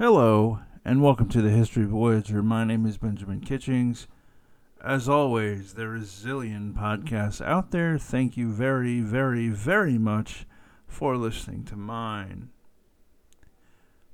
Hello, 0.00 0.60
and 0.82 1.02
welcome 1.02 1.28
to 1.28 1.42
the 1.42 1.50
History 1.50 1.84
Voyager. 1.84 2.42
My 2.42 2.64
name 2.64 2.86
is 2.86 2.96
Benjamin 2.96 3.40
Kitchings. 3.40 4.06
As 4.82 5.10
always, 5.10 5.74
there 5.74 5.94
is 5.94 6.06
zillion 6.24 6.72
podcasts 6.72 7.44
out 7.44 7.70
there. 7.70 7.98
Thank 7.98 8.34
you 8.34 8.50
very, 8.50 9.00
very, 9.00 9.50
very 9.50 9.98
much 9.98 10.46
for 10.86 11.18
listening 11.18 11.64
to 11.64 11.76
mine. 11.76 12.48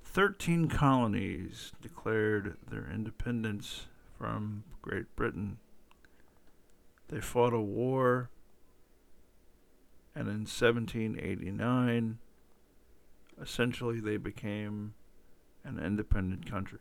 Thirteen 0.02 0.66
colonies 0.66 1.70
declared 1.80 2.56
their 2.68 2.90
independence 2.92 3.86
from 4.18 4.64
Great 4.82 5.14
Britain. 5.14 5.58
They 7.06 7.20
fought 7.20 7.54
a 7.54 7.60
war, 7.60 8.28
and 10.16 10.26
in 10.26 10.48
1789, 10.48 12.18
essentially 13.40 14.00
they 14.00 14.16
became 14.16 14.94
an 15.66 15.78
independent 15.78 16.48
country. 16.48 16.78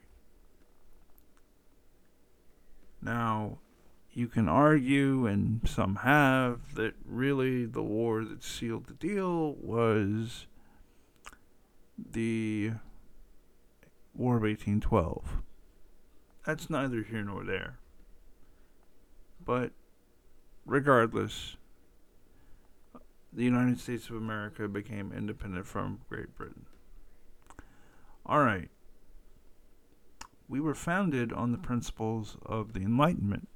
Now, 3.01 3.57
you 4.13 4.27
can 4.27 4.47
argue, 4.47 5.25
and 5.25 5.61
some 5.67 5.97
have, 5.97 6.75
that 6.75 6.93
really 7.05 7.65
the 7.65 7.83
war 7.83 8.23
that 8.23 8.43
sealed 8.43 8.87
the 8.87 8.93
deal 8.93 9.55
was 9.55 10.47
the 11.97 12.71
War 14.13 14.37
of 14.37 14.43
1812. 14.43 15.41
That's 16.45 16.69
neither 16.69 17.03
here 17.03 17.23
nor 17.23 17.43
there. 17.43 17.79
But 19.43 19.71
regardless, 20.65 21.57
the 23.33 23.43
United 23.43 23.79
States 23.79 24.09
of 24.09 24.15
America 24.15 24.67
became 24.69 25.11
independent 25.11 25.67
from 25.67 25.99
Great 26.07 26.35
Britain. 26.37 26.65
All 28.25 28.39
right 28.39 28.69
we 30.47 30.59
were 30.59 30.75
founded 30.75 31.33
on 31.33 31.51
the 31.51 31.57
principles 31.57 32.37
of 32.45 32.73
the 32.73 32.81
Enlightenment, 32.81 33.47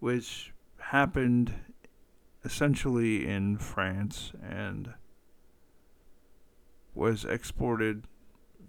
which 0.00 0.52
happened 0.78 1.54
essentially 2.44 3.26
in 3.26 3.58
France 3.58 4.32
and 4.42 4.94
was 6.94 7.24
exported 7.24 8.04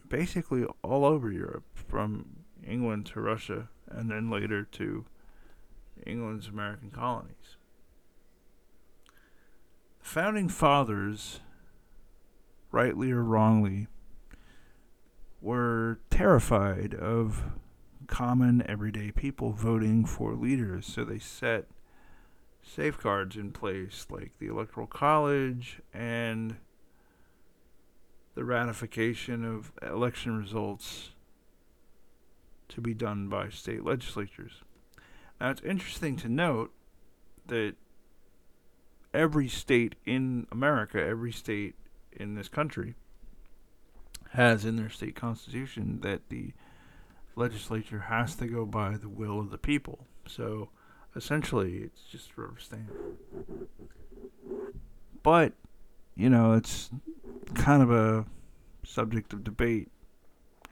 basically 0.10 0.66
all 0.82 1.06
over 1.06 1.32
Europe, 1.32 1.66
from 1.76 2.26
England 2.66 3.06
to 3.06 3.22
Russia, 3.22 3.70
and 3.88 4.10
then 4.10 4.30
later 4.30 4.64
to 4.64 5.06
England's 6.06 6.48
American 6.48 6.90
colonies. 6.90 7.58
The 10.00 10.06
founding 10.06 10.50
fathers, 10.50 11.42
rightly 12.72 13.12
or 13.12 13.24
wrongly, 13.24 13.88
were 15.42 16.00
terrified 16.10 16.94
of 16.94 17.44
common 18.08 18.64
everyday 18.68 19.12
people 19.12 19.52
voting 19.52 20.06
for 20.06 20.34
leaders, 20.34 20.86
so 20.86 21.04
they 21.04 21.20
set 21.20 21.66
safeguards 22.62 23.36
in 23.36 23.52
place 23.52 24.08
like 24.10 24.38
the 24.40 24.48
Electoral 24.48 24.88
College 24.88 25.80
and 25.94 26.58
the 28.36 28.44
ratification 28.44 29.44
of 29.44 29.72
election 29.82 30.38
results 30.38 31.12
to 32.70 32.82
be 32.82 32.94
done 32.94 33.30
by 33.30 33.50
state 33.50 33.84
legislatures. 33.84 34.62
Now, 35.40 35.52
it's 35.52 35.62
interesting 35.62 36.16
to 36.18 36.30
note 36.30 36.72
that 37.48 37.76
every 39.14 39.48
state 39.48 39.96
in 40.06 40.48
America, 40.52 41.02
every 41.02 41.32
state 41.32 41.76
in 42.12 42.36
this 42.36 42.50
country, 42.50 42.96
has 44.34 44.66
in 44.66 44.76
their 44.76 44.90
state 44.90 45.16
constitution 45.16 46.00
that 46.02 46.30
the 46.30 46.54
legislature 47.36 48.06
has 48.08 48.36
to 48.36 48.48
go 48.48 48.66
by 48.66 48.98
the 48.98 49.10
will 49.10 49.40
of 49.40 49.52
the 49.52 49.58
people. 49.58 50.08
So 50.28 50.70
essentially, 51.16 51.78
it's 51.78 52.02
just 52.04 52.38
rubber 52.38 52.60
stamp. 52.60 52.92
But, 55.24 55.54
you 56.16 56.30
know, 56.30 56.54
it's 56.54 56.90
kind 57.54 57.82
of 57.82 57.92
a 57.92 58.26
subject 58.84 59.34
of 59.34 59.44
debate 59.44 59.90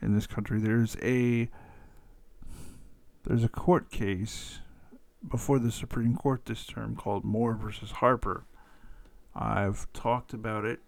in 0.02 0.14
this 0.14 0.26
country. 0.26 0.60
There's 0.60 0.96
a 1.02 1.48
there's 3.24 3.44
a 3.44 3.48
court 3.48 3.90
case 3.90 4.60
before 5.28 5.58
the 5.58 5.72
Supreme 5.72 6.16
Court 6.16 6.44
this 6.44 6.64
term 6.64 6.94
called 6.94 7.24
Moore 7.24 7.54
versus 7.54 7.90
Harper. 7.90 8.44
I've 9.34 9.92
talked 9.92 10.32
about 10.32 10.64
it 10.64 10.80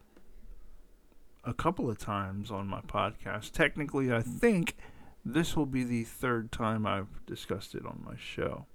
a 1.44 1.54
couple 1.54 1.88
of 1.88 1.98
times 1.98 2.50
on 2.50 2.66
my 2.66 2.80
podcast. 2.80 3.52
Technically, 3.52 4.12
I 4.12 4.20
think 4.22 4.76
this 5.24 5.56
will 5.56 5.66
be 5.66 5.84
the 5.84 6.04
third 6.04 6.52
time 6.52 6.86
I've 6.86 7.24
discussed 7.26 7.74
it 7.74 7.84
on 7.84 8.02
my 8.04 8.16
show. 8.16 8.66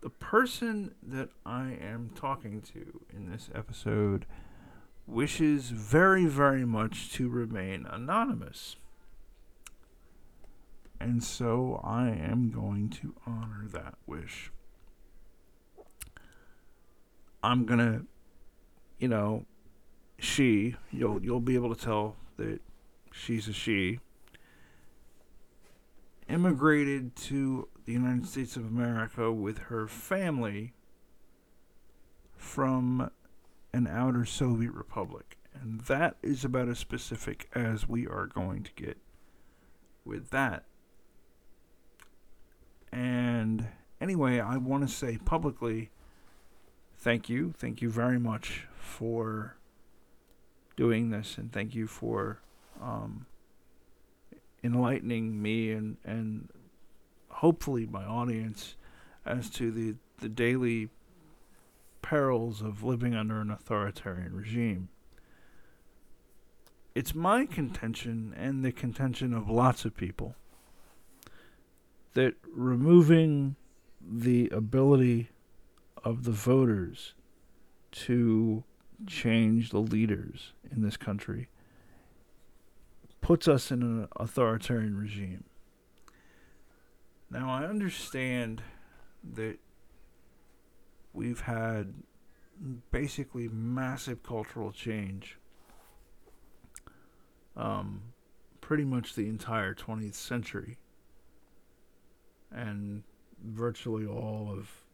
The 0.00 0.10
person 0.10 0.94
that 1.02 1.30
I 1.46 1.78
am 1.80 2.10
talking 2.14 2.60
to 2.74 3.00
in 3.14 3.30
this 3.30 3.48
episode 3.54 4.26
wishes 5.06 5.70
very, 5.70 6.26
very 6.26 6.64
much 6.64 7.12
to 7.12 7.28
remain 7.28 7.86
anonymous. 7.90 8.76
And 11.00 11.22
so 11.22 11.80
I 11.82 12.08
am 12.08 12.50
going 12.50 12.88
to 12.90 13.14
honor 13.26 13.66
that 13.72 13.94
wish. 14.06 14.50
I'm 17.42 17.66
going 17.66 17.78
to, 17.80 18.06
you 18.98 19.08
know, 19.08 19.44
she, 20.24 20.76
you'll 20.90 21.22
you'll 21.22 21.40
be 21.40 21.54
able 21.54 21.74
to 21.74 21.80
tell 21.80 22.16
that 22.36 22.60
she's 23.12 23.48
a 23.48 23.52
she, 23.52 24.00
immigrated 26.28 27.14
to 27.16 27.68
the 27.84 27.92
United 27.92 28.26
States 28.26 28.56
of 28.56 28.64
America 28.64 29.30
with 29.30 29.58
her 29.58 29.86
family 29.86 30.72
from 32.36 33.10
an 33.72 33.86
outer 33.86 34.24
Soviet 34.24 34.72
republic. 34.72 35.36
And 35.54 35.82
that 35.82 36.16
is 36.22 36.44
about 36.44 36.68
as 36.68 36.78
specific 36.78 37.48
as 37.54 37.88
we 37.88 38.06
are 38.06 38.26
going 38.26 38.62
to 38.64 38.72
get 38.74 38.98
with 40.04 40.30
that. 40.30 40.64
And 42.92 43.68
anyway, 44.00 44.40
I 44.40 44.56
want 44.56 44.86
to 44.86 44.94
say 44.94 45.18
publicly 45.18 45.90
thank 46.96 47.28
you. 47.28 47.52
Thank 47.56 47.82
you 47.82 47.90
very 47.90 48.18
much 48.18 48.66
for 48.76 49.56
doing 50.76 51.10
this, 51.10 51.38
and 51.38 51.52
thank 51.52 51.74
you 51.74 51.86
for 51.86 52.40
um, 52.82 53.26
enlightening 54.62 55.40
me 55.40 55.70
and 55.70 55.96
and 56.04 56.48
hopefully 57.28 57.86
my 57.86 58.04
audience 58.04 58.76
as 59.26 59.50
to 59.50 59.70
the 59.70 59.94
the 60.20 60.28
daily 60.28 60.88
perils 62.02 62.62
of 62.62 62.82
living 62.82 63.14
under 63.14 63.40
an 63.40 63.50
authoritarian 63.50 64.34
regime. 64.34 64.88
It's 66.94 67.14
my 67.14 67.46
contention 67.46 68.34
and 68.36 68.64
the 68.64 68.70
contention 68.70 69.34
of 69.34 69.50
lots 69.50 69.84
of 69.84 69.96
people 69.96 70.36
that 72.12 72.34
removing 72.52 73.56
the 74.00 74.48
ability 74.50 75.30
of 76.04 76.24
the 76.24 76.30
voters 76.30 77.14
to 77.90 78.62
change 79.06 79.70
the 79.70 79.78
leaders 79.78 80.52
in 80.70 80.82
this 80.82 80.96
country 80.96 81.48
puts 83.20 83.48
us 83.48 83.70
in 83.70 83.82
an 83.82 84.08
authoritarian 84.16 84.96
regime. 84.96 85.44
Now, 87.30 87.50
I 87.50 87.64
understand 87.64 88.62
that 89.34 89.58
we've 91.12 91.40
had 91.40 91.94
basically 92.90 93.48
massive 93.48 94.22
cultural 94.22 94.72
change 94.72 95.38
um, 97.56 98.02
pretty 98.60 98.84
much 98.84 99.14
the 99.14 99.26
entire 99.26 99.74
20th 99.74 100.14
century 100.14 100.78
and 102.50 103.02
virtually 103.42 104.06
all 104.06 104.48
of, 104.50 104.84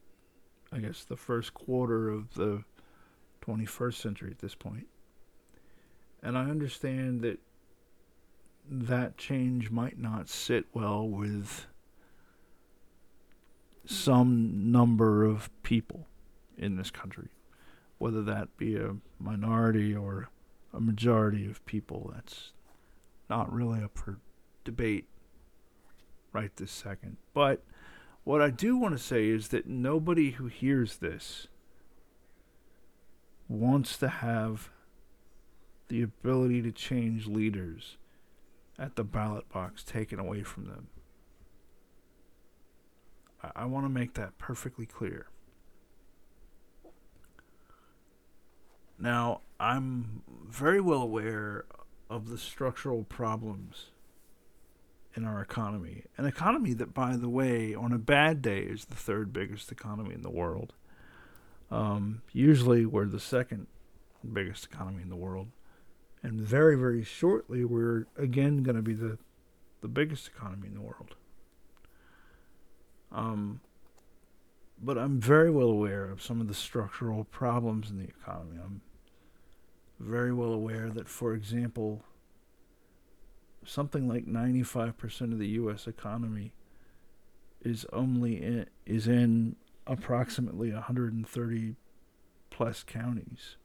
I 0.72 0.78
guess, 0.78 1.04
the 1.04 1.16
first 1.16 1.52
quarter 1.52 2.08
of 2.08 2.34
the 2.34 2.64
21st 3.46 3.94
century 3.94 4.31
at 4.31 4.38
this 4.38 4.54
point. 4.54 4.87
And 6.22 6.37
I 6.37 6.42
understand 6.42 7.22
that 7.22 7.38
that 8.70 9.16
change 9.16 9.70
might 9.70 9.98
not 9.98 10.28
sit 10.28 10.66
well 10.72 11.08
with 11.08 11.66
some 13.87 14.70
number 14.70 15.25
of 15.25 15.50
people 15.62 16.06
in 16.56 16.76
this 16.76 16.90
country, 16.90 17.28
whether 17.98 18.22
that 18.22 18.56
be 18.56 18.76
a 18.76 18.96
minority 19.19 19.94
or 19.94 20.28
a 20.72 20.81
majority 20.81 21.46
of 21.50 21.64
people. 21.66 22.12
That's 22.14 22.52
not 23.28 23.52
really 23.52 23.82
up 23.82 23.96
for 23.96 24.19
debate 24.64 25.06
right 26.32 26.54
this 26.56 26.70
second. 26.70 27.16
But 27.34 27.64
what 28.25 28.42
I 28.42 28.50
do 28.50 28.76
want 28.76 28.96
to 28.96 29.02
say 29.02 29.28
is 29.28 29.48
that 29.48 29.66
nobody 29.66 30.32
who 30.32 30.46
hears 30.46 30.98
this 30.98 31.48
wants 33.50 33.99
to 33.99 34.08
have 34.08 34.70
the 35.88 36.02
ability 36.02 36.62
to 36.62 36.70
change 36.70 37.26
leaders 37.26 37.97
at 38.79 38.94
the 38.94 39.02
ballot 39.02 39.49
box 39.49 39.82
taken 39.82 40.20
away 40.20 40.43
from 40.43 40.67
them. 40.67 40.87
I, 43.43 43.50
I 43.56 43.64
want 43.64 43.85
to 43.87 43.91
make 43.91 44.14
that 44.14 44.38
perfectly 44.38 44.87
clear. 44.87 45.26
Now, 48.99 49.41
I'm 49.58 50.23
very 50.49 50.81
well 50.81 51.02
aware 51.02 51.64
of 52.08 52.29
the 52.29 52.38
structural 52.38 53.02
problems 53.02 53.87
in 55.17 55.25
our 55.25 55.41
economy. 55.41 56.05
An 56.17 56.25
economy 56.25 56.73
that, 56.75 56.94
by 56.94 57.17
the 57.17 57.29
way, 57.29 57.75
on 57.75 57.93
a 57.93 57.99
bad 57.99 58.43
day 58.43 58.61
is 58.61 58.85
the 58.85 58.94
third 58.94 59.32
biggest 59.32 59.73
economy 59.73 60.14
in 60.14 60.23
the 60.23 60.31
world. 60.31 60.75
Um, 61.70 62.22
usually, 62.32 62.84
we're 62.84 63.06
the 63.06 63.20
second 63.20 63.67
biggest 64.32 64.64
economy 64.64 65.02
in 65.02 65.08
the 65.08 65.17
world. 65.17 65.49
And 66.22 66.40
very, 66.40 66.76
very 66.76 67.02
shortly, 67.02 67.64
we're 67.64 68.06
again 68.17 68.62
going 68.62 68.76
to 68.76 68.82
be 68.82 68.94
the, 68.94 69.19
the 69.81 69.88
biggest 69.88 70.28
economy 70.28 70.69
in 70.69 70.75
the 70.75 70.81
world. 70.81 71.14
Um, 73.12 73.61
but 74.82 74.99
I'm 74.99 75.20
very 75.20 75.50
well 75.50 75.69
aware 75.69 76.05
of 76.05 76.22
some 76.22 76.40
of 76.40 76.49
the 76.49 76.55
structural 76.55 77.25
problems 77.25 77.90
in 77.90 77.99
the 77.99 78.05
economy. 78.05 78.58
I'm 78.62 78.81
very 79.99 80.32
well 80.32 80.52
aware 80.52 80.88
that, 80.90 81.08
for 81.08 81.34
example, 81.34 82.02
something 83.64 84.08
like 84.08 84.26
95% 84.26 85.32
of 85.32 85.38
the 85.38 85.49
U.S. 85.49 85.87
economy 85.87 86.52
is 87.62 87.84
only 87.93 88.43
in, 88.43 88.66
is 88.87 89.06
in 89.06 89.56
approximately 89.86 90.72
130 90.72 91.76
plus 92.50 92.82
counties. 92.82 93.56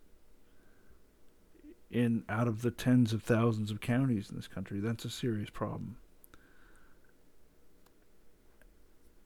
In 1.91 2.23
out 2.27 2.47
of 2.47 2.62
the 2.62 2.71
tens 2.71 3.13
of 3.13 3.23
thousands 3.23 3.71
of 3.71 3.79
counties 3.79 4.29
in 4.29 4.35
this 4.35 4.47
country 4.47 4.79
that's 4.79 5.06
a 5.06 5.09
serious 5.09 5.50
problem. 5.50 5.97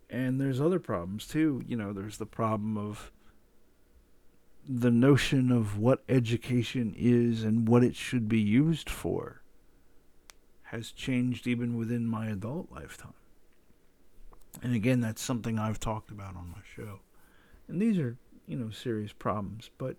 And 0.09 0.41
there's 0.41 0.59
other 0.59 0.79
problems 0.79 1.27
too. 1.27 1.63
You 1.67 1.77
know 1.77 1.93
there's 1.93 2.17
the 2.17 2.25
problem 2.25 2.77
of 2.77 3.11
the 4.67 4.91
notion 4.91 5.51
of 5.51 5.79
what 5.79 6.03
education 6.07 6.93
is 6.97 7.43
and 7.43 7.67
what 7.67 7.83
it 7.83 7.95
should 7.95 8.27
be 8.27 8.39
used 8.39 8.89
for 8.89 9.41
has 10.63 10.91
changed 10.91 11.47
even 11.47 11.75
within 11.75 12.05
my 12.05 12.27
adult 12.27 12.71
lifetime 12.71 13.13
and 14.61 14.75
again, 14.75 15.01
that's 15.01 15.21
something 15.21 15.57
I've 15.57 15.79
talked 15.79 16.11
about 16.11 16.35
on 16.35 16.49
my 16.49 16.61
show. 16.75 16.99
And 17.67 17.81
these 17.81 17.97
are, 17.99 18.17
you 18.47 18.57
know, 18.57 18.71
serious 18.71 19.13
problems. 19.13 19.69
But 19.77 19.95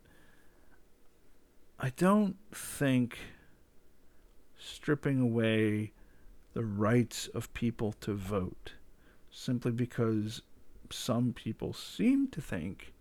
I 1.78 1.90
don't 1.90 2.36
think 2.52 3.18
stripping 4.58 5.20
away 5.20 5.92
the 6.52 6.64
rights 6.64 7.28
of 7.28 7.52
people 7.54 7.92
to 8.00 8.12
vote 8.12 8.74
simply 9.30 9.70
because 9.70 10.42
some 10.90 11.32
people 11.32 11.72
seem 11.72 12.28
to 12.28 12.40
think 12.40 12.92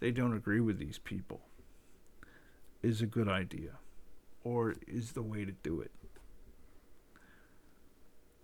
they 0.00 0.10
don't 0.10 0.36
agree 0.36 0.60
with 0.60 0.78
these 0.78 0.98
people 0.98 1.40
is 2.82 3.00
a 3.00 3.06
good 3.06 3.28
idea 3.28 3.78
or 4.44 4.76
is 4.86 5.12
the 5.12 5.22
way 5.22 5.44
to 5.44 5.52
do 5.52 5.80
it. 5.80 5.90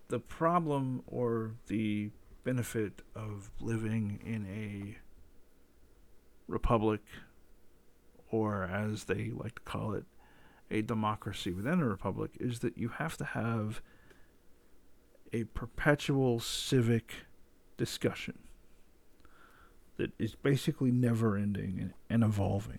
The 0.08 0.18
problem 0.18 1.02
or 1.06 1.52
the 1.66 2.10
benefit 2.44 3.02
of 3.14 3.50
living 3.60 4.20
in 4.24 4.46
a 4.46 4.98
republic, 6.46 7.00
or 8.30 8.64
as 8.64 9.04
they 9.04 9.30
like 9.30 9.56
to 9.56 9.62
call 9.62 9.94
it, 9.94 10.04
a 10.70 10.82
democracy 10.82 11.52
within 11.52 11.80
a 11.80 11.86
republic, 11.86 12.32
is 12.40 12.60
that 12.60 12.78
you 12.78 12.88
have 12.88 13.16
to 13.16 13.24
have 13.24 13.82
a 15.32 15.44
perpetual 15.44 16.40
civic 16.40 17.14
discussion 17.76 18.38
that 19.96 20.12
is 20.18 20.34
basically 20.34 20.90
never 20.90 21.36
ending 21.36 21.92
and 22.08 22.24
evolving. 22.24 22.78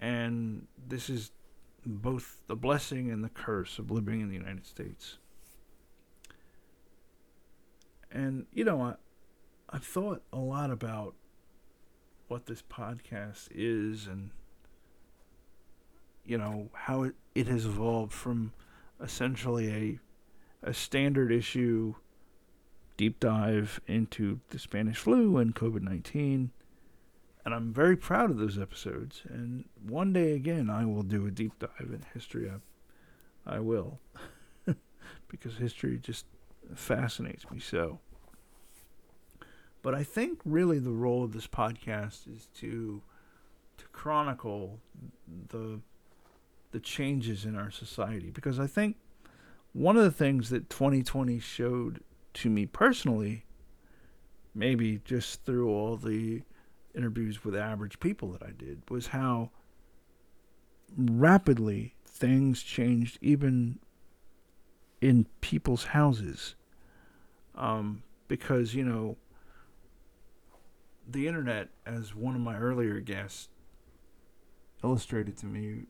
And 0.00 0.66
this 0.86 1.10
is 1.10 1.30
both 1.86 2.42
the 2.46 2.56
blessing 2.56 3.10
and 3.10 3.24
the 3.24 3.28
curse 3.28 3.78
of 3.78 3.90
living 3.90 4.20
in 4.20 4.28
the 4.28 4.34
United 4.34 4.66
States. 4.66 5.18
And 8.14 8.46
you 8.54 8.64
know, 8.64 8.80
I 8.80 8.94
I've 9.68 9.84
thought 9.84 10.22
a 10.32 10.38
lot 10.38 10.70
about 10.70 11.14
what 12.28 12.46
this 12.46 12.62
podcast 12.62 13.48
is 13.50 14.06
and 14.06 14.30
you 16.24 16.38
know 16.38 16.70
how 16.72 17.02
it, 17.02 17.14
it 17.34 17.48
has 17.48 17.66
evolved 17.66 18.12
from 18.12 18.52
essentially 19.02 20.00
a 20.62 20.68
a 20.70 20.72
standard 20.72 21.30
issue 21.30 21.94
deep 22.96 23.20
dive 23.20 23.80
into 23.86 24.40
the 24.50 24.58
Spanish 24.58 24.98
flu 24.98 25.36
and 25.36 25.54
COVID 25.54 25.82
19. 25.82 26.50
And 27.44 27.54
I'm 27.54 27.74
very 27.74 27.96
proud 27.96 28.30
of 28.30 28.38
those 28.38 28.58
episodes. 28.58 29.22
And 29.28 29.66
one 29.86 30.12
day 30.12 30.32
again, 30.32 30.70
I 30.70 30.86
will 30.86 31.02
do 31.02 31.26
a 31.26 31.30
deep 31.30 31.58
dive 31.58 31.90
in 31.92 32.04
history. 32.14 32.50
I, 32.50 33.56
I 33.56 33.58
will. 33.58 34.00
because 35.28 35.56
history 35.56 35.98
just 35.98 36.24
fascinates 36.74 37.50
me 37.50 37.60
so. 37.60 37.98
But 39.84 39.94
I 39.94 40.02
think 40.02 40.40
really 40.46 40.78
the 40.78 40.90
role 40.90 41.22
of 41.22 41.32
this 41.34 41.46
podcast 41.46 42.26
is 42.26 42.48
to 42.56 43.02
to 43.76 43.84
chronicle 43.92 44.80
the 45.50 45.78
the 46.72 46.80
changes 46.80 47.44
in 47.44 47.54
our 47.54 47.70
society. 47.70 48.30
Because 48.30 48.58
I 48.58 48.66
think 48.66 48.96
one 49.74 49.98
of 49.98 50.02
the 50.02 50.10
things 50.10 50.48
that 50.48 50.70
2020 50.70 51.38
showed 51.38 52.02
to 52.32 52.48
me 52.48 52.64
personally 52.64 53.44
maybe 54.54 55.02
just 55.04 55.44
through 55.44 55.68
all 55.68 55.96
the 55.96 56.40
interviews 56.94 57.44
with 57.44 57.54
average 57.54 58.00
people 58.00 58.32
that 58.32 58.42
I 58.42 58.52
did 58.56 58.80
was 58.88 59.08
how 59.08 59.50
rapidly 60.96 61.94
things 62.06 62.62
changed 62.62 63.18
even 63.20 63.80
in 65.02 65.26
people's 65.42 65.84
houses. 65.84 66.54
Um, 67.54 68.02
because 68.28 68.74
you 68.74 68.84
know 68.84 69.16
the 71.06 71.26
internet, 71.28 71.68
as 71.86 72.14
one 72.14 72.34
of 72.34 72.40
my 72.40 72.56
earlier 72.56 73.00
guests 73.00 73.48
illustrated 74.82 75.36
to 75.38 75.46
me, 75.46 75.84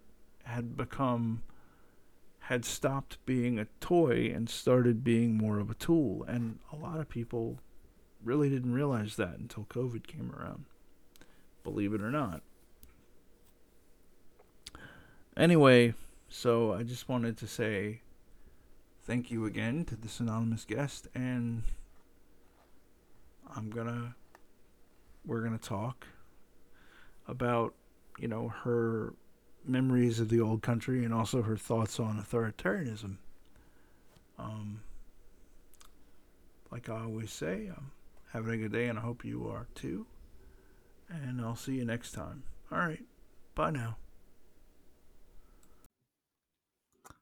had 0.45 0.77
become 0.77 1.43
had 2.41 2.65
stopped 2.65 3.17
being 3.25 3.59
a 3.59 3.67
toy 3.81 4.31
and 4.35 4.51
started 4.51 5.03
being 5.03 5.35
more 5.35 5.59
of 5.59 5.71
a 5.71 5.75
tool. 5.75 6.23
And 6.29 6.59
a 6.71 6.77
lot 6.77 7.01
of 7.01 7.09
people 7.09 7.59
really 8.23 8.51
didn't 8.51 8.75
realize 8.75 9.17
that 9.17 9.39
until 9.39 9.65
COVID 9.65 10.07
came 10.07 10.31
around. 10.31 10.67
Believe 11.63 11.95
it 11.95 12.03
or 12.03 12.11
not. 12.11 12.43
Anyway, 15.37 15.95
so 16.29 16.75
I 16.75 16.83
just 16.83 17.09
wanted 17.09 17.39
to 17.39 17.47
say 17.47 18.03
thank 19.07 19.31
you 19.31 19.47
again 19.47 19.85
to 19.87 19.97
this 19.97 20.21
anonymous 20.21 20.65
guest, 20.65 21.09
and 21.15 21.63
I'm 23.57 23.71
gonna 23.71 24.17
we're 25.25 25.41
going 25.41 25.59
to 25.59 25.69
talk 25.69 26.07
about, 27.27 27.75
you 28.19 28.29
know, 28.29 28.49
her 28.49 29.15
memories 29.65 30.21
of 30.21 30.29
the 30.29 30.41
old 30.41 30.63
country 30.63 31.05
and 31.05 31.15
also 31.15 31.43
her 31.43 31.57
thoughts 31.57 31.99
on 31.99 32.23
authoritarianism. 32.23 33.17
Um, 34.39 34.83
like 36.71 36.89
I 36.89 37.03
always 37.03 37.33
say, 37.33 37.71
I'm 37.75 37.93
having 38.33 38.55
a 38.55 38.57
good 38.57 38.73
day 38.73 38.89
and 38.89 38.99
I 38.99 39.03
hope 39.03 39.25
you 39.25 39.49
are 39.49 39.67
too. 39.75 40.07
And 41.09 41.41
I'll 41.41 41.57
see 41.57 41.75
you 41.75 41.85
next 41.85 42.13
time. 42.13 42.43
All 42.71 42.79
right. 42.79 43.05
Bye 43.55 43.71
now. 43.71 43.97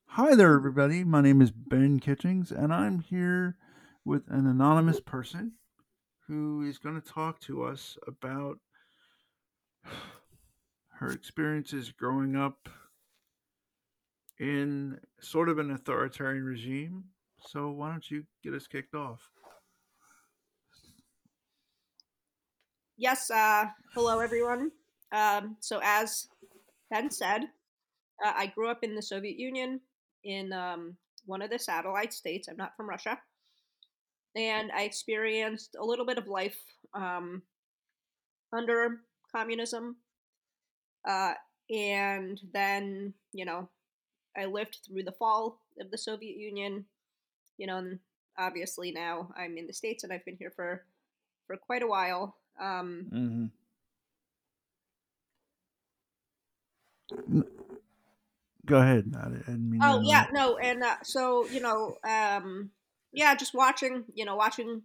Hi 0.06 0.34
there, 0.34 0.54
everybody. 0.54 1.04
My 1.04 1.22
name 1.22 1.40
is 1.40 1.50
Ben 1.50 1.98
Kitchings, 1.98 2.52
and 2.52 2.70
I'm 2.70 3.00
here 3.00 3.56
with 4.04 4.24
an 4.28 4.46
anonymous 4.46 5.00
person 5.00 5.52
who 6.26 6.62
is 6.62 6.78
going 6.78 7.00
to 7.00 7.06
talk 7.06 7.40
to 7.40 7.64
us 7.64 7.96
about 8.06 8.58
her 10.98 11.10
experiences 11.10 11.90
growing 11.90 12.36
up 12.36 12.68
in 14.38 14.98
sort 15.20 15.48
of 15.48 15.58
an 15.58 15.70
authoritarian 15.70 16.44
regime. 16.44 17.04
So, 17.48 17.70
why 17.70 17.90
don't 17.90 18.08
you 18.10 18.24
get 18.42 18.54
us 18.54 18.66
kicked 18.66 18.94
off? 18.94 19.28
Yes. 22.96 23.30
Uh, 23.30 23.66
hello, 23.94 24.20
everyone. 24.20 24.70
Um, 25.10 25.56
so, 25.60 25.80
as 25.82 26.28
Ben 26.90 27.10
said, 27.10 27.42
uh, 28.24 28.32
I 28.36 28.46
grew 28.46 28.70
up 28.70 28.84
in 28.84 28.94
the 28.94 29.02
Soviet 29.02 29.38
Union 29.38 29.80
in 30.22 30.52
um, 30.52 30.96
one 31.26 31.42
of 31.42 31.50
the 31.50 31.58
satellite 31.58 32.12
states. 32.12 32.46
I'm 32.48 32.56
not 32.56 32.76
from 32.76 32.88
Russia 32.88 33.18
and 34.34 34.70
I 34.72 34.82
experienced 34.82 35.76
a 35.78 35.84
little 35.84 36.06
bit 36.06 36.18
of 36.18 36.26
life 36.26 36.58
um, 36.94 37.42
under 38.52 39.00
communism. 39.30 39.96
Uh, 41.06 41.34
and 41.70 42.40
then 42.52 43.14
you 43.32 43.44
know 43.44 43.68
I 44.36 44.46
lived 44.46 44.78
through 44.86 45.04
the 45.04 45.12
fall 45.12 45.60
of 45.80 45.90
the 45.90 45.98
Soviet 45.98 46.36
Union, 46.36 46.84
you 47.58 47.66
know, 47.66 47.78
and 47.78 47.98
obviously 48.38 48.92
now 48.92 49.32
I'm 49.36 49.58
in 49.58 49.66
the 49.66 49.72
states 49.72 50.04
and 50.04 50.12
I've 50.12 50.24
been 50.24 50.36
here 50.36 50.52
for 50.54 50.84
for 51.46 51.56
quite 51.56 51.82
a 51.82 51.88
while. 51.88 52.36
Um, 52.60 53.06
Mm-hmm. 53.12 53.46
Go 58.64 58.78
ahead. 58.78 59.12
I 59.20 59.50
mean 59.50 59.80
oh 59.82 60.00
yeah, 60.02 60.26
no, 60.32 60.56
and 60.56 60.82
uh, 60.82 60.96
so 61.02 61.46
you 61.46 61.60
know, 61.60 61.96
um, 62.04 62.70
yeah, 63.12 63.34
just 63.34 63.54
watching, 63.54 64.04
you 64.14 64.24
know, 64.24 64.36
watching 64.36 64.82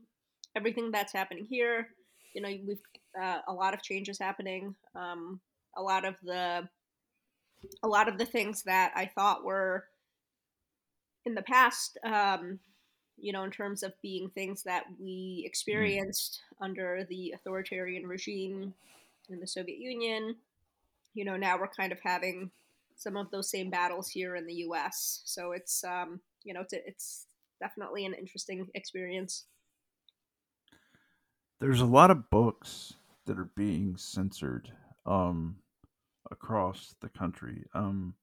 everything 0.55 0.91
that's 0.91 1.13
happening 1.13 1.45
here. 1.45 1.87
You 2.33 2.41
know, 2.41 2.49
we've 2.49 2.81
uh, 3.19 3.39
a 3.47 3.53
lot 3.53 3.73
of 3.73 3.81
changes 3.81 4.19
happening. 4.19 4.75
Um, 4.95 5.39
a 5.75 5.81
lot 5.81 6.05
of 6.05 6.15
the 6.23 6.67
a 7.83 7.87
lot 7.87 8.07
of 8.07 8.17
the 8.17 8.25
things 8.25 8.63
that 8.63 8.91
I 8.95 9.05
thought 9.05 9.43
were 9.43 9.85
in 11.25 11.35
the 11.35 11.41
past, 11.41 11.97
um, 12.03 12.59
you 13.17 13.33
know, 13.33 13.43
in 13.43 13.51
terms 13.51 13.83
of 13.83 13.93
being 14.01 14.29
things 14.29 14.63
that 14.63 14.85
we 14.99 15.43
experienced 15.45 16.41
under 16.61 17.05
the 17.09 17.31
authoritarian 17.31 18.05
regime 18.05 18.73
in 19.29 19.39
the 19.39 19.47
Soviet 19.47 19.79
Union, 19.79 20.35
you 21.13 21.25
know, 21.25 21.35
now 21.35 21.59
we're 21.59 21.67
kind 21.67 21.91
of 21.91 21.99
having 22.03 22.51
some 22.95 23.17
of 23.17 23.29
those 23.31 23.49
same 23.49 23.69
battles 23.69 24.07
here 24.09 24.35
in 24.35 24.45
the 24.45 24.53
U.S. 24.55 25.21
So 25.25 25.51
it's, 25.51 25.83
um, 25.83 26.19
you 26.43 26.53
know, 26.53 26.61
it's, 26.61 26.73
it's 26.73 27.25
definitely 27.59 28.05
an 28.05 28.13
interesting 28.13 28.67
experience. 28.75 29.45
There's 31.59 31.81
a 31.81 31.85
lot 31.85 32.11
of 32.11 32.29
books 32.29 32.93
that 33.25 33.39
are 33.39 33.49
being 33.55 33.97
censored 33.97 34.71
um, 35.05 35.57
across 36.29 36.95
the 37.01 37.09
country, 37.09 37.65
um, 37.73 38.15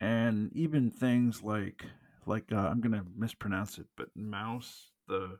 and 0.00 0.52
even 0.54 0.90
things 0.90 1.42
like 1.42 1.84
like 2.26 2.52
uh, 2.52 2.56
I'm 2.56 2.80
gonna 2.80 3.04
mispronounce 3.16 3.78
it, 3.78 3.86
but 3.96 4.08
Maus 4.16 4.90
the 5.08 5.38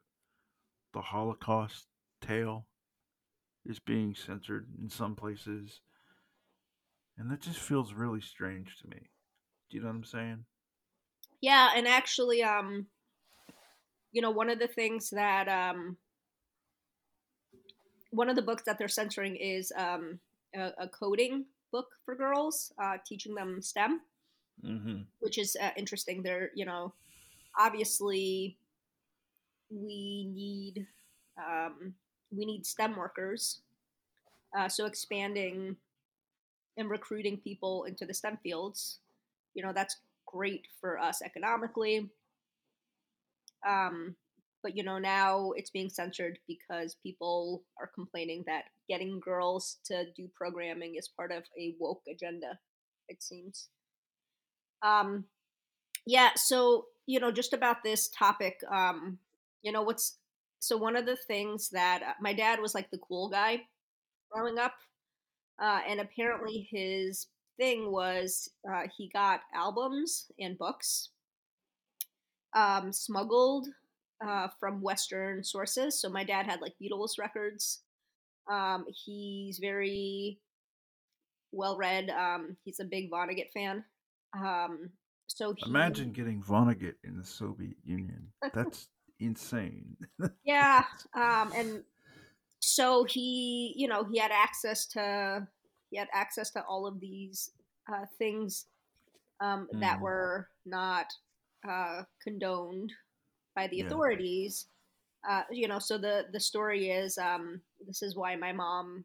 the 0.94 1.02
Holocaust 1.02 1.88
tale 2.20 2.66
is 3.66 3.78
being 3.78 4.14
censored 4.14 4.68
in 4.80 4.88
some 4.88 5.14
places, 5.14 5.80
and 7.18 7.30
that 7.30 7.40
just 7.40 7.58
feels 7.58 7.92
really 7.92 8.20
strange 8.20 8.78
to 8.78 8.88
me. 8.88 9.10
Do 9.70 9.76
you 9.76 9.82
know 9.82 9.88
what 9.88 9.96
I'm 9.96 10.04
saying? 10.04 10.44
Yeah, 11.46 11.70
and 11.76 11.86
actually, 11.86 12.42
um, 12.42 12.86
you 14.10 14.20
know, 14.20 14.32
one 14.32 14.50
of 14.50 14.58
the 14.58 14.66
things 14.66 15.10
that 15.10 15.46
um, 15.48 15.96
one 18.10 18.28
of 18.28 18.34
the 18.34 18.42
books 18.42 18.64
that 18.64 18.78
they're 18.78 18.88
censoring 18.88 19.36
is 19.36 19.70
um, 19.76 20.18
a, 20.56 20.72
a 20.76 20.88
coding 20.88 21.44
book 21.70 21.86
for 22.04 22.16
girls, 22.16 22.72
uh, 22.82 22.96
teaching 23.06 23.36
them 23.36 23.62
STEM, 23.62 24.00
Mm-hmm. 24.66 25.02
which 25.20 25.38
is 25.38 25.56
uh, 25.62 25.70
interesting. 25.76 26.20
They're, 26.20 26.50
you 26.56 26.66
know, 26.66 26.92
obviously 27.56 28.56
we 29.70 30.28
need 30.34 30.84
um, 31.38 31.94
we 32.36 32.44
need 32.44 32.66
STEM 32.66 32.96
workers, 32.96 33.60
uh, 34.58 34.68
so 34.68 34.86
expanding 34.86 35.76
and 36.76 36.90
recruiting 36.90 37.36
people 37.36 37.84
into 37.84 38.04
the 38.04 38.14
STEM 38.14 38.38
fields, 38.42 38.98
you 39.54 39.62
know, 39.62 39.72
that's 39.72 39.96
great 40.36 40.66
for 40.80 40.98
us 40.98 41.22
economically. 41.22 42.10
Um, 43.66 44.16
but 44.62 44.76
you 44.76 44.82
know 44.82 44.98
now 44.98 45.52
it's 45.52 45.70
being 45.70 45.88
censored 45.88 46.38
because 46.48 46.96
people 47.02 47.62
are 47.80 47.90
complaining 47.94 48.42
that 48.46 48.64
getting 48.88 49.20
girls 49.20 49.78
to 49.84 50.04
do 50.16 50.28
programming 50.34 50.96
is 50.96 51.08
part 51.08 51.32
of 51.32 51.44
a 51.58 51.74
woke 51.78 52.02
agenda. 52.10 52.58
It 53.08 53.22
seems. 53.22 53.68
Um, 54.82 55.24
yeah. 56.06 56.30
So 56.36 56.86
you 57.06 57.20
know, 57.20 57.30
just 57.30 57.52
about 57.52 57.84
this 57.84 58.08
topic, 58.08 58.58
um, 58.70 59.18
you 59.62 59.70
know, 59.72 59.82
what's 59.82 60.18
so 60.58 60.76
one 60.76 60.96
of 60.96 61.06
the 61.06 61.16
things 61.16 61.70
that 61.70 62.02
uh, 62.02 62.12
my 62.20 62.32
dad 62.32 62.60
was 62.60 62.74
like 62.74 62.90
the 62.90 62.98
cool 62.98 63.28
guy 63.28 63.62
growing 64.32 64.58
up, 64.58 64.74
uh, 65.62 65.80
and 65.88 66.00
apparently 66.00 66.68
his 66.70 67.28
thing 67.58 67.90
was 67.90 68.50
uh, 68.70 68.82
he 68.96 69.08
got 69.08 69.40
albums 69.54 70.30
and 70.38 70.58
books 70.58 71.10
um, 72.54 72.92
smuggled 72.92 73.68
uh, 74.26 74.48
from 74.58 74.80
Western 74.80 75.44
sources. 75.44 76.00
So 76.00 76.08
my 76.08 76.24
dad 76.24 76.46
had 76.46 76.60
like 76.60 76.74
Beatles 76.82 77.18
records. 77.18 77.82
Um, 78.50 78.86
he's 78.88 79.58
very 79.58 80.38
well 81.52 81.76
read. 81.76 82.10
Um, 82.10 82.56
he's 82.64 82.80
a 82.80 82.84
big 82.84 83.10
Vonnegut 83.10 83.50
fan. 83.52 83.84
Um, 84.36 84.90
so 85.26 85.54
he, 85.56 85.68
Imagine 85.68 86.12
getting 86.12 86.42
Vonnegut 86.42 86.94
in 87.04 87.16
the 87.16 87.24
Soviet 87.24 87.76
Union. 87.84 88.28
That's 88.54 88.88
insane. 89.18 89.96
yeah, 90.44 90.84
um, 91.14 91.52
and 91.54 91.82
so 92.60 93.04
he, 93.04 93.74
you 93.76 93.88
know, 93.88 94.04
he 94.04 94.18
had 94.18 94.30
access 94.30 94.86
to 94.88 95.46
he 95.90 95.96
had 95.98 96.08
access 96.12 96.50
to 96.52 96.64
all 96.64 96.86
of 96.86 97.00
these 97.00 97.50
uh, 97.92 98.06
things 98.18 98.66
um, 99.40 99.68
that 99.80 99.96
Mhm. 99.96 100.02
were 100.02 100.48
not 100.64 101.06
uh, 101.68 102.02
condoned 102.22 102.92
by 103.54 103.66
the 103.68 103.80
Yeah. 103.80 103.86
authorities. 103.86 104.66
Uh, 105.28 105.42
you 105.50 105.68
know, 105.68 105.78
so 105.78 105.98
the 105.98 106.26
the 106.32 106.40
story 106.40 106.90
is 106.90 107.18
um, 107.18 107.60
this 107.86 108.02
is 108.02 108.16
why 108.16 108.36
my 108.36 108.52
mom, 108.52 109.04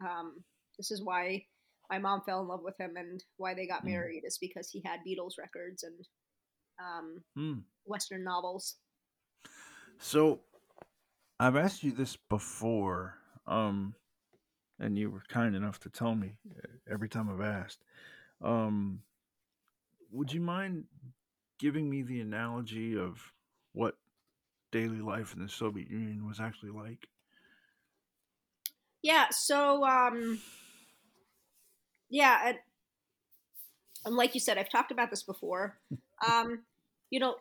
um, 0.00 0.42
this 0.78 0.90
is 0.90 1.02
why 1.02 1.44
my 1.90 1.98
mom 1.98 2.22
fell 2.22 2.40
in 2.40 2.48
love 2.48 2.62
with 2.62 2.78
him 2.78 2.96
and 2.96 3.22
why 3.36 3.54
they 3.54 3.66
got 3.66 3.84
Mm. 3.84 3.86
married 3.86 4.24
is 4.24 4.38
because 4.38 4.70
he 4.70 4.82
had 4.84 5.00
Beatles 5.06 5.38
records 5.38 5.84
and 5.84 5.94
um, 6.80 7.22
Hmm. 7.36 7.58
Western 7.84 8.24
novels. 8.24 8.76
So, 9.98 10.40
I've 11.38 11.56
asked 11.56 11.82
you 11.82 11.92
this 11.92 12.16
before, 12.16 13.18
um, 13.46 13.94
and 14.78 14.98
you 14.98 15.10
were 15.10 15.22
kind 15.28 15.54
enough 15.54 15.78
to 15.80 15.90
tell 15.90 16.14
me 16.14 16.34
uh, 16.56 16.68
every 16.90 17.08
time 17.08 17.30
I've 17.30 17.46
asked. 17.46 17.82
Um, 18.42 19.00
would 20.10 20.32
you 20.32 20.40
mind 20.40 20.84
giving 21.58 21.88
me 21.88 22.02
the 22.02 22.20
analogy 22.20 22.96
of 22.96 23.32
what 23.72 23.96
daily 24.72 25.00
life 25.00 25.34
in 25.34 25.42
the 25.42 25.48
Soviet 25.48 25.90
Union 25.90 26.26
was 26.26 26.40
actually 26.40 26.72
like? 26.72 27.08
Yeah, 29.02 29.26
so 29.30 29.84
um, 29.84 30.40
yeah, 32.08 32.40
and, 32.48 32.58
and 34.04 34.16
like 34.16 34.34
you 34.34 34.40
said, 34.40 34.56
I've 34.56 34.70
talked 34.70 34.90
about 34.90 35.10
this 35.10 35.22
before. 35.22 35.78
Um, 36.30 36.60
you 37.10 37.20
know, 37.20 37.34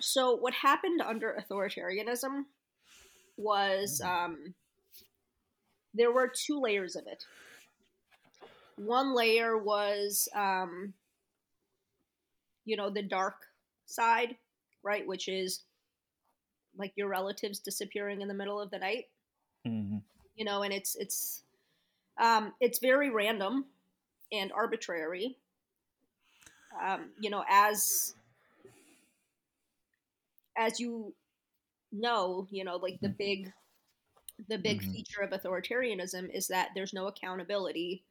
so 0.00 0.36
what 0.36 0.54
happened 0.54 1.02
under 1.02 1.36
authoritarianism 1.38 2.44
was 3.36 4.00
um, 4.02 4.54
there 5.96 6.12
were 6.12 6.28
two 6.28 6.60
layers 6.60 6.96
of 6.96 7.06
it. 7.06 7.24
One 8.76 9.14
layer 9.14 9.56
was, 9.56 10.28
um, 10.34 10.92
you 12.64 12.76
know, 12.76 12.90
the 12.90 13.02
dark 13.02 13.36
side, 13.86 14.36
right, 14.82 15.06
which 15.06 15.28
is 15.28 15.62
like 16.76 16.92
your 16.96 17.08
relatives 17.08 17.58
disappearing 17.60 18.20
in 18.20 18.28
the 18.28 18.34
middle 18.34 18.60
of 18.60 18.70
the 18.70 18.78
night 18.78 19.06
Mm-hmm. 19.66 19.98
you 20.36 20.44
know 20.44 20.62
and 20.62 20.72
it's 20.72 20.94
it's 20.96 21.42
um, 22.18 22.52
it's 22.60 22.78
very 22.78 23.10
random 23.10 23.66
and 24.32 24.52
arbitrary 24.52 25.36
um, 26.82 27.10
you 27.20 27.30
know 27.30 27.44
as 27.50 28.14
as 30.56 30.80
you 30.80 31.14
know 31.92 32.46
you 32.50 32.64
know 32.64 32.76
like 32.76 33.00
the 33.00 33.08
big 33.08 33.52
the 34.48 34.58
big 34.58 34.82
Mhm. 34.82 34.92
feature 34.92 35.22
of 35.22 35.30
authoritarianism 35.30 36.28
is 36.34 36.48
that 36.48 36.70
there's 36.74 36.92
no 36.92 37.06
accountability 37.06 38.04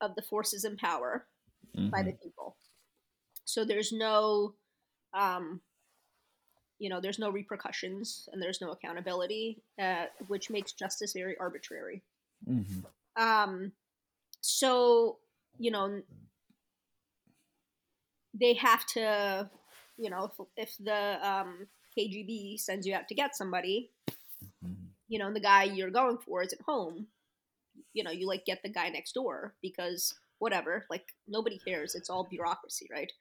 of 0.00 0.14
the 0.14 0.22
forces 0.22 0.64
in 0.64 0.76
power 0.76 1.26
by 1.92 2.02
the 2.02 2.12
people 2.22 2.56
so 3.44 3.64
there's 3.64 3.92
no 3.92 4.54
um, 5.14 5.60
you 6.78 6.88
know 6.88 7.00
there's 7.00 7.18
no 7.18 7.30
repercussions 7.30 8.28
and 8.32 8.42
there's 8.42 8.60
no 8.60 8.70
accountability 8.70 9.62
uh, 9.80 10.06
which 10.28 10.50
makes 10.50 10.72
justice 10.72 11.12
very 11.12 11.36
arbitrary 11.38 12.02
Mm-hmm. 12.48 12.80
um 13.16 13.72
so 14.40 15.18
you 15.58 15.70
know 15.70 16.02
they 18.34 18.54
have 18.54 18.84
to 18.86 19.48
you 19.96 20.10
know 20.10 20.24
if, 20.24 20.46
if 20.68 20.76
the 20.78 21.18
um 21.26 21.66
kgb 21.96 22.58
sends 22.58 22.86
you 22.86 22.94
out 22.94 23.08
to 23.08 23.14
get 23.14 23.36
somebody 23.36 23.90
Mm-hmm. 24.08 24.23
You 25.14 25.20
know 25.20 25.28
and 25.28 25.36
the 25.36 25.40
guy 25.40 25.64
you're 25.64 25.90
going 25.90 26.18
for 26.18 26.42
is 26.42 26.52
at 26.52 26.60
home 26.62 27.06
you 27.94 28.04
know 28.04 28.10
you 28.10 28.26
like 28.26 28.44
get 28.46 28.62
the 28.62 28.68
guy 28.68 28.88
next 28.90 29.12
door 29.12 29.54
because 29.62 30.14
whatever 30.38 30.86
like 30.90 31.06
nobody 31.28 31.58
cares 31.58 31.94
it's 31.94 32.10
all 32.10 32.24
bureaucracy 32.24 32.88
right 32.92 33.12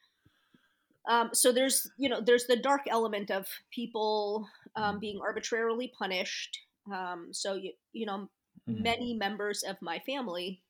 um, 1.09 1.29
so 1.33 1.51
there's 1.51 1.91
you 1.97 2.09
know 2.09 2.21
there's 2.21 2.47
the 2.47 2.55
dark 2.57 2.81
element 2.89 3.31
of 3.31 3.47
people 3.71 4.47
um, 4.75 4.99
being 4.99 5.19
arbitrarily 5.21 5.93
punished 5.97 6.59
um, 6.93 7.29
so 7.31 7.55
you, 7.55 7.73
you 7.93 8.05
know 8.05 8.29
Mhm. 8.67 8.83
many 8.83 9.13
members 9.13 9.63
of 9.63 9.81
my 9.81 9.99
family 9.99 10.61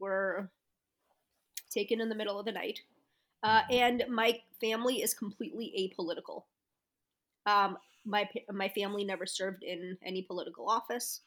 were 0.00 0.50
taken 1.70 2.00
in 2.00 2.08
the 2.08 2.14
middle 2.16 2.38
of 2.38 2.46
the 2.46 2.52
night. 2.52 2.80
Uh, 3.42 3.62
and 3.70 4.04
my 4.08 4.40
family 4.60 5.02
is 5.02 5.14
completely 5.14 5.72
apolitical. 5.98 6.44
Um, 7.46 7.78
my 8.04 8.28
my 8.52 8.68
family 8.68 9.04
never 9.04 9.26
served 9.26 9.62
in 9.62 9.96
any 10.04 10.22
political 10.22 10.68
office. 10.68 11.22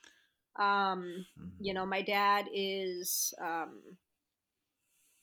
Um, 0.59 1.25
you 1.59 1.73
know, 1.73 1.85
my 1.85 2.01
dad 2.01 2.47
is 2.53 3.33
um, 3.41 3.81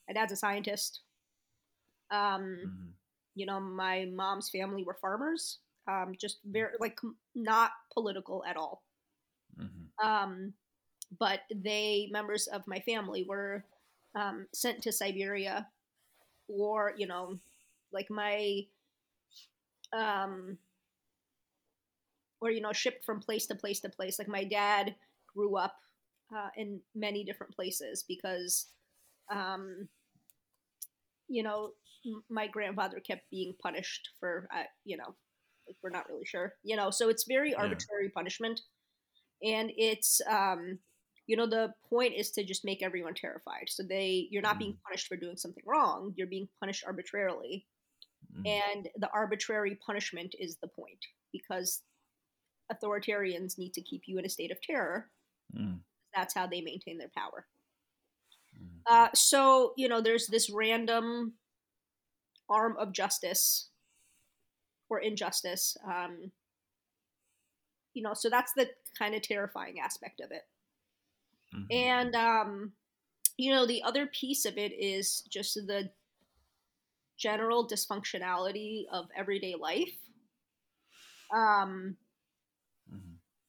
my 0.09 0.14
dad's 0.14 0.33
a 0.33 0.37
scientist. 0.37 1.00
Um, 2.11 2.71
Mhm. 2.71 2.95
you 3.35 3.47
know, 3.47 3.61
my 3.61 4.07
mom's 4.07 4.50
family 4.50 4.85
were 4.85 4.99
farmers. 5.00 5.59
Um, 5.88 6.14
just 6.19 6.38
very 6.45 6.75
like 6.80 6.99
not 7.35 7.73
political 7.92 8.45
at 8.47 8.57
all. 8.57 8.83
Mhm. 9.57 9.90
Um, 10.02 10.54
but 11.19 11.40
they 11.54 12.09
members 12.11 12.47
of 12.49 12.66
my 12.66 12.80
family 12.80 13.25
were 13.28 13.64
um, 14.14 14.47
sent 14.52 14.83
to 14.83 14.92
Siberia, 14.92 15.69
or 16.49 16.95
you 16.97 17.07
know, 17.07 17.38
like 17.92 18.11
my 18.11 18.62
um, 19.92 20.59
or 22.41 22.51
you 22.51 22.61
know, 22.61 22.73
shipped 22.73 23.05
from 23.05 23.21
place 23.21 23.47
to 23.47 23.55
place 23.55 23.81
to 23.81 23.89
place. 23.91 24.19
Like 24.19 24.29
my 24.29 24.45
dad 24.45 24.97
grew 25.35 25.57
up 25.57 25.77
uh, 26.35 26.51
in 26.57 26.81
many 26.95 27.25
different 27.25 27.55
places 27.55 28.05
because, 28.07 28.73
um, 29.31 29.89
you 31.29 31.43
know, 31.43 31.73
m- 32.07 32.25
my 32.29 32.47
grandfather 32.47 33.01
kept 33.01 33.31
being 33.31 33.55
punished 33.63 34.11
for, 34.19 34.49
uh, 34.55 34.65
you 34.85 34.97
know, 34.97 35.15
like 35.67 35.77
we're 35.83 35.91
not 35.91 36.09
really 36.09 36.25
sure, 36.25 36.55
you 36.63 36.77
know. 36.77 36.91
So 36.91 37.09
it's 37.09 37.25
very 37.25 37.55
Yeah. 37.57 37.81
arbitrary 37.81 38.11
punishment, 38.11 38.61
and 39.43 39.73
it's, 39.77 40.21
um, 40.29 40.79
you 41.27 41.37
know, 41.37 41.47
the 41.47 41.75
point 41.89 42.15
is 42.15 42.31
to 42.33 42.45
just 42.45 42.65
make 42.65 42.83
everyone 42.83 43.15
terrified. 43.15 43.67
So 43.69 43.83
they, 43.83 44.29
you're 44.31 44.43
not 44.43 44.59
being 44.59 44.77
punished 44.87 45.09
for 45.09 45.17
doing 45.17 45.37
something 45.37 45.65
wrong. 45.67 46.15
You're 46.17 46.27
being 46.29 46.49
punished 46.61 46.85
arbitrarily, 46.87 47.67
Mhm. 48.31 48.61
and 48.75 48.89
the 48.97 49.11
arbitrary 49.13 49.77
punishment 49.85 50.35
is 50.39 50.59
the 50.59 50.69
point 50.69 51.05
because 51.33 51.83
authoritarians 52.73 53.59
need 53.59 53.75
to 53.75 53.81
keep 53.83 54.03
you 54.07 54.19
in 54.19 54.25
a 54.25 54.29
state 54.29 54.50
of 54.50 54.61
terror 54.61 55.11
Mhm. 55.53 55.81
that's 56.15 56.35
how 56.35 56.47
they 56.47 56.61
maintain 56.61 56.99
their 56.99 57.11
power 57.17 57.47
Mhm. 58.53 58.85
uh, 58.87 59.09
so 59.15 59.73
you 59.77 59.89
know 59.89 60.00
there's 60.00 60.27
this 60.27 60.50
random 60.50 61.35
arm 62.49 62.77
of 62.77 62.93
justice 62.93 63.71
or 64.89 64.99
injustice 65.00 65.77
um, 65.85 66.33
you 67.95 68.03
know 68.03 68.15
so 68.15 68.29
that's 68.29 68.53
the 68.55 68.69
kind 68.99 69.15
of 69.15 69.23
terrifying 69.23 69.81
aspect 69.81 70.21
of 70.21 70.31
it 70.31 70.47
Mhm. 71.53 71.71
and 71.71 72.15
um, 72.15 72.73
you 73.37 73.53
know 73.53 73.67
the 73.67 73.83
other 73.83 74.07
piece 74.07 74.45
of 74.45 74.59
it 74.59 74.73
is 74.73 75.23
just 75.23 75.55
the 75.55 75.91
general 77.17 77.67
dysfunctionality 77.69 78.87
of 78.91 79.09
everyday 79.17 79.55
life 79.55 79.95
um. 81.35 81.97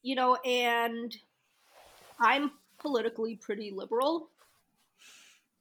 You 0.02 0.14
know, 0.14 0.36
and 0.36 1.16
I'm 2.20 2.52
politically 2.78 3.36
pretty 3.36 3.70
liberal, 3.70 4.28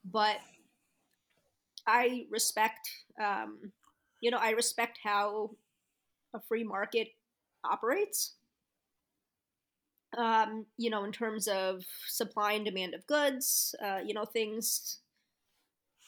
but 0.06 0.38
I 1.88 2.26
respect, 2.30 2.90
um, 3.22 3.72
you 4.20 4.32
know, 4.32 4.38
I 4.38 4.52
respect 4.52 5.00
how 5.04 5.52
a 6.34 6.40
free 6.40 6.64
market 6.64 7.10
operates. 7.64 8.36
Um, 10.18 10.66
you 10.78 10.90
know, 10.90 11.06
in 11.06 11.12
terms 11.14 11.48
of 11.48 11.86
supply 12.08 12.54
and 12.54 12.66
demand 12.66 12.94
of 12.94 13.08
goods, 13.08 13.74
uh, 13.84 14.00
you 14.06 14.14
know, 14.14 14.26
things 14.26 15.00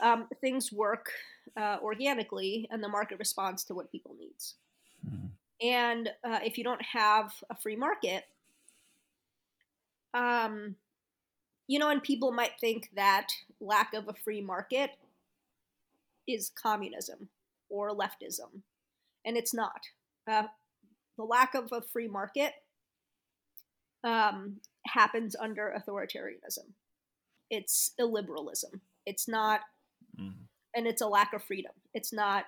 um, 0.01 0.27
things 0.41 0.71
work 0.71 1.11
uh, 1.55 1.77
organically, 1.81 2.67
and 2.72 2.83
the 2.83 2.89
market 2.89 3.19
responds 3.19 3.63
to 3.65 3.74
what 3.74 3.91
people 3.91 4.15
needs. 4.19 4.55
Mhm. 5.05 5.31
And 5.61 6.09
uh, 6.24 6.39
if 6.44 6.57
you 6.57 6.63
don't 6.63 6.81
have 6.81 7.31
a 7.50 7.55
free 7.55 7.75
market, 7.75 8.25
um, 10.13 10.75
you 11.68 11.79
know, 11.79 11.89
and 11.89 12.03
people 12.03 12.31
might 12.31 12.59
think 12.59 12.89
that 12.96 13.27
lack 13.61 13.94
of 13.94 14.07
a 14.07 14.13
free 14.13 14.42
market 14.42 14.92
is 16.27 16.51
communism 16.61 17.29
or 17.70 17.92
leftism, 17.92 18.61
and 19.25 19.37
it's 19.37 19.53
not. 19.53 19.81
Uh, 20.29 20.44
the 21.18 21.24
lack 21.24 21.55
of 21.55 21.70
a 21.72 21.81
free 21.81 22.07
market 22.07 22.53
um, 24.03 24.57
happens 24.87 25.35
under 25.39 25.74
authoritarianism. 25.77 26.66
It's 27.50 27.94
illiberalism. 28.00 28.81
It's 29.05 29.27
not, 29.27 29.61
Mhm. 30.20 30.33
and 30.75 30.87
it's 30.87 31.01
a 31.01 31.07
lack 31.07 31.33
of 31.33 31.44
freedom. 31.44 31.74
It's 31.94 32.11
not 32.13 32.46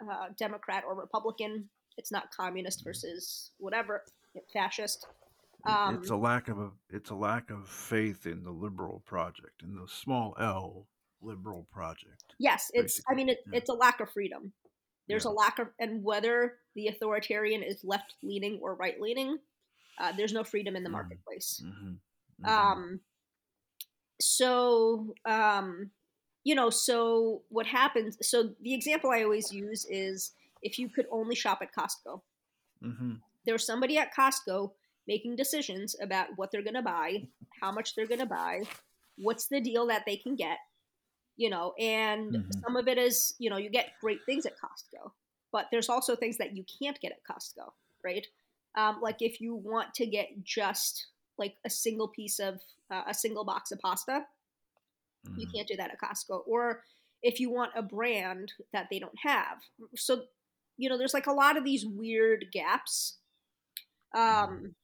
uh, 0.00 0.28
Democrat 0.36 0.84
or 0.86 0.94
Republican. 0.94 1.68
It's 1.98 2.12
not 2.12 2.30
communist 2.34 2.82
versus 2.84 3.50
whatever 3.58 4.04
fascist. 4.52 5.06
Um, 5.66 5.96
it's 5.96 6.10
a 6.10 6.16
lack 6.16 6.48
of 6.48 6.58
a 6.58 6.70
it's 6.88 7.10
a 7.10 7.14
lack 7.14 7.50
of 7.50 7.68
faith 7.68 8.26
in 8.26 8.44
the 8.44 8.50
liberal 8.50 9.02
project 9.04 9.62
in 9.62 9.74
the 9.74 9.88
small 9.88 10.34
L 10.40 10.86
liberal 11.20 11.66
project. 11.72 12.34
Yes, 12.38 12.70
it's. 12.72 13.02
I 13.10 13.14
mean, 13.14 13.28
it, 13.28 13.40
yeah. 13.50 13.58
it's 13.58 13.68
a 13.68 13.74
lack 13.74 14.00
of 14.00 14.10
freedom. 14.10 14.52
There's 15.08 15.24
Yeah. 15.24 15.32
a 15.32 15.32
lack 15.32 15.58
of, 15.58 15.68
and 15.80 16.04
whether 16.04 16.58
the 16.76 16.86
authoritarian 16.86 17.62
is 17.62 17.82
left 17.82 18.14
leaning 18.22 18.60
or 18.62 18.74
right 18.76 19.00
leaning, 19.00 19.38
uh, 19.98 20.12
there's 20.12 20.32
no 20.32 20.44
freedom 20.44 20.76
in 20.76 20.84
the 20.84 20.90
Mhm. 20.90 20.92
marketplace. 20.92 21.60
Mhm. 21.64 21.98
Mhm. 22.42 22.48
Um, 22.48 23.00
so, 24.20 25.14
um, 25.24 25.90
you 26.44 26.54
know, 26.54 26.70
so 26.70 27.42
what 27.48 27.66
happens? 27.66 28.16
So 28.26 28.54
the 28.60 28.74
example 28.74 29.10
I 29.10 29.22
always 29.22 29.52
use 29.52 29.86
is 29.86 30.34
if 30.62 30.78
you 30.78 30.88
could 30.88 31.06
only 31.10 31.34
shop 31.34 31.60
at 31.62 31.72
Costco. 31.74 32.22
Mhm. 32.80 33.22
There's 33.44 33.64
somebody 33.64 33.96
at 33.98 34.14
Costco 34.14 34.72
making 35.06 35.36
decisions 35.36 35.96
about 36.00 36.36
what 36.36 36.50
they're 36.50 36.62
going 36.62 36.74
to 36.74 36.82
buy, 36.82 37.24
how 37.60 37.72
much 37.72 37.94
they're 37.94 38.06
going 38.06 38.20
to 38.20 38.26
buy, 38.26 38.62
what's 39.16 39.46
the 39.48 39.60
deal 39.60 39.86
that 39.86 40.04
they 40.06 40.16
can 40.16 40.34
get, 40.36 40.58
you 41.36 41.50
know, 41.50 41.74
and 41.78 42.36
Mhm. 42.36 42.64
some 42.64 42.76
of 42.76 42.88
it 42.88 42.98
is, 42.98 43.34
you 43.38 43.50
know, 43.50 43.56
you 43.56 43.70
get 43.70 43.92
great 44.00 44.20
things 44.26 44.46
at 44.46 44.54
Costco, 44.58 45.12
but 45.52 45.66
there's 45.70 45.88
also 45.88 46.16
things 46.16 46.38
that 46.38 46.56
you 46.56 46.64
can't 46.80 47.00
get 47.00 47.12
at 47.12 47.24
Costco, 47.24 47.72
right? 48.04 48.26
Um, 48.76 49.00
like 49.02 49.22
if 49.22 49.40
you 49.40 49.54
want 49.54 49.94
to 49.94 50.06
get 50.06 50.44
just 50.44 51.08
like 51.38 51.56
a 51.64 51.70
single 51.70 52.08
piece 52.08 52.38
of 52.38 52.60
uh, 52.90 53.02
a 53.08 53.14
single 53.14 53.44
box 53.44 53.72
of 53.72 53.80
pasta, 53.80 54.26
you 55.36 55.46
Mhm. 55.46 55.54
can't 55.54 55.68
do 55.68 55.76
that 55.76 55.90
at 55.90 56.00
Costco. 56.00 56.42
Or 56.46 56.82
if 57.22 57.40
you 57.40 57.50
want 57.50 57.72
a 57.76 57.82
brand 57.82 58.52
that 58.72 58.88
they 58.90 58.98
don't 58.98 59.18
have. 59.22 59.58
So, 59.96 60.24
you 60.78 60.90
know, 60.90 60.98
there's 60.98 61.14
like 61.14 61.28
a 61.28 61.32
lot 61.34 61.58
of 61.58 61.64
these 61.64 61.86
weird 61.86 62.46
gaps. 62.52 63.18
Um, 64.14 64.74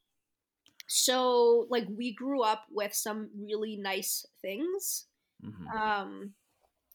so, 0.88 1.66
like, 1.70 1.87
we 1.88 2.14
grew 2.14 2.42
up 2.42 2.66
with 2.70 2.94
some 2.94 3.30
really 3.38 3.76
nice 3.76 4.26
things. 4.42 5.07
Mhm. 5.42 5.74
Um, 5.74 6.35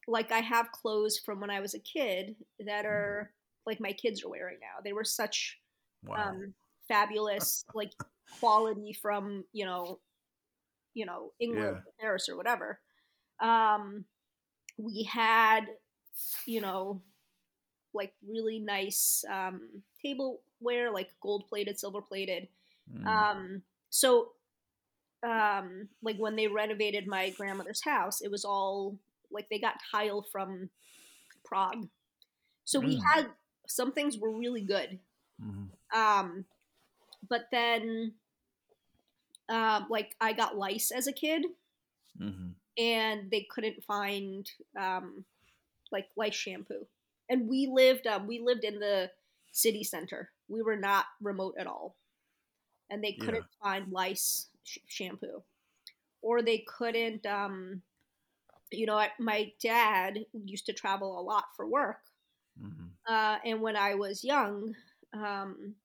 like, 0.08 0.32
I 0.32 0.40
have 0.40 0.72
clothes 0.72 1.18
from 1.18 1.40
when 1.40 1.50
I 1.50 1.60
was 1.60 1.74
a 1.74 1.80
kid 1.80 2.36
that 2.60 2.86
are 2.86 3.32
like 3.66 3.80
my 3.80 3.92
kids 3.92 4.24
are 4.24 4.30
wearing 4.30 4.58
now. 4.60 4.80
They 4.84 4.92
were 4.94 5.04
such 5.04 5.60
Wow. 6.02 6.16
um, 6.16 6.54
fabulous, 6.88 7.64
like, 7.74 7.92
quality 8.40 8.92
from, 8.92 9.44
you 9.52 9.64
know, 9.66 10.00
you 10.94 11.06
know, 11.06 11.32
England, 11.40 11.76
Yeah. 11.76 11.80
or 11.86 11.92
Paris, 12.00 12.28
or 12.28 12.36
whatever. 12.36 12.80
Um, 13.40 14.06
we 14.78 15.04
had, 15.04 15.66
you 16.46 16.60
know, 16.60 17.02
like 17.94 18.14
really 18.26 18.58
nice 18.58 19.24
um, 19.30 19.82
tableware, 20.02 20.90
like 20.92 21.14
gold 21.20 21.46
plated, 21.48 21.78
silver 21.78 22.02
plated. 22.02 22.48
Mhm. 22.86 23.30
Um, 23.32 23.62
so, 23.90 24.32
um, 25.22 25.88
like 26.02 26.16
when 26.18 26.36
they 26.36 26.48
renovated 26.48 27.06
my 27.06 27.30
grandmother's 27.30 27.84
house, 27.84 28.20
it 28.22 28.30
was 28.30 28.44
all 28.44 28.98
like 29.30 29.48
they 29.50 29.58
got 29.58 29.80
tile 29.90 30.22
from 30.22 30.70
Prague. 31.44 31.88
So 32.64 32.80
we 32.80 33.00
Mm. 33.00 33.14
had 33.14 33.28
some 33.68 33.92
things 33.92 34.18
were 34.18 34.30
really 34.36 34.62
good. 34.62 35.00
Mhm. 35.38 35.70
Um, 35.94 36.46
but 37.28 37.48
then, 37.52 38.14
um, 39.48 39.86
like 39.90 40.16
I 40.20 40.32
got 40.32 40.56
lice 40.56 40.90
as 40.90 41.06
a 41.06 41.12
kid, 41.12 41.46
Mhm. 42.14 42.54
and 42.78 43.30
they 43.30 43.46
couldn't 43.50 43.84
find 43.84 44.50
um, 44.78 45.24
like 45.92 46.08
lice 46.16 46.34
shampoo. 46.34 46.86
And 47.30 47.48
we 47.48 47.66
lived 47.68 48.06
um, 48.08 48.26
we 48.28 48.40
lived 48.40 48.64
in 48.64 48.80
the 48.80 49.10
city 49.52 49.84
center. 49.84 50.30
We 50.48 50.62
were 50.62 50.76
not 50.76 51.06
remote 51.22 51.56
at 51.58 51.68
all, 51.68 51.96
and 52.90 53.02
they 53.04 53.14
couldn't 53.14 53.46
find 53.62 53.92
lice 53.92 54.48
sh- 54.64 54.78
shampoo, 54.88 55.42
or 56.22 56.42
they 56.42 56.58
couldn't. 56.58 57.26
Um, 57.26 57.82
you 58.72 58.86
know, 58.86 58.98
I, 58.98 59.10
my 59.18 59.52
dad 59.62 60.26
used 60.32 60.66
to 60.66 60.72
travel 60.74 61.18
a 61.18 61.22
lot 61.22 61.46
for 61.56 61.66
work, 61.66 62.00
Mhm. 62.56 62.90
uh, 63.08 63.38
and 63.44 63.60
when 63.60 63.76
I 63.76 63.94
was 63.94 64.24
young, 64.24 64.74
um, 65.12 65.76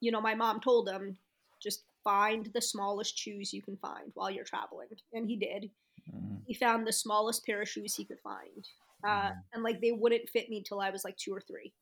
you 0.00 0.10
know, 0.10 0.20
my 0.20 0.34
mom 0.34 0.60
told 0.60 0.88
him 0.88 1.18
just 1.62 1.84
find 2.04 2.46
the 2.46 2.62
smallest 2.62 3.16
shoes 3.18 3.52
you 3.52 3.62
can 3.62 3.76
find 3.76 4.10
while 4.14 4.30
you're 4.30 4.44
traveling, 4.44 4.88
and 5.12 5.28
he 5.28 5.36
did. 5.36 5.70
Mm, 6.12 6.42
he 6.46 6.54
found 6.54 6.86
the 6.86 6.92
smallest 6.92 7.44
pair 7.46 7.62
of 7.62 7.68
shoes 7.68 7.94
he 7.94 8.04
could 8.04 8.20
find, 8.20 8.68
uh, 9.04 9.30
and 9.52 9.62
like 9.62 9.80
they 9.80 9.92
wouldn't 9.92 10.28
fit 10.30 10.48
me 10.50 10.62
till 10.62 10.80
I 10.80 10.90
was 10.90 11.04
like 11.04 11.16
two 11.16 11.32
or 11.34 11.40
three. 11.40 11.72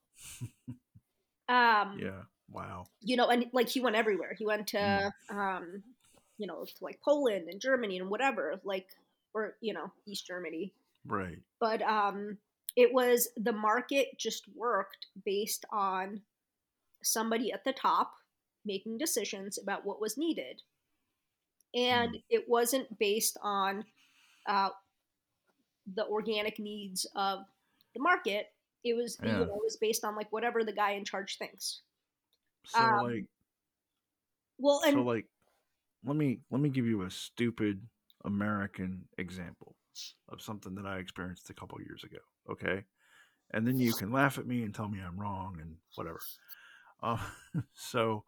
um, 1.48 1.98
yeah. 2.00 2.22
Wow. 2.50 2.87
you 3.00 3.16
know, 3.16 3.28
and 3.28 3.46
like 3.52 3.68
he 3.68 3.81
went 3.81 3.96
everywhere. 3.96 4.35
He 4.38 4.46
went 4.46 4.68
to, 4.68 4.78
Mm. 5.31 5.37
um, 5.37 5.83
you 6.38 6.46
know, 6.46 6.64
to 6.64 6.72
like 6.85 7.00
Poland 7.02 7.48
and 7.48 7.61
Germany 7.61 7.98
and 7.98 8.09
whatever, 8.09 8.59
like, 8.64 8.87
or 9.35 9.57
you 9.61 9.74
know, 9.74 9.92
East 10.07 10.26
Germany. 10.26 10.72
Right. 11.07 11.38
But 11.61 11.83
um, 11.83 12.38
it 12.76 12.92
was 12.92 13.28
the 13.37 13.52
market 13.52 14.16
just 14.18 14.44
worked 14.54 15.07
based 15.24 15.64
on 15.70 16.22
somebody 17.02 17.52
at 17.52 17.64
the 17.64 17.72
top 17.72 18.12
making 18.64 18.98
decisions 18.98 19.59
about 19.59 19.85
what 19.85 20.00
was 20.00 20.16
needed, 20.18 20.62
and 21.74 22.14
Mm. 22.14 22.22
it 22.31 22.48
wasn't 22.48 22.98
based 22.98 23.37
on 23.42 23.85
uh, 24.46 24.70
the 25.94 26.07
organic 26.07 26.59
needs 26.59 27.07
of 27.14 27.40
the 27.94 28.01
market. 28.01 28.46
It 28.85 28.94
was, 28.94 29.18
you 29.22 29.33
know, 29.33 29.42
it 29.42 29.48
was 29.51 29.77
based 29.77 30.05
on 30.05 30.16
like 30.16 30.31
whatever 30.33 30.64
the 30.64 30.72
guy 30.72 30.92
in 30.92 31.05
charge 31.05 31.37
thinks. 31.38 31.83
So 32.66 32.81
Um, 32.81 33.07
like 33.07 33.24
Well, 34.59 34.83
and 34.85 34.94
so 34.94 35.03
like 35.03 35.27
let 36.05 36.16
me 36.16 36.40
let 36.51 36.61
me 36.61 36.68
give 36.68 36.87
you 36.87 37.03
a 37.03 37.11
stupid 37.11 37.81
American 38.24 39.09
example 39.18 39.77
of 40.29 40.40
something 40.40 40.74
that 40.77 40.87
I 40.87 40.98
experienced 40.98 41.51
a 41.51 41.55
couple 41.55 41.81
years 41.81 42.05
ago, 42.05 42.18
okay? 42.51 42.85
And 43.53 43.66
then 43.66 43.79
you 43.79 43.92
can 43.94 44.12
laugh 44.12 44.38
at 44.38 44.46
me 44.46 44.62
and 44.62 44.74
tell 44.74 44.88
me 44.88 45.01
I'm 45.01 45.18
wrong 45.18 45.59
and 45.61 45.77
whatever. 45.96 46.20
Uh, 47.03 47.18
so 47.74 48.24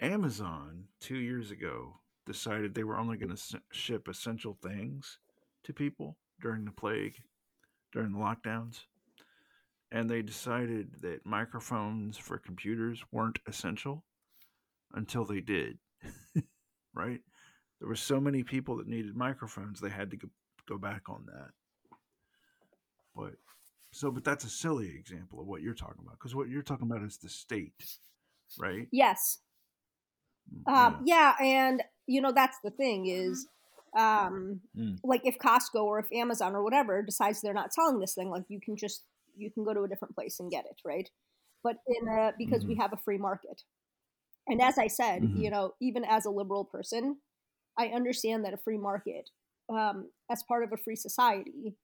Amazon 0.00 0.84
2 1.00 1.16
years 1.16 1.50
ago 1.50 2.00
decided 2.24 2.74
they 2.74 2.84
were 2.84 2.98
only 2.98 3.16
going 3.16 3.34
to 3.34 3.60
ship 3.70 4.08
essential 4.08 4.58
things 4.60 5.18
to 5.66 5.72
people 5.72 6.16
during 6.40 6.64
the 6.64 6.70
plague, 6.70 7.16
during 7.92 8.12
the 8.12 8.18
lockdowns. 8.18 8.80
And 9.92 10.10
they 10.10 10.22
decided 10.22 10.96
that 11.02 11.24
microphones 11.24 12.16
for 12.16 12.38
computers 12.38 13.04
weren't 13.12 13.38
essential 13.46 14.04
until 14.94 15.24
they 15.24 15.40
did. 15.40 15.78
right? 16.94 17.20
There 17.80 17.88
were 17.88 17.96
so 17.96 18.20
many 18.20 18.42
people 18.42 18.76
that 18.78 18.88
needed 18.88 19.14
microphones, 19.14 19.80
they 19.80 19.90
had 19.90 20.10
to 20.10 20.16
go, 20.16 20.28
back 20.78 21.02
on 21.08 21.24
that. 21.26 21.50
But 23.14 23.34
so, 23.92 24.10
but 24.10 24.24
that's 24.24 24.44
a 24.44 24.50
silly 24.50 24.88
example 24.88 25.40
of 25.40 25.46
what 25.46 25.62
you're 25.62 25.74
talking 25.74 26.02
about 26.02 26.18
because 26.18 26.34
what 26.34 26.48
you're 26.48 26.62
talking 26.62 26.90
about 26.90 27.04
is 27.04 27.18
the 27.18 27.28
state, 27.28 27.72
right? 28.58 28.88
yes, 28.90 29.38
Mm, 30.52 30.72
um, 30.72 31.02
yeah, 31.04 31.34
and 31.40 31.82
you 32.06 32.20
know 32.20 32.32
that's 32.32 32.58
the 32.62 32.70
thing 32.70 33.06
is, 33.06 33.46
um, 33.96 34.60
Mm. 34.76 34.98
like 35.04 35.22
if 35.24 35.38
Costco 35.38 35.82
or 35.84 35.98
if 35.98 36.12
Amazon 36.12 36.54
or 36.54 36.62
whatever 36.62 37.02
decides 37.02 37.40
they're 37.40 37.54
not 37.54 37.72
selling 37.74 38.00
this 38.00 38.14
thing, 38.14 38.30
like 38.30 38.44
you 38.48 38.60
can 38.60 38.76
just 38.76 39.04
you 39.36 39.50
can 39.50 39.64
go 39.64 39.74
to 39.74 39.82
a 39.82 39.88
different 39.88 40.14
place 40.14 40.40
and 40.40 40.50
get 40.50 40.66
it, 40.66 40.80
right? 40.84 41.10
But 41.62 41.78
in 41.88 42.08
a, 42.08 42.32
because 42.38 42.64
we 42.66 42.76
have 42.76 42.92
a 42.92 42.96
free 42.98 43.18
market, 43.18 43.62
and 44.48 44.60
as 44.62 44.78
I 44.78 44.86
said, 44.88 45.22
Mhm. 45.22 45.42
you 45.42 45.50
know, 45.50 45.74
even 45.80 46.04
as 46.04 46.26
a 46.26 46.30
liberal 46.30 46.64
person, 46.64 47.18
I 47.78 47.88
understand 47.88 48.44
that 48.44 48.54
a 48.54 48.58
free 48.58 48.78
market, 48.78 49.30
um, 49.68 50.10
as 50.30 50.42
part 50.44 50.64
of 50.64 50.72
a 50.72 50.76
free 50.76 50.96
society, 50.96 51.74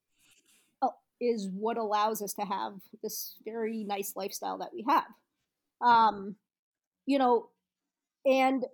uh, 0.82 0.88
is 1.20 1.48
what 1.48 1.76
allows 1.78 2.22
us 2.22 2.32
to 2.34 2.42
have 2.42 2.74
this 3.02 3.36
very 3.44 3.84
nice 3.84 4.14
lifestyle 4.16 4.58
that 4.58 4.72
we 4.74 4.84
have. 4.88 5.06
Um, 5.80 6.36
you 7.06 7.18
know, 7.18 7.50
and 8.24 8.64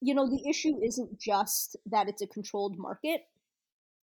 you 0.00 0.14
know 0.14 0.28
the 0.28 0.48
issue 0.48 0.80
isn't 0.82 1.18
just 1.18 1.76
that 1.86 2.08
it's 2.08 2.22
a 2.22 2.26
controlled 2.26 2.78
market 2.78 3.22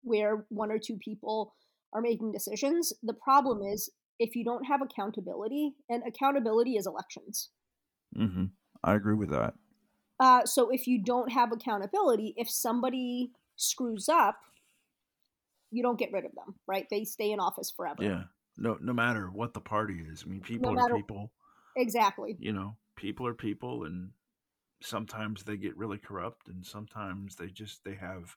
where 0.02 0.44
one 0.48 0.70
or 0.70 0.78
two 0.78 0.96
people 0.96 1.54
are 1.92 2.00
making 2.00 2.32
decisions. 2.32 2.92
The 3.02 3.14
problem 3.14 3.62
is 3.62 3.90
if 4.18 4.34
you 4.34 4.44
don't 4.44 4.64
have 4.64 4.82
accountability, 4.82 5.74
and 5.88 6.02
accountability 6.06 6.76
is 6.76 6.86
elections. 6.86 7.50
Mm-hmm. 8.16 8.46
I 8.82 8.94
agree 8.94 9.14
with 9.14 9.30
that. 9.30 9.54
Uh, 10.20 10.44
so 10.44 10.70
if 10.70 10.86
you 10.86 11.02
don't 11.02 11.30
have 11.30 11.52
accountability, 11.52 12.34
if 12.36 12.50
somebody 12.50 13.30
screws 13.56 14.08
up, 14.08 14.36
you 15.70 15.82
don't 15.82 15.98
get 15.98 16.12
rid 16.12 16.24
of 16.24 16.32
them, 16.34 16.54
right? 16.66 16.86
They 16.90 17.04
stay 17.04 17.30
in 17.30 17.40
office 17.40 17.72
forever. 17.76 18.02
Yeah. 18.02 18.22
No, 18.56 18.76
no 18.80 18.92
matter 18.92 19.30
what 19.32 19.54
the 19.54 19.60
party 19.60 20.02
is. 20.10 20.24
I 20.26 20.30
mean, 20.30 20.40
people 20.40 20.72
matter- 20.72 20.94
are 20.94 20.96
people. 20.96 21.30
Exactly. 21.76 22.36
You 22.40 22.52
know, 22.52 22.76
people 22.96 23.26
are 23.26 23.34
people, 23.34 23.84
and 23.84 24.10
sometimes 24.82 25.44
they 25.44 25.56
get 25.56 25.76
really 25.76 25.98
corrupt, 25.98 26.48
and 26.48 26.64
sometimes 26.66 27.36
they 27.36 27.48
just 27.48 27.84
they 27.84 27.94
have 27.96 28.36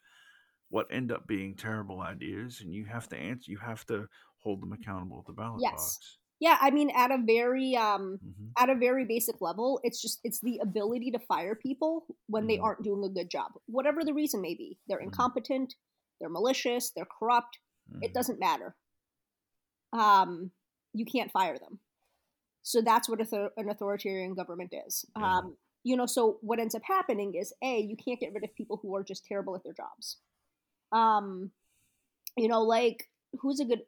what 0.70 0.88
end 0.92 1.12
up 1.12 1.28
being 1.28 1.56
terrible 1.56 2.02
ideas, 2.02 2.62
and 2.62 2.74
you 2.74 2.86
have 2.86 3.08
to 3.10 3.18
answer. 3.18 3.52
You 3.52 3.60
have 3.60 3.86
to 3.88 4.08
hold 4.40 4.62
them 4.62 4.74
accountable 4.74 5.20
at 5.20 5.26
the 5.28 5.34
ballot 5.34 5.64
Yes. 5.64 5.70
box. 5.70 6.20
Yeah, 6.40 6.58
I 6.60 6.72
mean, 6.72 6.90
at 6.96 7.12
a 7.12 7.18
very 7.24 7.76
um, 7.76 8.22
hmm 8.22 8.52
at 8.58 8.70
a 8.70 8.76
very 8.76 9.06
basic 9.06 9.42
level, 9.42 9.80
it's 9.84 10.02
just 10.02 10.20
it's 10.24 10.40
the 10.42 10.60
ability 10.60 11.12
to 11.12 11.20
fire 11.20 11.56
people 11.56 12.06
when 12.28 12.48
they 12.48 12.58
Mhm. 12.58 12.64
aren't 12.64 12.84
doing 12.84 13.04
a 13.04 13.10
good 13.14 13.30
job, 13.30 13.52
whatever 13.68 14.04
the 14.04 14.14
reason 14.14 14.42
may 14.42 14.56
be. 14.56 14.80
They're 14.88 15.00
Mhm. 15.00 15.32
incompetent, 15.40 15.76
they're 16.20 16.30
malicious, 16.30 16.92
they're 16.92 17.06
corrupt. 17.20 17.60
Mm-hmm. 17.92 18.02
It 18.02 18.14
doesn't 18.14 18.40
matter. 18.40 18.76
Um, 19.94 20.52
you 20.94 21.06
can't 21.06 21.32
fire 21.32 21.58
them. 21.60 21.80
So 22.64 22.82
that's 22.82 23.10
what 23.10 23.22
an 23.22 23.70
authoritarian 23.70 24.36
government 24.36 24.74
is. 24.88 25.06
Um, 25.16 25.58
you 25.84 25.96
know, 25.96 26.06
so 26.06 26.38
what 26.42 26.60
ends 26.60 26.76
up 26.76 26.84
happening 26.84 27.36
is 27.36 27.54
a 27.64 27.80
you 27.80 27.96
can't 27.96 28.20
get 28.20 28.34
rid 28.34 28.44
of 28.44 28.56
people 28.56 28.80
who 28.82 28.96
are 28.96 29.04
just 29.04 29.26
terrible 29.26 29.56
at 29.56 29.64
their 29.64 29.74
jobs. 29.74 30.18
Um, 30.92 31.52
you 32.38 32.48
know, 32.48 32.62
like 32.62 33.10
who's 33.40 33.60
a 33.60 33.66
good 33.66 33.82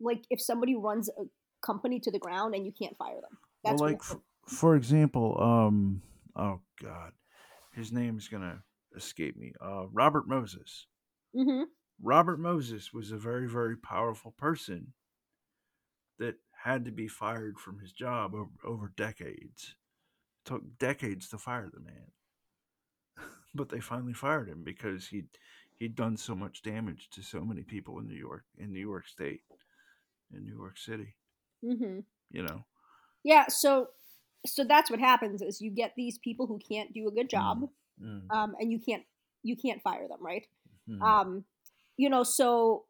like 0.00 0.24
if 0.30 0.40
somebody 0.40 0.74
runs 0.74 1.08
a 1.08 1.24
company 1.64 2.00
to 2.00 2.10
the 2.10 2.18
ground 2.18 2.54
and 2.54 2.64
you 2.64 2.72
can't 2.72 2.96
fire 2.96 3.20
them. 3.20 3.38
That's 3.64 3.80
what 3.80 3.92
like 3.92 4.00
f- 4.00 4.16
for 4.46 4.76
example, 4.76 5.36
um, 5.40 6.02
oh 6.36 6.60
god, 6.82 7.12
his 7.72 7.92
name 7.92 8.18
is 8.18 8.28
gonna 8.28 8.62
escape 8.96 9.36
me. 9.36 9.52
Uh, 9.60 9.86
Robert 9.92 10.28
Moses. 10.28 10.86
Mm-hmm. 11.36 11.64
Robert 12.02 12.38
Moses 12.38 12.92
was 12.92 13.10
a 13.10 13.16
very, 13.16 13.48
very 13.48 13.76
powerful 13.76 14.32
person 14.38 14.92
that 16.18 16.36
had 16.62 16.84
to 16.84 16.90
be 16.90 17.08
fired 17.08 17.58
from 17.58 17.80
his 17.80 17.92
job 17.92 18.34
over, 18.34 18.50
over 18.64 18.92
decades. 18.96 19.74
Took 20.48 20.78
decades 20.78 21.28
to 21.28 21.38
fire 21.38 21.70
the 21.70 21.78
man. 21.80 22.12
but 23.54 23.68
they 23.68 23.80
finally 23.80 24.12
fired 24.12 24.48
him 24.48 24.62
because 24.62 25.08
he'd 25.08 25.28
he'd 25.76 25.94
done 25.94 26.16
so 26.16 26.34
much 26.34 26.62
damage 26.62 27.08
to 27.10 27.22
so 27.22 27.44
many 27.44 27.62
people 27.62 27.98
in 27.98 28.06
New 28.08 28.16
York, 28.16 28.44
in 28.56 28.72
New 28.72 28.80
York 28.80 29.06
State, 29.06 29.42
in 30.32 30.44
New 30.44 30.56
York 30.56 30.78
City. 30.78 31.16
Mhm. 31.62 32.04
You 32.30 32.42
know. 32.42 32.64
Yeah, 33.24 33.46
so 33.48 33.88
so 34.46 34.64
that's 34.64 34.90
what 34.90 35.00
happens 35.00 35.42
is 35.42 35.60
you 35.60 35.70
get 35.70 35.94
these 35.96 36.18
people 36.18 36.46
who 36.46 36.58
can't 36.58 36.92
do 36.94 37.08
a 37.08 37.12
good 37.12 37.28
job, 37.28 37.68
Mm, 38.00 38.30
um, 38.30 38.56
and 38.60 38.72
you 38.72 38.80
can't 38.80 39.04
you 39.44 39.56
can't 39.56 39.82
fire 39.82 40.08
them, 40.08 40.24
right? 40.24 40.46
mm, 40.86 41.18
Um, 41.18 41.46
you 41.98 42.10
know, 42.10 42.24
so 42.24 42.86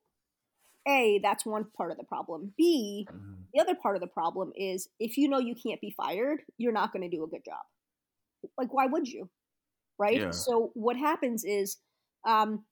a 0.88 1.20
that's 1.22 1.44
one 1.44 1.66
part 1.76 1.90
of 1.90 1.98
the 1.98 2.04
problem. 2.04 2.52
B 2.56 3.06
mhm. 3.10 3.36
the 3.52 3.60
other 3.60 3.74
part 3.74 3.96
of 3.96 4.00
the 4.00 4.08
problem 4.08 4.52
is 4.56 4.88
if 4.98 5.16
you 5.16 5.28
know 5.28 5.38
you 5.38 5.54
can't 5.54 5.80
be 5.80 5.94
fired, 5.96 6.42
you're 6.56 6.72
not 6.72 6.92
going 6.92 7.08
to 7.08 7.16
do 7.16 7.24
a 7.24 7.28
good 7.28 7.44
job. 7.44 7.62
Like, 8.56 8.72
why 8.72 8.86
would 8.86 9.08
you? 9.08 9.28
Right. 9.98 10.20
Yeah. 10.20 10.30
So 10.30 10.70
what 10.74 10.96
happens 10.96 11.44
is, 11.44 11.78
um, 12.26 12.64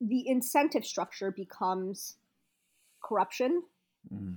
the 0.00 0.26
incentive 0.28 0.84
structure 0.84 1.30
becomes 1.30 2.16
corruption, 3.04 3.62
Mm, 4.12 4.36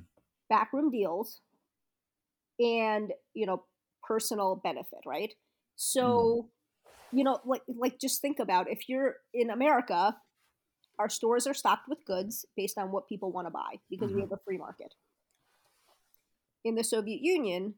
backroom 0.50 0.92
deals, 0.92 1.40
and 2.60 3.14
you 3.34 3.46
know 3.46 3.64
personal 4.04 4.58
benefit. 4.58 5.00
Right. 5.06 5.34
So, 5.76 6.50
you 7.12 7.24
know, 7.24 7.40
like 7.46 7.62
like 7.68 8.00
just 8.00 8.22
think 8.22 8.40
about 8.40 8.70
if 8.70 8.90
you're 8.90 9.16
in 9.34 9.50
America, 9.50 10.16
our 11.00 11.10
stores 11.10 11.48
are 11.48 11.54
stocked 11.54 11.88
with 11.88 12.06
goods 12.06 12.46
based 12.56 12.78
on 12.78 12.92
what 12.92 13.08
people 13.08 13.32
want 13.32 13.48
to 13.48 13.52
buy 13.52 13.80
because 13.90 14.12
we 14.12 14.20
Mhm. 14.20 14.22
have 14.22 14.32
a 14.32 14.38
free 14.38 14.58
market. 14.58 14.96
In 16.64 16.76
the 16.76 16.84
Soviet 16.84 17.22
Union, 17.22 17.76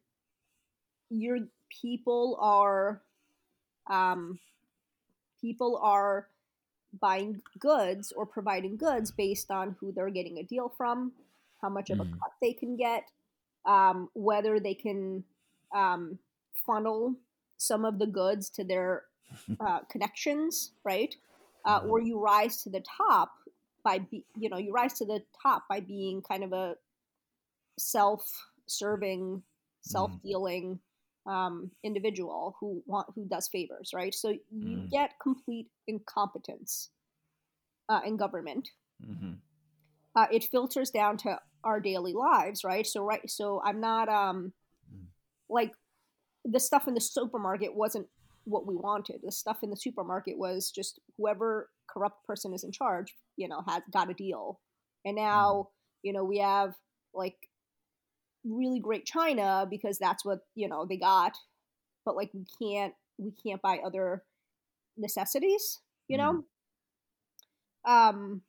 your 1.10 1.39
people 1.69 2.38
are 2.39 3.01
um, 3.88 4.39
people 5.41 5.78
are 5.78 6.28
buying 6.99 7.41
goods 7.60 8.12
or 8.12 8.25
providing 8.25 8.78
goods 8.78 9.12
based 9.12 9.51
on 9.51 9.75
who 9.80 9.91
they're 9.91 10.10
getting 10.10 10.38
a 10.39 10.43
deal 10.43 10.69
from, 10.69 11.13
how 11.62 11.69
much 11.69 11.89
of 11.89 11.99
a 11.99 12.06
Mhm. 12.06 12.19
cut 12.19 12.32
they 12.41 12.54
can 12.54 12.75
get, 12.78 13.12
um, 13.65 14.10
whether 14.13 14.60
they 14.60 14.73
can 14.73 15.23
um, 15.73 16.19
funnel 16.54 17.15
some 17.58 17.86
of 17.86 17.99
the 17.99 18.08
goods 18.08 18.49
to 18.49 18.63
their 18.63 19.06
uh, 19.60 19.80
connections, 19.89 20.71
right? 20.84 21.15
Uh, 21.65 21.80
Mhm. 21.80 21.89
or 21.89 21.99
you 22.01 22.19
rise 22.19 22.63
to 22.63 22.69
the 22.69 22.82
top 22.82 23.32
by 23.84 23.99
be, 23.99 24.23
you 24.38 24.49
know 24.49 24.58
you 24.58 24.71
rise 24.71 24.93
to 24.93 25.06
the 25.06 25.21
top 25.41 25.63
by 25.69 25.80
being 25.80 26.21
kind 26.21 26.43
of 26.43 26.54
a 26.54 26.75
self-serving, 27.78 29.43
self-dealing 29.82 30.80
um, 31.25 31.71
individual 31.84 32.56
who 32.60 32.84
want 32.86 33.08
who 33.15 33.28
does 33.28 33.47
favors, 33.47 33.91
right? 33.93 34.13
So 34.13 34.30
you 34.51 34.80
Mm. 34.80 34.89
get 34.91 35.12
complete 35.21 35.69
incompetence 35.88 36.89
uh, 37.89 38.01
in 38.06 38.17
government. 38.17 38.69
hmm 39.01 39.34
Uh, 40.15 40.28
it 40.32 40.43
filters 40.45 40.91
down 40.91 41.17
to 41.17 41.39
our 41.63 41.80
daily 41.80 42.13
lives, 42.13 42.63
right? 42.63 42.86
So 42.86 43.04
right, 43.04 43.30
so 43.30 43.62
I'm 43.65 43.80
not 43.82 44.08
um 44.10 44.54
Mm. 44.93 45.08
like 45.49 45.73
the 46.45 46.60
stuff 46.60 46.88
in 46.88 46.93
the 46.93 47.01
supermarket 47.01 47.75
wasn't 47.75 48.08
what 48.45 48.65
we 48.65 48.75
wanted. 48.75 49.21
The 49.23 49.31
stuff 49.31 49.63
in 49.63 49.69
the 49.69 49.77
supermarket 49.77 50.38
was 50.38 50.71
just 50.71 50.99
whoever 51.17 51.69
corrupt 51.89 52.25
person 52.25 52.53
is 52.53 52.63
in 52.63 52.71
charge, 52.71 53.13
you 53.38 53.47
know, 53.47 53.62
has 53.67 53.84
got 53.91 54.10
a 54.10 54.13
deal. 54.13 54.60
And 55.05 55.15
now, 55.15 55.69
you 56.03 56.13
know, 56.13 56.23
we 56.23 56.39
have 56.39 56.75
like 57.13 57.38
really 58.43 58.79
great 58.79 59.05
China 59.05 59.67
because 59.69 59.97
that's 59.97 60.23
what, 60.25 60.39
you 60.55 60.67
know, 60.67 60.86
they 60.86 60.97
got. 60.97 61.34
But 62.05 62.15
like 62.15 62.31
we 62.34 62.45
can't 62.62 62.93
we 63.17 63.31
can't 63.31 63.62
buy 63.62 63.79
other 63.86 64.23
necessities, 64.97 65.79
you 66.08 66.17
know? 66.17 66.43
Um 67.86 68.41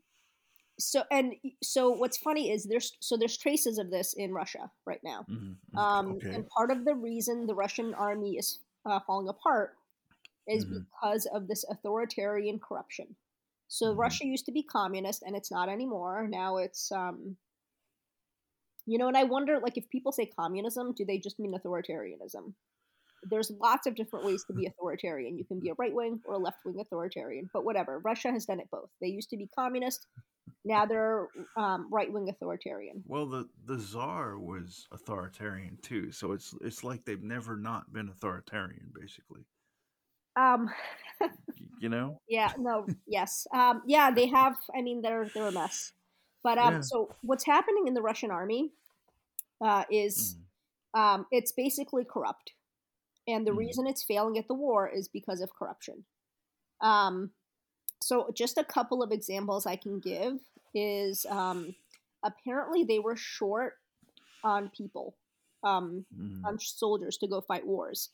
so 0.78 1.04
and 1.10 1.34
so 1.62 1.90
what's 1.90 2.18
funny 2.18 2.50
is 2.50 2.64
there's 2.64 2.92
so 3.00 3.16
there's 3.16 3.36
traces 3.36 3.78
of 3.78 3.90
this 3.90 4.12
in 4.14 4.32
Russia 4.32 4.70
right 4.86 5.00
now. 5.02 5.26
hmm 5.28 5.52
Um, 5.76 6.12
okay. 6.12 6.34
And 6.34 6.48
part 6.48 6.70
of 6.70 6.84
the 6.84 6.94
reason 6.94 7.46
the 7.46 7.54
Russian 7.54 7.94
army 7.94 8.36
is 8.36 8.60
uh, 8.84 9.00
falling 9.06 9.28
apart 9.28 9.76
is 10.48 10.64
Mhm. 10.64 10.86
because 10.86 11.26
of 11.26 11.48
this 11.48 11.64
authoritarian 11.70 12.58
corruption. 12.60 13.16
So 13.68 13.94
Mhm. 13.94 13.98
Russia 13.98 14.26
used 14.26 14.46
to 14.46 14.52
be 14.52 14.62
communist, 14.62 15.22
and 15.22 15.36
it's 15.36 15.50
not 15.50 15.68
anymore. 15.68 16.26
Now 16.28 16.58
it's, 16.58 16.92
um, 16.92 17.36
you 18.86 18.98
know, 18.98 19.08
and 19.08 19.16
I 19.16 19.24
wonder, 19.24 19.58
like, 19.60 19.76
if 19.76 19.88
people 19.90 20.12
say 20.12 20.26
communism, 20.26 20.92
do 20.94 21.04
they 21.04 21.18
just 21.18 21.38
mean 21.38 21.54
authoritarianism? 21.54 22.54
There's 23.24 23.50
lots 23.50 23.86
of 23.86 23.94
different 23.96 24.24
ways 24.24 24.44
to 24.44 24.52
be 24.54 24.66
authoritarian. 24.68 25.36
You 25.38 25.44
can 25.44 25.60
be 25.60 25.70
a 25.70 25.74
right 25.78 25.94
wing 25.94 26.20
or 26.24 26.34
a 26.34 26.38
left 26.38 26.58
wing 26.64 26.80
authoritarian, 26.80 27.50
but 27.52 27.64
whatever. 27.64 27.98
Russia 28.00 28.30
has 28.30 28.46
done 28.46 28.60
it 28.60 28.70
both. 28.70 28.90
They 29.00 29.08
used 29.08 29.30
to 29.30 29.36
be 29.36 29.48
communist, 29.48 30.06
now 30.64 30.86
they're 30.86 31.28
um, 31.56 31.88
right 31.92 32.12
wing 32.12 32.28
authoritarian. 32.28 33.04
Well, 33.06 33.26
the 33.26 33.48
the 33.64 33.78
czar 33.78 34.38
was 34.38 34.86
authoritarian 34.90 35.78
too, 35.78 36.10
so 36.12 36.32
it's 36.32 36.54
it's 36.60 36.84
like 36.84 37.04
they've 37.04 37.22
never 37.22 37.56
not 37.56 37.92
been 37.92 38.08
authoritarian, 38.08 38.92
basically. 38.92 39.46
Um, 40.36 40.70
You 41.78 41.88
know? 41.88 42.20
Yeah, 42.28 42.52
no, 42.58 42.90
yes. 43.06 43.46
Um, 43.54 43.82
yeah, 43.86 44.10
they 44.10 44.26
have 44.28 44.56
I 44.76 44.82
mean 44.82 45.02
they're 45.02 45.30
they're 45.34 45.48
a 45.48 45.52
mess. 45.52 45.92
But 46.42 46.58
um 46.58 46.78
Yeah. 46.78 46.82
so 46.82 47.14
what's 47.22 47.46
happening 47.46 47.86
in 47.86 47.94
the 47.94 48.02
Russian 48.02 48.30
army 48.30 48.72
uh 49.64 49.84
is 49.90 50.36
Mhm. 50.36 50.44
um 50.94 51.26
it's 51.30 51.52
basically 51.52 52.04
corrupt. 52.04 52.52
And 53.28 53.46
the 53.46 53.52
Mhm. 53.52 53.54
reason 53.54 53.86
it's 53.86 54.02
failing 54.04 54.38
at 54.38 54.48
the 54.48 54.54
war 54.54 54.88
is 54.88 55.08
because 55.08 55.40
of 55.40 55.50
corruption. 55.54 56.04
Um 56.80 57.30
so 58.02 58.30
just 58.34 58.58
a 58.58 58.64
couple 58.64 59.02
of 59.02 59.12
examples 59.12 59.66
I 59.66 59.76
can 59.76 60.00
give 60.00 60.38
is 60.74 61.26
um 61.30 61.74
apparently 62.24 62.84
they 62.84 62.98
were 62.98 63.16
short 63.16 63.74
on 64.44 64.70
people 64.70 65.16
um 65.64 66.06
Mhm. 66.10 66.48
on 66.48 66.58
soldiers 66.58 67.16
to 67.18 67.28
go 67.28 67.40
fight 67.40 67.66
wars 67.66 68.10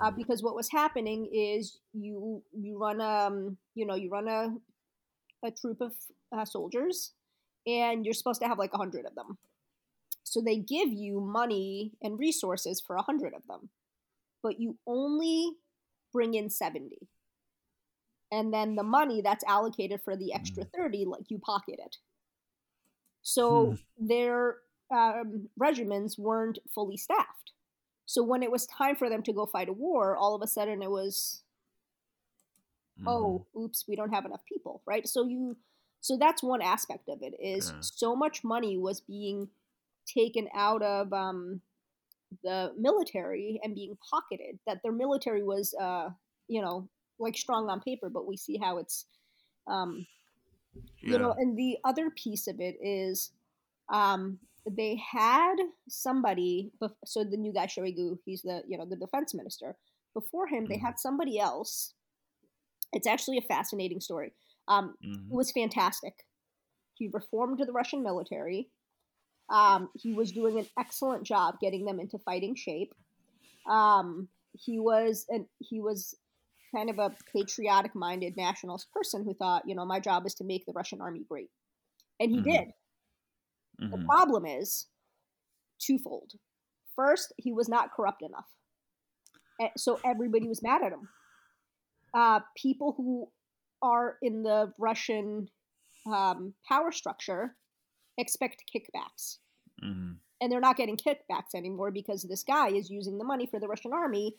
uh, 0.00 0.10
Mhm. 0.10 0.16
because 0.16 0.42
what 0.42 0.54
was 0.56 0.70
happening 0.70 1.26
is 1.32 1.80
you 1.92 2.42
you 2.52 2.78
run 2.78 3.00
um 3.00 3.58
you 3.74 3.86
know 3.86 3.94
you 3.94 4.10
run 4.10 4.28
a 4.28 4.54
a 5.44 5.50
troop 5.50 5.80
of 5.80 5.94
uh, 6.32 6.44
soldiers 6.44 7.12
and 7.66 8.04
you're 8.04 8.14
supposed 8.14 8.40
to 8.40 8.48
have 8.48 8.58
like 8.58 8.72
a 8.74 8.78
hundred 8.78 9.06
of 9.06 9.14
them. 9.14 9.38
So 10.24 10.40
they 10.40 10.58
give 10.58 10.90
you 10.92 11.20
money 11.20 11.92
and 12.02 12.18
resources 12.18 12.80
for 12.80 12.96
a 12.96 13.02
hundred 13.02 13.34
of 13.34 13.46
them 13.46 13.70
but 14.42 14.60
you 14.60 14.78
only 14.86 15.56
bring 16.12 16.34
in 16.34 16.50
70 16.50 17.08
and 18.32 18.52
then 18.52 18.76
the 18.76 18.82
money 18.82 19.20
that's 19.22 19.44
allocated 19.44 20.00
for 20.02 20.16
the 20.16 20.32
extra 20.34 20.64
30 20.64 21.04
like 21.06 21.30
you 21.30 21.38
pocket 21.38 21.78
it. 21.78 21.98
So 23.22 23.78
their 23.98 24.58
um, 24.90 25.48
regiments 25.58 26.18
weren't 26.18 26.58
fully 26.74 26.96
staffed 26.96 27.52
so 28.06 28.22
when 28.22 28.42
it 28.42 28.50
was 28.50 28.66
time 28.66 28.96
for 28.96 29.08
them 29.08 29.22
to 29.22 29.32
go 29.32 29.46
fight 29.46 29.68
a 29.68 29.72
war, 29.72 30.16
all 30.16 30.34
of 30.34 30.42
a 30.42 30.46
sudden 30.46 30.82
it 30.82 30.90
was, 30.90 31.42
Mhm. 32.98 33.06
oh, 33.08 33.46
oops, 33.58 33.86
we 33.88 33.96
don't 33.96 34.12
have 34.12 34.24
enough 34.24 34.44
people, 34.46 34.82
right? 34.86 35.06
So 35.06 35.24
you, 35.26 35.56
so 36.00 36.16
that's 36.16 36.42
one 36.42 36.62
aspect 36.62 37.08
of 37.08 37.22
it 37.22 37.34
is 37.40 37.70
Yeah. 37.70 37.80
so 37.80 38.14
much 38.16 38.44
money 38.44 38.78
was 38.78 39.00
being 39.00 39.50
taken 40.06 40.48
out 40.54 40.82
of 40.82 41.12
um, 41.12 41.60
the 42.42 42.74
military 42.78 43.60
and 43.62 43.74
being 43.74 43.96
pocketed 44.10 44.58
that 44.66 44.82
their 44.82 44.92
military 44.92 45.42
was, 45.42 45.74
uh, 45.74 46.10
you 46.48 46.60
know, 46.62 46.88
like 47.18 47.36
strong 47.36 47.68
on 47.70 47.80
paper, 47.80 48.08
but 48.10 48.26
we 48.26 48.36
see 48.36 48.58
how 48.58 48.78
it's, 48.78 49.06
um, 49.66 50.06
you 51.02 51.18
know, 51.18 51.32
and 51.38 51.56
the 51.56 51.78
other 51.84 52.10
piece 52.10 52.46
of 52.48 52.60
it 52.60 52.76
is 52.82 53.32
um, 53.88 54.38
they 54.70 54.96
had 54.96 55.56
somebody. 55.88 56.72
So 57.04 57.24
the 57.24 57.36
new 57.36 57.52
guy 57.52 57.66
Shoigu, 57.66 58.18
he's 58.24 58.42
the 58.42 58.62
you 58.66 58.78
know 58.78 58.86
the 58.86 58.96
defense 58.96 59.34
minister. 59.34 59.76
Before 60.14 60.46
him, 60.46 60.66
they 60.68 60.76
Mhm. 60.76 60.82
had 60.82 60.98
somebody 60.98 61.38
else. 61.38 61.94
It's 62.92 63.06
actually 63.06 63.38
a 63.38 63.42
fascinating 63.42 64.00
story. 64.00 64.32
Um, 64.68 64.96
Mhm. 65.02 65.30
it 65.30 65.34
was 65.34 65.50
fantastic. 65.52 66.26
He 66.94 67.08
reformed 67.08 67.58
the 67.58 67.72
Russian 67.72 68.02
military. 68.02 68.70
Um, 69.50 69.90
he 69.94 70.14
was 70.14 70.32
doing 70.32 70.58
an 70.58 70.66
excellent 70.78 71.24
job 71.24 71.60
getting 71.60 71.84
them 71.84 72.00
into 72.00 72.18
fighting 72.18 72.54
shape. 72.54 72.94
Um, 73.66 74.28
he 74.52 74.78
was 74.78 75.26
and 75.28 75.46
he 75.58 75.80
was 75.80 76.16
kind 76.74 76.90
of 76.90 76.98
a 76.98 77.16
patriotic 77.32 77.94
minded 77.94 78.36
nationalist 78.36 78.90
person 78.92 79.24
who 79.24 79.34
thought, 79.34 79.68
you 79.68 79.74
know, 79.74 79.84
my 79.84 80.00
job 80.00 80.26
is 80.26 80.34
to 80.36 80.44
make 80.44 80.66
the 80.66 80.72
Russian 80.72 81.00
army 81.00 81.24
great. 81.28 81.50
And 82.20 82.30
he 82.30 82.40
Mhm. 82.40 82.44
did. 82.44 82.74
The 83.78 83.98
Mhm. 83.98 84.06
problem 84.06 84.46
is 84.46 84.88
twofold. 85.78 86.32
First, 86.94 87.32
he 87.36 87.52
was 87.52 87.68
not 87.68 87.92
corrupt 87.92 88.22
enough. 88.22 88.54
Eh, 89.60 89.70
So 89.76 90.00
everybody 90.04 90.48
was 90.48 90.62
mad 90.62 90.82
at 90.82 90.92
him. 90.92 91.08
Uh, 92.12 92.40
people 92.56 92.92
who 92.92 93.32
are 93.82 94.18
in 94.22 94.42
the 94.42 94.72
Russian 94.78 95.50
um, 96.06 96.54
power 96.68 96.92
structure 96.92 97.56
expect 98.18 98.64
kickbacks. 98.72 99.38
Mhm. 99.82 100.20
And 100.40 100.52
they're 100.52 100.60
not 100.60 100.76
getting 100.76 100.96
kickbacks 100.98 101.54
anymore 101.54 101.90
because 101.90 102.22
this 102.24 102.44
guy 102.44 102.68
is 102.68 102.90
using 102.90 103.16
the 103.18 103.24
money 103.24 103.46
for 103.46 103.58
the 103.58 103.68
Russian 103.68 103.92
army 103.94 104.36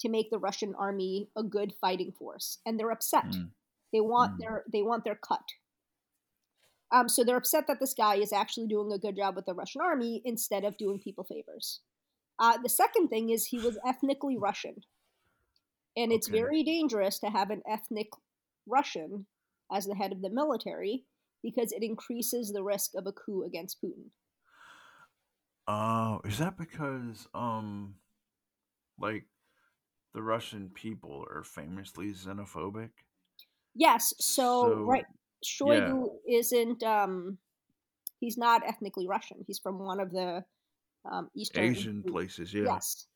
to 0.00 0.08
make 0.10 0.30
the 0.30 0.38
Russian 0.38 0.74
army 0.74 1.30
a 1.36 1.42
good 1.42 1.74
fighting 1.74 2.12
force. 2.12 2.58
And 2.66 2.78
they're 2.78 2.90
upset. 2.90 3.24
Mm. 3.24 3.50
They 3.92 4.00
want 4.00 4.34
Mm. 4.34 4.38
their 4.38 4.64
they 4.70 4.82
want 4.82 5.04
their 5.04 5.16
cut. 5.16 5.54
Um, 6.92 7.08
so 7.08 7.24
they're 7.24 7.36
upset 7.36 7.66
that 7.68 7.80
this 7.80 7.94
guy 7.94 8.16
is 8.16 8.32
actually 8.32 8.66
doing 8.66 8.92
a 8.92 8.98
good 8.98 9.16
job 9.16 9.36
with 9.36 9.46
the 9.46 9.54
Russian 9.54 9.80
army 9.80 10.22
instead 10.24 10.64
of 10.64 10.76
doing 10.76 10.98
people 10.98 11.24
favors. 11.24 11.80
Uh, 12.38 12.58
the 12.58 12.68
second 12.68 13.08
thing 13.08 13.30
is 13.30 13.46
he 13.46 13.60
was 13.60 13.78
ethnically 13.86 14.36
Russian, 14.38 14.76
and 15.96 16.10
it's 16.12 16.26
Okay. 16.26 16.28
very 16.28 16.62
dangerous 16.64 17.18
to 17.20 17.30
have 17.30 17.50
an 17.50 17.62
ethnic 17.66 18.08
Russian 18.66 19.26
as 19.70 19.86
the 19.86 19.94
head 19.94 20.10
of 20.12 20.20
the 20.22 20.28
military 20.30 21.06
because 21.42 21.70
it 21.72 21.82
increases 21.84 22.52
the 22.52 22.62
risk 22.64 22.94
of 22.96 23.06
a 23.06 23.12
coup 23.12 23.44
against 23.44 23.80
Putin. 23.80 24.10
Oh, 25.66 26.20
is 26.24 26.36
that 26.38 26.58
because 26.58 27.26
um 27.32 27.96
like 28.98 29.26
the 30.14 30.22
Russian 30.22 30.70
people 30.70 31.26
are 31.30 31.44
famously 31.44 32.12
xenophobic? 32.12 32.92
Yes, 33.74 34.14
so, 34.20 34.80
So, 34.80 34.84
right, 34.84 35.06
yeah. 36.26 36.38
Isn't 36.38 36.82
um, 36.82 37.38
he's 38.18 38.36
not 38.36 38.62
ethnically 38.66 39.06
Russian. 39.06 39.44
He's 39.46 39.58
from 39.58 39.78
one 39.78 40.00
of 40.00 40.10
the 40.12 40.44
um, 41.10 41.30
Eastern 41.34 41.64
Asian 41.64 42.02
places, 42.02 42.52
yeah. 42.52 42.64
Yes. 42.64 43.06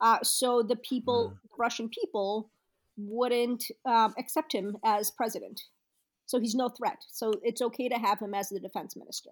Uh, 0.00 0.18
so 0.22 0.62
the 0.62 0.76
people, 0.76 1.32
Yeah. 1.32 1.50
Russian 1.58 1.88
people, 1.88 2.50
wouldn't 2.96 3.64
um, 3.84 4.14
accept 4.18 4.52
him 4.52 4.76
as 4.84 5.10
president. 5.10 5.60
So 6.26 6.38
he's 6.38 6.54
no 6.54 6.68
threat. 6.68 6.98
So 7.10 7.32
it's 7.42 7.62
okay 7.62 7.88
to 7.88 7.96
have 7.96 8.20
him 8.20 8.34
as 8.34 8.48
the 8.48 8.60
defense 8.60 8.96
minister. 8.96 9.30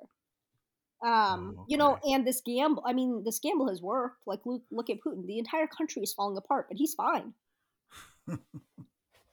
Um, 1.05 1.55
Oh, 1.59 1.65
You 1.69 1.77
know, 1.77 1.99
and 2.05 2.27
this 2.27 2.41
gamble. 2.45 2.83
I 2.87 2.93
mean, 2.93 3.23
this 3.25 3.39
gamble 3.39 3.69
has 3.69 3.81
worked. 3.81 4.27
Like, 4.27 4.41
look, 4.45 4.63
look 4.71 4.91
at 4.91 4.99
Putin. 5.07 5.27
The 5.27 5.39
entire 5.39 5.67
country 5.67 6.03
is 6.03 6.13
falling 6.13 6.37
apart, 6.37 6.67
but 6.69 6.77
he's 6.77 6.95
fine. 6.95 7.35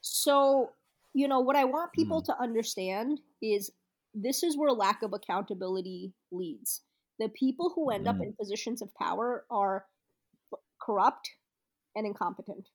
so, 0.01 0.71
you 1.15 1.28
know, 1.30 1.39
what 1.41 1.58
I 1.58 1.65
want 1.65 1.93
people 1.93 2.21
Mm. 2.21 2.25
to 2.28 2.41
understand 2.41 3.21
is 3.41 3.71
this 4.13 4.43
is 4.43 4.58
where 4.58 4.71
lack 4.73 5.01
of 5.04 5.13
accountability 5.13 6.13
leads. 6.32 6.84
The 7.19 7.30
people 7.30 7.71
who 7.71 7.89
end 7.91 8.08
up 8.08 8.17
Mm. 8.17 8.23
in 8.28 8.34
positions 8.36 8.82
of 8.84 8.93
power 8.95 9.47
are 9.49 9.88
corrupt 10.80 11.32
and 11.95 12.06
incompetent. 12.06 12.69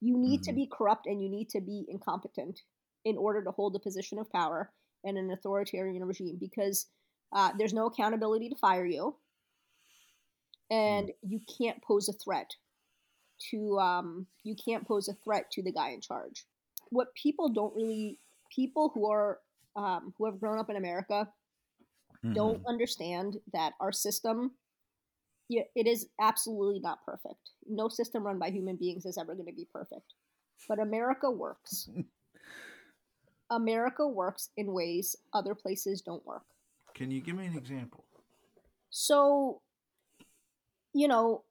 You 0.00 0.18
need 0.18 0.42
to 0.44 0.52
Mhm. 0.52 0.56
be 0.56 0.66
corrupt 0.66 1.06
and 1.06 1.22
you 1.22 1.30
need 1.30 1.48
to 1.50 1.60
be 1.60 1.86
incompetent 1.88 2.62
in 3.04 3.16
order 3.16 3.42
to 3.44 3.52
hold 3.52 3.76
a 3.76 3.80
position 3.80 4.18
of 4.18 4.30
power 4.30 4.74
in 5.04 5.16
an 5.16 5.30
authoritarian 5.30 6.04
regime 6.04 6.38
because 6.38 6.90
uh, 7.32 7.52
there's 7.56 7.72
no 7.72 7.86
accountability 7.86 8.48
to 8.50 8.56
fire 8.56 8.84
you. 8.86 9.18
and 10.70 11.12
you 11.22 11.40
can't 11.58 11.82
pose 11.82 12.08
a 12.08 12.12
threat 12.14 12.56
to 13.50 13.78
um, 13.78 14.26
you 14.42 14.54
can't 14.56 14.86
pose 14.88 15.08
a 15.08 15.14
threat 15.14 15.50
to 15.52 15.62
the 15.62 15.72
guy 15.72 15.90
in 15.90 16.00
charge. 16.00 16.46
What 16.92 17.14
people 17.16 17.48
don't 17.50 17.74
really 17.76 18.20
people 18.50 18.90
who 18.90 19.10
are 19.10 19.40
um, 19.76 20.14
who 20.18 20.26
have 20.26 20.40
grown 20.40 20.58
up 20.58 20.70
in 20.70 20.76
America 20.76 21.32
don't 22.32 22.60
Mhm. 22.60 22.66
understand 22.66 23.40
that 23.52 23.74
our 23.80 23.92
system 23.92 24.52
it 25.50 25.86
is 25.86 26.08
absolutely 26.20 26.80
not 26.80 27.04
perfect. 27.04 27.50
No 27.66 27.88
system 27.88 28.24
run 28.24 28.38
by 28.38 28.50
human 28.50 28.76
beings 28.76 29.04
is 29.04 29.18
ever 29.18 29.34
going 29.34 29.46
to 29.46 29.52
be 29.52 29.68
perfect. 29.72 30.14
But 30.68 30.78
America 30.78 31.30
works. 31.30 31.90
America 33.50 34.08
works 34.08 34.50
in 34.56 34.72
ways 34.72 35.14
other 35.32 35.54
places 35.54 36.02
don't 36.02 36.24
work. 36.26 36.46
Can 36.94 37.10
you 37.10 37.20
give 37.20 37.36
me 37.36 37.46
an 37.46 37.56
example? 37.56 38.06
So, 38.90 39.62
you 40.94 41.08
know, 41.08 41.44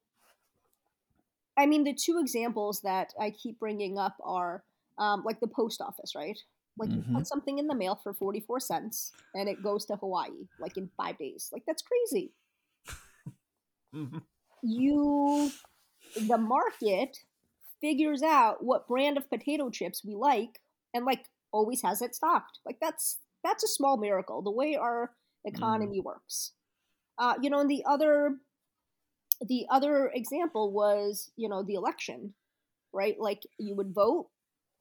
I 1.57 1.65
mean, 1.65 1.83
the 1.83 1.93
two 1.93 2.19
examples 2.19 2.81
that 2.81 3.13
I 3.19 3.29
keep 3.31 3.59
bringing 3.59 3.97
up 3.97 4.17
are 4.23 4.63
um, 4.97 5.23
like 5.25 5.39
the 5.39 5.47
post 5.47 5.81
office, 5.81 6.13
right? 6.15 6.39
Like 6.77 6.95
you 6.95 7.03
Mhm. 7.03 7.13
put 7.13 7.27
something 7.27 7.57
in 7.59 7.67
the 7.67 7.75
mail 7.75 7.95
for 8.01 8.13
44 8.13 8.59
cents 8.59 9.13
and 9.35 9.49
it 9.49 9.61
goes 9.63 9.85
to 9.87 9.95
Hawaii 9.97 10.47
like 10.59 10.77
in 10.77 10.89
five 10.97 11.17
days. 11.17 11.49
Like, 11.51 11.63
that's 11.67 11.83
crazy. 11.83 12.33
Mhm. 13.93 14.21
You, 14.61 15.51
the 16.15 16.37
market 16.37 17.17
figures 17.81 18.23
out 18.23 18.63
what 18.63 18.87
brand 18.87 19.17
of 19.17 19.29
potato 19.29 19.69
chips 19.69 20.03
we 20.05 20.15
like 20.15 20.61
and 20.93 21.05
like 21.05 21.25
always 21.51 21.81
has 21.83 22.01
it 22.01 22.15
stocked. 22.15 22.59
Like, 22.65 22.79
that's 22.81 23.19
that's 23.43 23.63
a 23.63 23.67
small 23.67 23.97
miracle 23.97 24.41
the 24.41 24.51
way 24.51 24.75
our 24.75 25.15
economy 25.45 25.99
works. 26.01 26.53
Uh, 27.17 27.35
you 27.41 27.49
know, 27.49 27.59
and 27.59 27.69
the 27.69 27.83
other 27.85 28.37
the 29.41 29.65
other 29.69 30.09
example 30.13 30.71
was, 30.71 31.31
you 31.35 31.49
know, 31.49 31.63
the 31.63 31.75
election, 31.75 32.35
right? 32.93 33.19
Like 33.19 33.43
you 33.59 33.75
would 33.75 33.93
vote, 33.93 34.29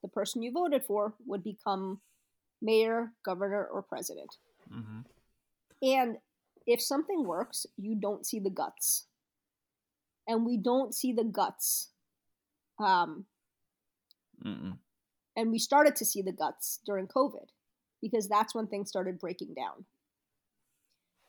the 0.03 0.09
person 0.09 0.43
you 0.43 0.53
voted 0.53 0.85
for 0.85 1.15
would 1.27 1.43
become 1.45 2.01
mayor, 2.63 3.13
governor, 3.25 3.67
or 3.67 3.83
president. 3.83 4.37
Mhm. 4.71 5.05
And 5.83 6.19
if 6.67 6.81
something 6.81 7.25
works, 7.25 7.67
you 7.77 7.95
don't 7.95 8.27
see 8.27 8.39
the 8.39 8.51
guts. 8.51 9.07
And 10.27 10.45
we 10.47 10.57
don't 10.57 10.95
see 10.95 11.13
the 11.13 11.25
guts. 11.25 11.91
Um, 12.79 13.27
Mm-mm. 14.45 14.79
and 15.37 15.51
we 15.51 15.59
started 15.59 15.97
to 15.97 16.05
see 16.05 16.23
the 16.23 16.33
guts 16.33 16.81
during 16.87 17.07
COVID 17.09 17.49
because 18.01 18.29
that's 18.29 18.55
when 18.55 18.67
things 18.67 18.89
started 18.89 19.19
breaking 19.19 19.55
down. 19.55 19.85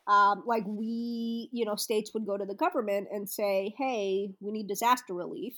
Um, 0.08 0.44
like 0.46 0.64
we, 0.66 1.50
you 1.52 1.66
know, 1.66 1.76
states 1.76 2.14
would 2.14 2.26
go 2.26 2.38
to 2.38 2.46
the 2.46 2.56
government 2.56 3.10
and 3.12 3.30
say, 3.30 3.74
"Hey, 3.78 4.34
we 4.40 4.52
need 4.52 4.68
disaster 4.68 5.14
relief," 5.14 5.56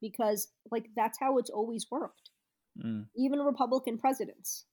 because 0.00 0.48
like 0.70 0.90
that's 0.94 1.18
how 1.18 1.38
it's 1.38 1.50
always 1.50 1.90
worked. 1.90 2.23
Mm. 2.78 3.06
Even 3.16 3.40
Republican 3.40 3.98
presidents 3.98 4.66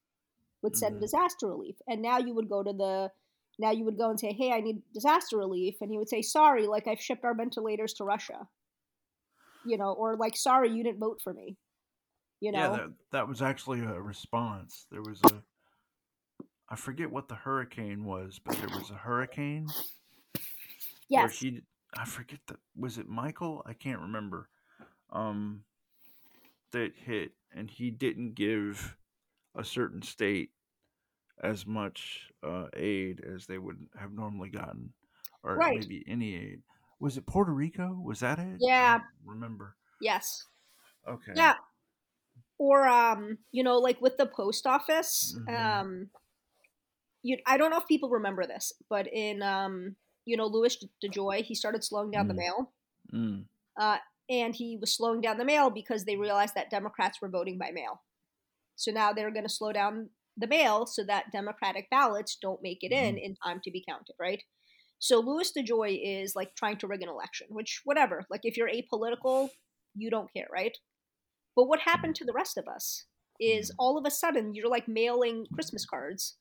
would 0.62 0.76
send 0.76 0.98
Mhm. 0.98 1.02
disaster 1.02 1.48
relief, 1.48 1.76
and 1.88 2.02
now 2.02 2.18
you 2.18 2.34
would 2.34 2.50
go 2.50 2.64
to 2.64 2.74
the 2.74 3.12
now 3.60 3.72
you 3.72 3.86
would 3.86 3.98
go 3.98 4.10
and 4.10 4.20
say, 4.20 4.34
"Hey, 4.34 4.52
I 4.52 4.62
need 4.62 4.82
disaster 4.94 5.38
relief," 5.38 5.82
and 5.82 5.92
he 5.92 5.98
would 5.98 6.10
say, 6.10 6.22
"Sorry, 6.22 6.68
like 6.68 6.88
I've 6.88 7.02
shipped 7.02 7.24
our 7.26 7.36
ventilators 7.36 7.94
to 7.96 8.04
Russia," 8.04 8.50
you 9.64 9.78
know, 9.78 9.94
or 9.94 10.16
like, 10.16 10.36
"Sorry, 10.36 10.70
you 10.72 10.84
didn't 10.84 11.00
vote 11.00 11.22
for 11.22 11.34
me," 11.34 11.58
you 12.40 12.52
know. 12.52 12.60
Yeah, 12.60 12.70
that, 12.70 12.94
that 13.12 13.28
was 13.28 13.42
actually 13.42 13.82
a 13.82 14.02
response. 14.02 14.88
There 14.90 15.02
was 15.02 15.22
a, 15.26 15.44
I 16.70 16.76
forget 16.76 17.12
what 17.12 17.28
the 17.28 17.36
hurricane 17.36 18.06
was, 18.06 18.40
but 18.40 18.58
there 18.58 18.70
was 18.70 18.90
a 18.90 18.96
hurricane 18.96 19.68
yes. 21.12 21.40
he, 21.40 21.62
I 21.96 22.06
forget 22.06 22.40
the, 22.48 22.56
was 22.76 22.98
it 22.98 23.08
Michael? 23.08 23.62
I 23.66 23.74
can't 23.74 24.00
remember. 24.00 24.50
Um, 25.12 25.64
that 26.72 26.94
hit, 26.96 27.34
and 27.56 27.70
he 27.70 27.92
didn't 27.92 28.36
give 28.36 28.98
a 29.56 29.64
certain 29.64 30.02
state 30.02 30.52
as 31.44 31.66
much 31.66 32.30
uh, 32.44 32.68
aid 32.76 33.22
as 33.24 33.46
they 33.48 33.58
would 33.58 33.88
have 34.00 34.12
normally 34.14 34.50
gotten, 34.50 34.94
or 35.44 35.58
Right. 35.58 35.80
maybe 35.80 36.04
any 36.08 36.36
aid. 36.36 36.62
Was 37.00 37.18
it 37.18 37.26
Puerto 37.26 37.52
Rico? 37.52 37.94
Was 38.04 38.20
that 38.22 38.40
it? 38.40 38.60
Yeah. 38.60 39.00
remember. 39.26 39.76
Yes. 40.00 40.48
Okay. 41.08 41.34
Yeah. 41.36 41.56
Or 42.58 42.88
um, 42.88 43.40
you 43.52 43.64
know, 43.64 43.78
like 43.78 44.00
with 44.02 44.18
the 44.18 44.26
post 44.26 44.66
office, 44.68 45.38
Mhm. 45.38 45.48
um 45.54 46.10
you 47.24 47.38
I 47.46 47.58
don't 47.58 47.72
know 47.72 47.78
if 47.78 47.88
people 47.88 48.10
remember 48.10 48.46
this, 48.46 48.74
but 48.90 49.08
in 49.08 49.42
um, 49.42 49.96
you 50.26 50.38
know, 50.38 50.46
Louis 50.48 50.78
DeJoy, 51.04 51.44
he 51.44 51.56
started 51.56 51.84
slowing 51.84 52.12
down 52.12 52.28
the 52.28 52.34
Mm. 52.34 52.36
mail. 52.36 52.72
Mm. 53.14 53.46
Uh 53.80 53.98
and 54.32 54.56
he 54.56 54.78
was 54.80 54.96
slowing 54.96 55.20
down 55.20 55.38
the 55.38 55.46
mail 55.46 55.70
because 55.70 56.06
they 56.06 56.16
realized 56.16 56.56
that 56.56 56.72
Democrats 56.72 57.22
were 57.22 57.30
voting 57.30 57.58
by 57.58 57.70
mail. 57.72 58.02
So 58.78 58.92
now 58.92 59.12
they're 59.12 59.30
going 59.30 59.46
to 59.46 59.54
slow 59.54 59.74
down 59.74 60.10
the 60.38 60.48
mail 60.48 60.86
so 60.88 61.04
that 61.04 61.32
Democratic 61.34 61.90
ballots 61.92 62.38
don't 62.42 62.64
make 62.64 62.80
it 62.82 62.94
in 62.94 63.16
mm-hmm. 63.16 63.26
in 63.26 63.36
time 63.36 63.60
to 63.66 63.72
be 63.72 63.84
counted, 63.88 64.16
right? 64.20 64.42
So 65.00 65.20
Louis 65.20 65.52
DeJoy 65.52 66.00
is 66.02 66.36
like 66.36 66.56
trying 66.56 66.78
to 66.78 66.88
rig 66.88 67.02
an 67.02 67.10
election, 67.10 67.48
which 67.50 67.82
whatever. 67.84 68.26
Like 68.30 68.42
if 68.44 68.56
you're 68.56 68.70
apolitical, 68.70 69.50
you 69.96 70.10
don't 70.10 70.32
care, 70.34 70.48
right? 70.52 70.78
But 71.56 71.68
what 71.68 71.82
happened 71.82 72.16
to 72.16 72.26
the 72.26 72.34
rest 72.34 72.58
of 72.58 72.68
us 72.68 73.06
is 73.40 73.70
mm-hmm. 73.70 73.76
all 73.80 73.98
of 73.98 74.06
a 74.06 74.12
sudden 74.12 74.56
you're 74.56 74.70
like 74.70 74.88
mailing 74.88 75.46
Christmas 75.54 75.86
cards 75.86 76.38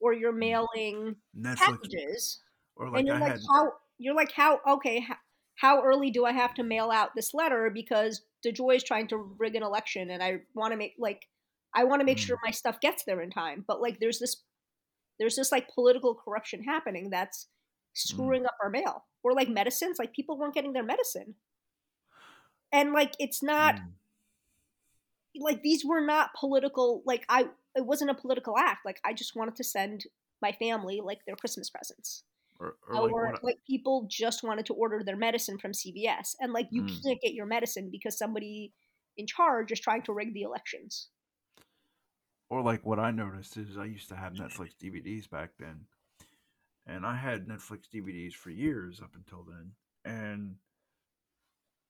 or 0.00 0.14
you're 0.14 0.32
mm-hmm. 0.32 0.38
mailing 0.38 1.16
Netflix, 1.38 1.56
packages 1.56 2.40
or 2.74 2.88
like 2.88 3.00
and 3.00 3.06
you're 3.06 3.16
I 3.16 3.20
like 3.20 3.32
had. 3.32 3.40
how 3.50 3.72
you're 3.98 4.14
like 4.14 4.32
how 4.32 4.60
okay 4.66 5.00
how, 5.00 5.16
how 5.60 5.82
early 5.82 6.10
do 6.10 6.24
I 6.24 6.32
have 6.32 6.54
to 6.54 6.62
mail 6.62 6.90
out 6.90 7.14
this 7.16 7.34
letter 7.34 7.68
because 7.68 8.22
DeJoy 8.46 8.76
is 8.76 8.84
trying 8.84 9.08
to 9.08 9.16
rig 9.16 9.56
an 9.56 9.62
election 9.64 10.10
and 10.10 10.22
I 10.22 10.40
want 10.54 10.72
to 10.72 10.76
make 10.76 10.94
like 10.98 11.26
I 11.74 11.84
want 11.84 12.00
to 12.00 12.06
make 12.06 12.18
Mm. 12.18 12.26
sure 12.26 12.38
my 12.44 12.50
stuff 12.52 12.80
gets 12.80 13.04
there 13.04 13.20
in 13.20 13.30
time 13.30 13.64
but 13.66 13.80
like 13.80 13.98
there's 14.00 14.18
this 14.20 14.36
there's 15.18 15.34
this 15.36 15.50
like 15.50 15.68
political 15.74 16.14
corruption 16.14 16.62
happening 16.62 17.10
that's 17.10 17.48
screwing 17.94 18.46
up 18.46 18.56
our 18.62 18.70
mail 18.70 19.04
or 19.24 19.32
like 19.34 19.48
medicines 19.48 19.98
like 19.98 20.12
people 20.12 20.38
weren't 20.38 20.54
getting 20.54 20.72
their 20.72 20.84
medicine 20.84 21.34
and 22.72 22.92
like 22.92 23.14
it's 23.18 23.42
not 23.42 23.74
Mm. 23.76 25.42
like 25.42 25.62
these 25.62 25.84
were 25.84 26.00
not 26.00 26.30
political 26.38 27.02
like 27.04 27.24
i 27.28 27.48
it 27.74 27.84
wasn't 27.84 28.10
a 28.10 28.14
political 28.14 28.56
act 28.56 28.84
like 28.84 29.00
i 29.04 29.12
just 29.12 29.34
wanted 29.36 29.56
to 29.56 29.64
send 29.64 30.04
my 30.40 30.52
family 30.52 31.00
like 31.02 31.24
their 31.26 31.36
christmas 31.36 31.68
presents 31.70 32.22
or, 32.60 32.76
or 32.88 32.98
or 32.98 33.32
like 33.32 33.42
like, 33.42 33.58
people 33.66 34.06
just 34.10 34.42
wanted 34.42 34.66
to 34.66 34.74
order 34.74 35.02
their 35.04 35.16
medicine 35.16 35.58
from 35.58 35.72
cvs 35.72 36.34
and 36.40 36.52
like 36.52 36.68
you 36.70 36.82
Mm. 36.82 37.02
can't 37.04 37.20
get 37.20 37.34
your 37.34 37.46
medicine 37.46 37.90
because 37.90 38.18
somebody 38.18 38.72
in 39.16 39.26
charge 39.26 39.72
is 39.72 39.80
trying 39.80 40.02
to 40.02 40.12
rig 40.12 40.32
the 40.34 40.42
elections 40.42 41.10
or 42.50 42.62
like 42.62 42.84
what 42.84 42.98
I 42.98 43.10
noticed 43.10 43.56
is 43.56 43.76
I 43.78 43.84
used 43.86 44.08
to 44.08 44.16
have 44.16 44.34
Netflix 44.34 44.74
DVDs 44.76 45.28
back 45.30 45.56
then, 45.58 45.86
and 46.86 47.06
I 47.06 47.14
had 47.16 47.46
Netflix 47.46 47.88
DVDs 47.88 48.34
for 48.34 48.50
years 48.50 49.00
up 49.00 49.14
until 49.14 49.44
then. 49.44 49.74
And 50.04 50.56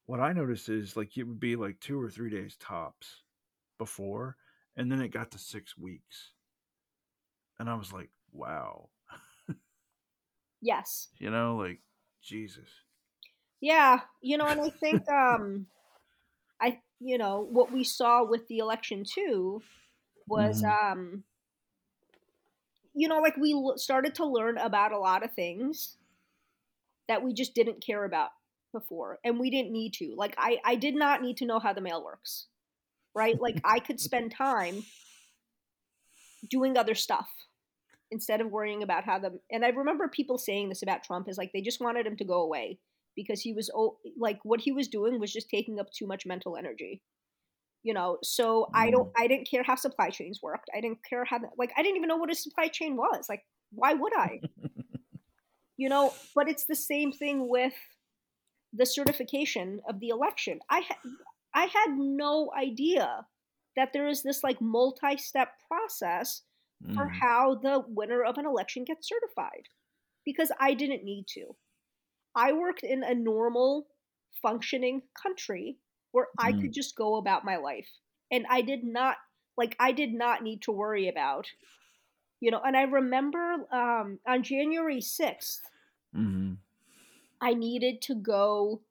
what 0.07 0.18
I 0.20 0.33
noticed 0.33 0.68
is 0.68 0.96
like 0.96 1.16
it 1.16 1.22
would 1.24 1.38
be 1.40 1.54
like 1.57 1.78
two 1.81 2.00
or 2.00 2.11
three 2.11 2.31
days 2.31 2.57
tops 2.57 3.22
before, 3.78 4.37
and 4.76 4.90
then 4.90 5.00
it 5.00 5.09
got 5.11 5.31
to 5.33 5.38
six 5.38 5.76
weeks, 5.78 6.33
and 7.59 7.68
I 7.68 7.74
was 7.74 7.92
like, 7.92 8.11
wow, 8.33 8.90
yes 10.61 11.09
you 11.18 11.31
know, 11.31 11.57
like 11.57 11.81
Jesus. 12.23 12.68
yeah 13.61 14.01
you 14.23 14.37
know 14.37 14.47
and 14.49 14.61
i 14.61 14.71
think 14.71 15.09
um 15.11 15.66
i 16.61 16.79
you 17.01 17.18
know 17.18 17.47
what 17.51 17.73
we 17.73 17.85
saw 17.85 18.25
with 18.25 18.47
the 18.49 18.59
election 18.59 19.05
too 19.05 19.62
was 20.27 20.62
Mhm. 20.62 20.92
um 20.92 21.25
you 22.94 23.09
know 23.09 23.21
like 23.21 23.37
we 23.37 23.53
l- 23.53 23.79
started 23.79 24.14
to 24.16 24.27
learn 24.27 24.59
about 24.59 24.92
a 24.92 24.99
lot 24.99 25.23
of 25.25 25.33
things 25.33 25.97
that 27.09 27.23
we 27.23 27.33
just 27.33 27.55
didn't 27.55 27.85
care 27.85 28.05
about 28.05 28.31
before 28.73 29.19
and 29.25 29.38
we 29.40 29.50
didn't 29.50 29.73
need 29.73 29.92
to 29.94 30.15
like 30.17 30.35
i 30.38 30.59
i 30.65 30.75
did 30.75 30.94
not 30.94 31.23
need 31.23 31.37
to 31.38 31.46
know 31.46 31.59
how 31.59 31.73
the 31.73 31.81
mail 31.81 32.04
works 32.04 32.46
right 33.15 33.40
like 33.40 33.61
i 33.65 33.79
could 33.79 33.98
spend 33.98 34.31
time 34.31 34.85
doing 36.48 36.77
other 36.77 36.94
stuff 36.94 37.29
instead 38.11 38.40
of 38.40 38.50
worrying 38.50 38.83
about 38.83 39.04
how 39.04 39.19
the 39.19 39.38
and 39.50 39.65
i 39.65 39.69
remember 39.69 40.09
people 40.09 40.38
saying 40.38 40.69
this 40.69 40.83
about 40.83 41.02
trump 41.02 41.29
is 41.29 41.38
like 41.38 41.50
they 41.52 41.61
just 41.61 41.81
wanted 41.81 42.06
him 42.06 42.17
to 42.17 42.25
go 42.25 42.42
away 42.42 42.79
because 43.19 43.40
he 43.40 43.52
was 43.52 43.69
like 44.17 44.38
what 44.44 44.61
he 44.61 44.71
was 44.71 44.87
doing 44.87 45.19
was 45.19 45.33
just 45.33 45.50
taking 45.50 45.81
up 45.81 45.88
too 45.90 46.06
much 46.06 46.25
mental 46.25 46.56
energy. 46.56 47.02
You 47.83 47.94
know 47.94 48.19
so 48.23 48.69
i 48.75 48.90
don't 48.90 49.09
mm. 49.09 49.13
i 49.19 49.27
didn't 49.27 49.48
care 49.50 49.63
how 49.63 49.75
supply 49.75 50.11
chains 50.11 50.40
worked. 50.42 50.71
I 50.75 50.81
didn't 50.81 51.04
care 51.09 51.25
how 51.25 51.38
like 51.59 51.73
i 51.77 51.83
didn't 51.83 51.96
even 51.96 52.09
know 52.09 52.17
what 52.17 52.31
a 52.31 52.35
supply 52.35 52.69
chain 52.69 52.96
was. 52.96 53.27
Like 53.29 53.42
why 53.73 53.92
would 53.94 54.13
i? 54.17 54.40
You 55.81 55.88
know 55.88 56.13
but 56.35 56.48
it's 56.48 56.65
the 56.65 56.75
same 56.75 57.13
thing 57.13 57.48
with 57.48 57.75
the 58.73 58.85
certification 58.85 59.81
of 59.88 60.00
the 60.00 60.09
election. 60.09 60.59
I 60.69 60.81
ha- 60.81 61.11
i 61.54 61.63
had 61.63 61.96
no 61.96 62.50
idea 62.59 63.27
that 63.77 63.92
there 63.92 64.09
is 64.09 64.23
this 64.23 64.42
like 64.42 64.61
multi-step 64.61 65.50
process 65.69 66.42
for 66.94 67.08
Mhm. 67.08 67.22
how 67.22 67.54
the 67.56 67.85
winner 67.88 68.22
of 68.24 68.38
an 68.38 68.46
election 68.46 68.85
gets 68.85 69.08
certified 69.08 69.68
because 70.24 70.52
i 70.60 70.74
didn't 70.74 71.04
need 71.04 71.26
to 71.29 71.56
I 72.35 72.52
worked 72.52 72.85
in 72.85 73.02
a 73.04 73.14
normal 73.14 73.88
functioning 74.42 75.02
country 75.14 75.79
where 76.12 76.29
I 76.38 76.52
Mm. 76.52 76.54
could 76.54 76.72
just 76.72 76.96
go 76.96 77.16
about 77.16 77.44
my 77.44 77.56
life. 77.56 77.90
And 78.31 78.46
I 78.48 78.62
did 78.62 78.85
not 78.85 79.18
like 79.56 79.76
I 79.79 79.92
did 79.92 80.14
not 80.14 80.42
need 80.42 80.62
to 80.62 80.72
worry 80.72 81.08
about 81.08 81.52
you 82.40 82.50
know, 82.50 82.60
and 82.62 82.76
I 82.76 82.83
remember 82.83 83.66
um 83.72 84.20
on 84.26 84.42
January 84.42 85.00
6th 85.00 85.70
Mm-hmm. 86.14 86.54
I 87.40 87.54
needed 87.54 88.00
to 88.02 88.14
go 88.14 88.85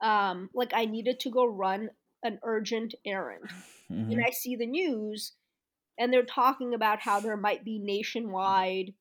um 0.00 0.50
like 0.54 0.72
I 0.74 0.84
needed 0.86 1.20
to 1.20 1.30
go 1.30 1.44
run 1.46 1.90
an 2.22 2.40
urgent 2.42 2.94
errand. 3.06 3.52
Mm-hmm. 3.90 4.10
And 4.10 4.24
I 4.26 4.30
see 4.30 4.56
the 4.56 4.66
news 4.66 5.36
and 6.00 6.12
they're 6.12 6.24
talking 6.26 6.74
about 6.74 7.00
how 7.02 7.20
there 7.20 7.38
might 7.38 7.64
be 7.64 7.80
nationwide 7.80 8.94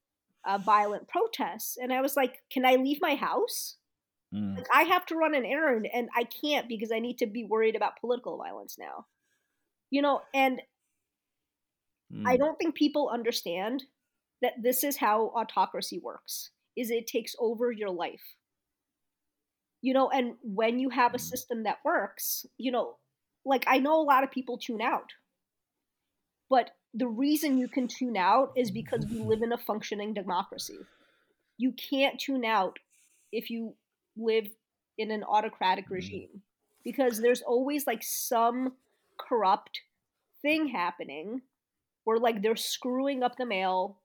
uh, 0.46 0.60
violent 0.60 1.10
protests 1.10 1.78
and 1.78 1.94
I 1.94 2.02
was 2.02 2.18
like, 2.18 2.44
"Can 2.52 2.66
I 2.66 2.76
leave 2.78 3.00
my 3.02 3.16
house?" 3.16 3.78
Mm. 4.34 4.60
Like 4.60 4.68
I 4.74 4.84
have 4.84 5.06
to 5.08 5.16
run 5.16 5.36
an 5.36 5.46
errand 5.46 5.88
and 5.94 6.10
I 6.16 6.26
can't 6.26 6.68
because 6.70 6.92
I 6.92 7.00
need 7.00 7.20
to 7.20 7.28
be 7.28 7.46
worried 7.46 7.76
about 7.76 8.00
political 8.02 8.38
violence 8.38 8.78
now. 8.80 9.08
You 9.92 10.02
know, 10.04 10.24
and 10.34 10.62
I 12.26 12.38
Mm. 12.38 12.38
don't 12.38 12.58
think 12.58 12.76
people 12.76 13.10
understand 13.10 13.88
that 14.42 14.62
this 14.62 14.84
is 14.84 14.98
how 14.98 15.28
autocracy 15.30 16.00
works. 16.00 16.52
Is 16.76 16.92
it 16.92 17.08
takes 17.08 17.36
over 17.40 17.72
your 17.72 17.90
life. 17.90 18.36
You 19.82 19.94
know, 19.94 20.10
and 20.10 20.38
when 20.42 20.80
you 20.80 20.90
have 20.90 21.14
a 21.14 21.20
Mm. 21.20 21.20
system 21.20 21.64
that 21.64 21.84
works, 21.86 22.46
you 22.58 22.72
know, 22.72 22.98
like 23.46 23.64
I 23.68 23.80
know 23.80 24.00
a 24.00 24.04
lot 24.04 24.24
of 24.24 24.32
people 24.32 24.58
tune 24.58 24.82
out. 24.82 25.14
But 26.50 26.76
the 26.94 27.08
reason 27.08 27.58
you 27.58 27.68
can 27.68 27.88
tune 27.88 28.18
out 28.18 28.52
is 28.56 28.72
because 28.72 29.06
we 29.06 29.20
live 29.20 29.42
in 29.42 29.52
a 29.52 29.58
functioning 29.58 30.14
democracy. 30.14 30.80
You 31.58 31.72
can't 31.74 32.20
tune 32.20 32.46
out 32.46 32.80
if 33.32 33.50
you 33.50 33.76
live 34.18 34.48
in 34.98 35.12
an 35.12 35.24
autocratic 35.24 35.88
Mm. 35.88 35.92
regime 35.92 36.44
because 36.84 37.20
there's 37.22 37.42
always 37.42 37.86
like 37.86 38.04
some 38.04 38.78
corrupt 39.18 39.82
thing 40.42 40.68
happening 40.68 41.42
where 42.06 42.18
like 42.18 42.42
they're 42.42 42.56
screwing 42.56 43.24
up 43.24 43.38
the 43.38 43.46
mail, 43.46 44.02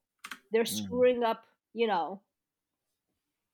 they're 0.52 0.64
Mhm. 0.64 0.84
screwing 0.84 1.22
up, 1.24 1.44
you 1.72 1.86
know, 1.86 2.20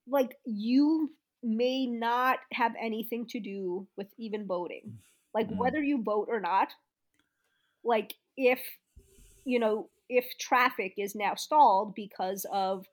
like 0.07 0.39
you 0.45 1.15
may 1.43 1.85
not 1.87 2.39
have 2.51 2.75
anything 2.79 3.25
to 3.27 3.39
do 3.39 3.87
with 3.95 4.07
even 4.17 4.45
voting. 4.45 4.99
Like 5.33 5.47
Mm. 5.47 5.57
whether 5.57 5.81
you 5.81 6.01
vote 6.03 6.27
or 6.29 6.39
not, 6.39 6.75
like 7.83 8.15
if 8.37 8.59
you 9.45 9.59
know, 9.59 9.89
if 10.09 10.25
traffic 10.39 10.93
is 10.97 11.15
now 11.15 11.35
stalled 11.35 11.95
because 11.95 12.45
of 12.51 12.85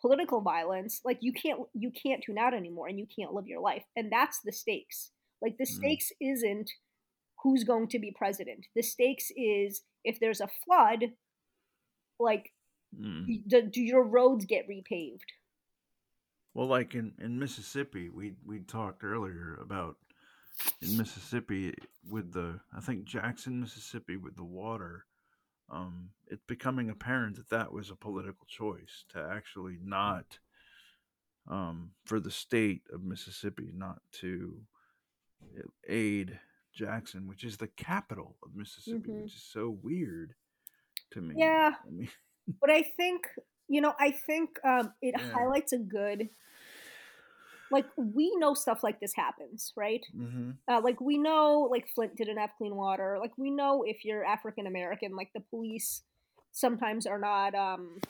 political 0.00 0.40
violence, 0.40 1.00
like 1.04 1.18
you 1.20 1.32
can't 1.32 1.60
you 1.72 1.90
can't 1.90 2.22
tune 2.22 2.38
out 2.38 2.54
anymore 2.54 2.88
and 2.88 2.98
you 2.98 3.06
can't 3.06 3.32
live 3.32 3.46
your 3.46 3.60
life. 3.60 3.84
And 3.96 4.10
that's 4.12 4.40
the 4.44 4.52
stakes. 4.52 5.10
Like 5.40 5.56
the 5.58 5.64
Mm. 5.64 5.76
stakes 5.76 6.12
isn't 6.20 6.70
who's 7.42 7.64
going 7.64 7.88
to 7.88 7.98
be 7.98 8.10
president. 8.16 8.66
The 8.74 8.82
stakes 8.82 9.30
is 9.36 9.82
if 10.04 10.18
there's 10.20 10.40
a 10.40 10.48
flood, 10.64 11.12
like 12.18 12.52
Mm. 12.98 13.48
do, 13.48 13.62
do 13.62 13.82
your 13.82 14.04
roads 14.04 14.44
get 14.44 14.68
repaved? 14.68 15.30
Well, 16.54 16.68
like 16.68 16.94
in, 16.94 17.12
in 17.18 17.38
Mississippi, 17.38 18.08
we 18.08 18.34
we 18.44 18.60
talked 18.60 19.02
earlier 19.02 19.58
about 19.60 19.96
in 20.80 20.96
Mississippi 20.96 21.74
with 22.08 22.32
the 22.32 22.60
I 22.76 22.80
think 22.80 23.04
Jackson, 23.04 23.60
Mississippi, 23.60 24.16
with 24.16 24.36
the 24.36 24.44
water. 24.44 25.06
Um, 25.70 26.10
it's 26.26 26.42
becoming 26.46 26.90
apparent 26.90 27.36
that 27.36 27.48
that 27.50 27.72
was 27.72 27.90
a 27.90 27.96
political 27.96 28.46
choice 28.46 29.04
to 29.10 29.18
actually 29.20 29.78
not, 29.82 30.38
um, 31.48 31.90
for 32.04 32.20
the 32.20 32.30
state 32.30 32.82
of 32.92 33.02
Mississippi 33.02 33.70
not 33.74 34.00
to 34.20 34.66
aid 35.88 36.38
Jackson, 36.72 37.26
which 37.28 37.44
is 37.44 37.56
the 37.56 37.68
capital 37.68 38.36
of 38.42 38.54
Mississippi, 38.54 39.08
Mhm. 39.10 39.22
which 39.24 39.34
is 39.36 39.42
so 39.42 39.70
weird 39.70 40.34
to 41.10 41.20
me. 41.20 41.36
Yeah. 41.38 41.74
I 41.86 41.90
mean, 41.90 42.08
But 42.60 42.70
I 42.70 42.82
think 42.82 43.28
you 43.66 43.80
know, 43.80 43.94
I 43.98 44.10
think 44.10 44.62
um, 44.64 44.92
it 45.00 45.14
Yeah. 45.18 45.32
highlights 45.32 45.72
a 45.72 45.78
good. 45.78 46.28
Like 47.70 47.86
we 47.96 48.34
know 48.36 48.54
stuff 48.54 48.82
like 48.84 49.00
this 49.00 49.14
happens, 49.14 49.72
right? 49.76 50.04
hmm 50.14 50.52
Uh, 50.68 50.80
like 50.82 51.00
we 51.00 51.18
know, 51.18 51.68
like 51.70 51.86
Flint 51.94 52.16
didn't 52.16 52.38
have 52.38 52.50
clean 52.58 52.74
water. 52.76 53.18
Like 53.20 53.32
we 53.36 53.50
know 53.50 53.82
if 53.86 54.04
you're 54.04 54.24
African 54.24 54.66
American, 54.66 55.16
like 55.16 55.30
the 55.34 55.40
police 55.40 56.02
sometimes 56.52 57.06
are 57.06 57.18
not, 57.18 57.54
um, 57.54 58.00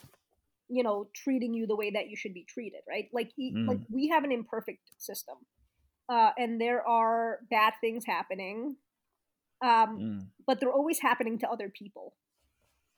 you 0.68 0.82
know, 0.82 1.08
treating 1.14 1.54
you 1.54 1.66
the 1.66 1.76
way 1.76 1.90
that 1.90 2.08
you 2.08 2.16
should 2.16 2.34
be 2.34 2.44
treated, 2.48 2.80
right? 2.88 3.08
Like, 3.12 3.32
e- 3.38 3.58
like 3.66 3.80
we 3.90 4.08
have 4.08 4.24
an 4.24 4.32
imperfect 4.32 4.80
system, 4.98 5.36
uh, 6.08 6.30
and 6.38 6.60
there 6.60 6.86
are 6.86 7.40
bad 7.50 7.74
things 7.80 8.04
happening, 8.06 8.76
um, 9.62 9.98
mm, 9.98 10.26
but 10.46 10.60
they're 10.60 10.72
always 10.72 11.00
happening 11.00 11.38
to 11.40 11.48
other 11.50 11.68
people. 11.68 12.14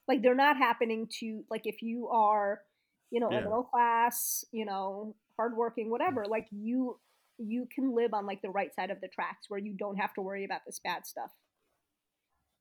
Like 0.09 0.23
they're 0.23 0.35
not 0.35 0.57
happening 0.57 1.09
to 1.21 1.45
like 1.51 1.63
if 1.67 1.83
you 1.83 2.09
are, 2.09 2.63
you 3.11 3.21
know, 3.21 3.31
Yeah. 3.31 3.41
middle 3.41 3.65
class, 3.65 4.45
you 4.53 4.65
know, 4.65 5.15
hardworking, 5.37 5.91
whatever. 5.91 6.25
Like 6.27 6.49
you, 6.51 6.99
you 7.39 7.67
can 7.75 7.95
live 7.95 8.15
on 8.15 8.27
like 8.27 8.43
the 8.43 8.51
right 8.51 8.75
side 8.75 8.91
of 8.91 9.01
the 9.01 9.09
tracks 9.09 9.49
where 9.49 9.61
you 9.61 9.75
don't 9.75 9.97
have 9.97 10.15
to 10.15 10.23
worry 10.23 10.45
about 10.45 10.63
this 10.67 10.81
bad 10.83 11.07
stuff. 11.07 11.33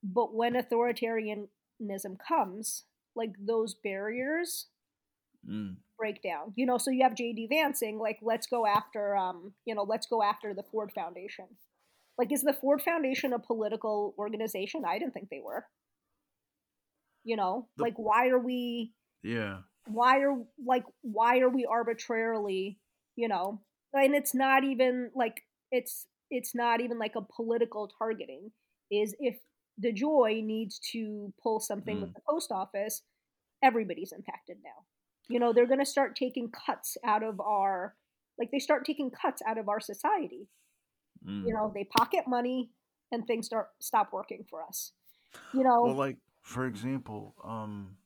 But 0.04 0.34
when 0.36 0.54
authoritarianism 0.54 2.18
comes, 2.28 2.84
like 3.16 3.34
those 3.40 3.74
barriers 3.74 4.68
mm, 5.50 5.76
break 5.98 6.22
down. 6.22 6.54
You 6.56 6.66
know, 6.66 6.78
so 6.78 6.92
you 6.92 7.04
have 7.04 7.14
JD 7.14 7.48
Vance 7.50 7.80
saying 7.80 7.98
like, 7.98 8.20
let's 8.22 8.46
go 8.48 8.66
after, 8.68 9.16
um, 9.16 9.54
you 9.66 9.74
know, 9.74 9.84
let's 9.84 10.06
go 10.08 10.22
after 10.22 10.54
the 10.54 10.64
Ford 10.64 10.92
Foundation. 10.94 11.46
Like, 12.18 12.32
is 12.32 12.44
the 12.44 12.54
Ford 12.54 12.82
Foundation 12.82 13.34
a 13.34 13.40
political 13.40 14.14
organization? 14.18 14.84
I 14.86 15.00
didn't 15.00 15.14
think 15.14 15.30
they 15.30 15.42
were. 15.44 15.66
You 17.24 17.36
know, 17.38 17.68
The- 17.78 17.84
like 17.84 17.96
why 17.98 18.28
are 18.30 18.40
we 18.40 18.94
yeah. 19.24 19.62
Why 19.88 20.20
are 20.20 20.36
like 20.66 20.84
why 21.02 21.40
are 21.40 21.50
we 21.50 21.66
arbitrarily, 21.66 22.80
you 23.16 23.28
know, 23.28 23.62
and 23.94 24.16
it's 24.16 24.34
not 24.34 24.64
even 24.64 25.12
like 25.16 25.42
it's 25.72 26.08
it's 26.32 26.56
not 26.56 26.82
even 26.82 27.00
like 27.00 27.16
a 27.16 27.22
political 27.22 27.88
targeting. 28.00 28.52
Is 28.92 29.16
if 29.20 29.38
DeJoy 29.84 30.44
needs 30.44 30.80
to 30.92 31.34
pull 31.42 31.60
something 31.60 32.00
with 32.02 32.12
Mm. 32.12 32.16
the 32.16 32.22
post 32.30 32.52
office, 32.52 33.04
everybody's 33.64 34.12
impacted 34.12 34.58
now. 34.64 34.86
You 35.28 35.40
know, 35.40 35.54
they're 35.54 35.68
going 35.68 35.80
to 35.80 35.86
start 35.86 36.16
taking 36.16 36.52
cuts 36.52 36.98
out 37.04 37.24
of 37.24 37.40
our 37.40 37.96
like 38.38 38.52
they 38.52 38.60
start 38.60 38.86
taking 38.86 39.12
cuts 39.12 39.42
out 39.48 39.58
of 39.58 39.70
our 39.70 39.80
society. 39.80 40.48
Mm. 41.26 41.46
You 41.48 41.54
know, 41.54 41.72
they 41.74 41.84
pocket 41.86 42.26
money 42.28 42.72
and 43.12 43.26
things 43.26 43.48
start 43.48 43.70
stop 43.80 44.14
working 44.14 44.46
for 44.50 44.64
us. 44.64 44.94
You 45.54 45.64
know, 45.64 45.84
Well, 45.84 45.96
like 45.96 46.18
for 46.42 46.66
example, 46.68 47.36
um, 47.44 47.98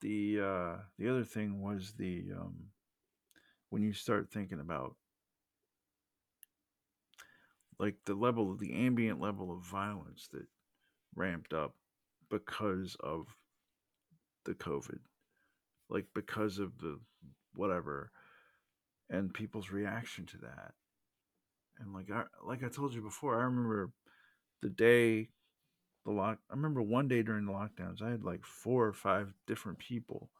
the 0.00 0.40
uh, 0.40 0.76
the 0.98 1.08
other 1.08 1.24
thing 1.24 1.62
was 1.62 1.94
the 1.98 2.24
um, 2.36 2.54
when 3.70 3.82
you 3.82 3.92
start 3.92 4.30
thinking 4.30 4.60
about 4.60 4.94
like 7.78 7.96
the 8.06 8.14
level 8.14 8.50
of 8.50 8.58
the 8.58 8.74
ambient 8.74 9.20
level 9.20 9.52
of 9.52 9.64
violence 9.64 10.28
that 10.32 10.46
ramped 11.14 11.52
up 11.52 11.74
because 12.30 12.96
of 13.00 13.26
the 14.44 14.54
COVID, 14.54 14.98
like 15.88 16.06
because 16.14 16.58
of 16.58 16.78
the 16.78 16.98
whatever, 17.54 18.10
and 19.10 19.32
people's 19.32 19.70
reaction 19.70 20.26
to 20.26 20.38
that, 20.38 20.72
and 21.78 21.92
like 21.92 22.10
I 22.10 22.24
like 22.44 22.62
I 22.64 22.68
told 22.68 22.94
you 22.94 23.02
before, 23.02 23.40
I 23.40 23.44
remember 23.44 23.90
the 24.62 24.70
day 24.70 25.28
the 26.06 26.12
lock. 26.12 26.38
I 26.50 26.54
remember 26.54 26.82
one 26.82 27.08
day 27.08 27.22
during 27.22 27.44
the 27.46 27.52
lockdowns, 27.52 28.00
I 28.00 28.10
had 28.10 28.24
like 28.24 28.46
four 28.46 28.86
or 28.86 28.94
five 28.94 29.34
different 29.46 29.78
people 29.78 30.30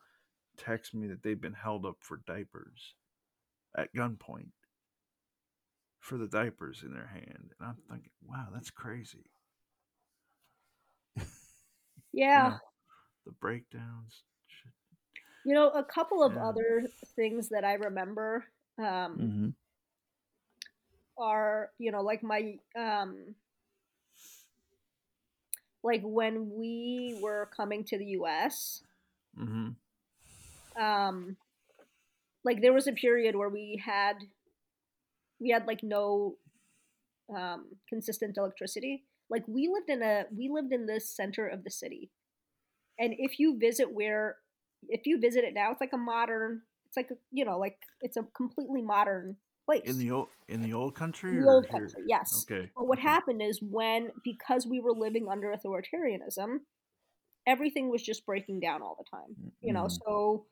text 0.56 0.94
me 0.94 1.08
that 1.08 1.22
they'd 1.22 1.40
been 1.40 1.52
held 1.54 1.84
up 1.84 1.96
for 2.00 2.22
diapers 2.26 2.94
at 3.76 3.94
gunpoint 3.94 4.50
for 6.00 6.16
the 6.18 6.28
diapers 6.28 6.82
in 6.84 6.92
their 6.94 7.08
hand, 7.08 7.50
and 7.58 7.68
I'm 7.68 7.76
thinking, 7.90 8.12
wow, 8.24 8.46
that's 8.54 8.70
crazy. 8.70 9.26
yeah. 12.12 12.50
know, 12.50 12.58
the 13.26 13.32
breakdowns. 13.32 14.22
You 15.44 15.54
know, 15.54 15.70
a 15.70 15.84
couple 15.84 16.22
of 16.22 16.36
Yeah. 16.36 16.44
other 16.48 16.84
things 17.16 17.48
that 17.50 17.64
I 17.64 17.74
remember 17.74 18.44
um, 18.78 19.16
Mm-hmm. 19.20 19.48
are, 21.18 21.70
you 21.78 21.92
know, 21.92 22.02
like 22.02 22.22
my, 22.22 22.58
um, 22.78 23.34
like 25.86 26.02
when 26.02 26.50
we 26.58 27.18
were 27.22 27.48
coming 27.56 27.84
to 27.84 27.98
the 27.98 28.06
U.S., 28.20 28.82
Mm-hmm. 29.38 30.82
um, 30.82 31.36
like 32.44 32.60
there 32.62 32.72
was 32.72 32.86
a 32.88 32.92
period 32.92 33.36
where 33.36 33.50
we 33.50 33.82
had, 33.84 34.16
we 35.38 35.50
had 35.50 35.66
like 35.66 35.82
no 35.82 36.36
um, 37.36 37.66
consistent 37.88 38.36
electricity. 38.38 39.04
Like 39.28 39.44
we 39.46 39.68
lived 39.68 39.90
in 39.90 40.02
a, 40.02 40.24
we 40.36 40.48
lived 40.48 40.72
in 40.72 40.86
the 40.86 41.00
center 41.00 41.46
of 41.46 41.64
the 41.64 41.70
city, 41.70 42.10
and 42.98 43.14
if 43.18 43.38
you 43.38 43.58
visit 43.58 43.92
where, 43.92 44.36
if 44.88 45.06
you 45.06 45.20
visit 45.20 45.44
it 45.44 45.54
now, 45.54 45.70
it's 45.70 45.80
like 45.80 45.92
a 45.92 45.98
modern, 45.98 46.62
it's 46.86 46.96
It's 46.96 46.96
like 46.96 47.10
a, 47.10 47.16
you 47.30 47.44
know, 47.44 47.58
like 47.58 47.76
it's 48.00 48.16
a 48.16 48.24
completely 48.34 48.82
modern 48.82 49.36
place. 49.66 49.82
In 49.84 49.98
the 49.98 50.10
old 50.10 50.28
in 50.48 50.62
the 50.62 50.72
old 50.72 50.94
country. 50.94 51.32
The 51.38 51.46
or 51.46 51.54
old 51.54 51.66
here? 51.66 51.90
yes. 52.06 52.46
Okay. 52.50 52.70
But 52.74 52.86
what 52.86 52.98
okay. 52.98 53.08
happened 53.08 53.42
is 53.42 53.60
when 53.60 54.10
because 54.24 54.66
we 54.66 54.80
were 54.80 54.92
living 54.92 55.28
under 55.30 55.54
authoritarianism, 55.54 56.60
everything 57.46 57.90
was 57.90 58.02
just 58.02 58.24
breaking 58.24 58.60
down 58.60 58.82
all 58.82 58.96
the 58.98 59.04
time. 59.10 59.36
You 59.60 59.72
know, 59.72 59.84
Mhm. 59.84 59.98
so 60.04 60.46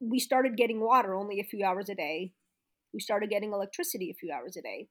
we 0.00 0.18
started 0.18 0.56
getting 0.56 0.80
water 0.80 1.14
only 1.14 1.40
a 1.40 1.44
few 1.44 1.64
hours 1.64 1.88
a 1.88 1.94
day. 1.94 2.32
We 2.94 3.00
started 3.00 3.30
getting 3.30 3.52
electricity 3.52 4.10
a 4.10 4.14
few 4.14 4.32
hours 4.32 4.56
a 4.56 4.62
day. 4.62 4.88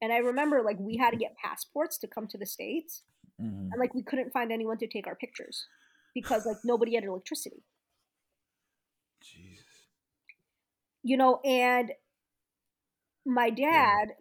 And 0.00 0.12
I 0.12 0.18
remember 0.18 0.62
like 0.62 0.78
we 0.78 0.96
had 0.96 1.10
to 1.10 1.16
get 1.16 1.36
passports 1.36 1.98
to 1.98 2.06
come 2.08 2.26
to 2.28 2.38
the 2.38 2.46
states 2.46 3.02
Mhm. 3.40 3.70
and 3.72 3.80
like 3.80 3.94
we 3.94 4.02
couldn't 4.02 4.32
find 4.32 4.52
anyone 4.52 4.78
to 4.78 4.86
take 4.86 5.06
our 5.06 5.16
pictures 5.16 5.66
because 6.14 6.46
like 6.46 6.58
nobody 6.64 6.94
had 6.94 7.04
electricity. 7.04 7.64
Jesus. 9.20 9.88
You 11.02 11.16
know, 11.16 11.40
and 11.44 11.92
my 13.26 13.50
dad 13.50 14.14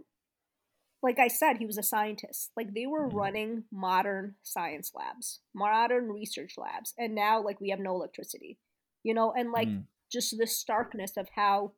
like 1.02 1.20
I 1.20 1.28
said, 1.28 1.58
he 1.58 1.66
was 1.66 1.78
a 1.78 1.84
scientist. 1.84 2.52
Like 2.58 2.74
they 2.74 2.88
were 2.88 3.08
Mhm. 3.08 3.10
running 3.10 3.66
modern 3.72 4.36
science 4.44 4.92
labs, 4.96 5.42
modern 5.54 6.12
research 6.12 6.56
labs, 6.58 6.94
and 6.98 7.14
now 7.14 7.42
like 7.42 7.62
we 7.62 7.70
have 7.70 7.80
no 7.80 7.96
electricity. 7.96 8.60
You 9.04 9.14
know, 9.14 9.32
and 9.34 9.52
like 9.52 9.70
Mm. 9.70 9.88
just 10.12 10.36
the 10.38 10.48
starkness 10.48 11.16
of 11.18 11.30
how 11.36 11.74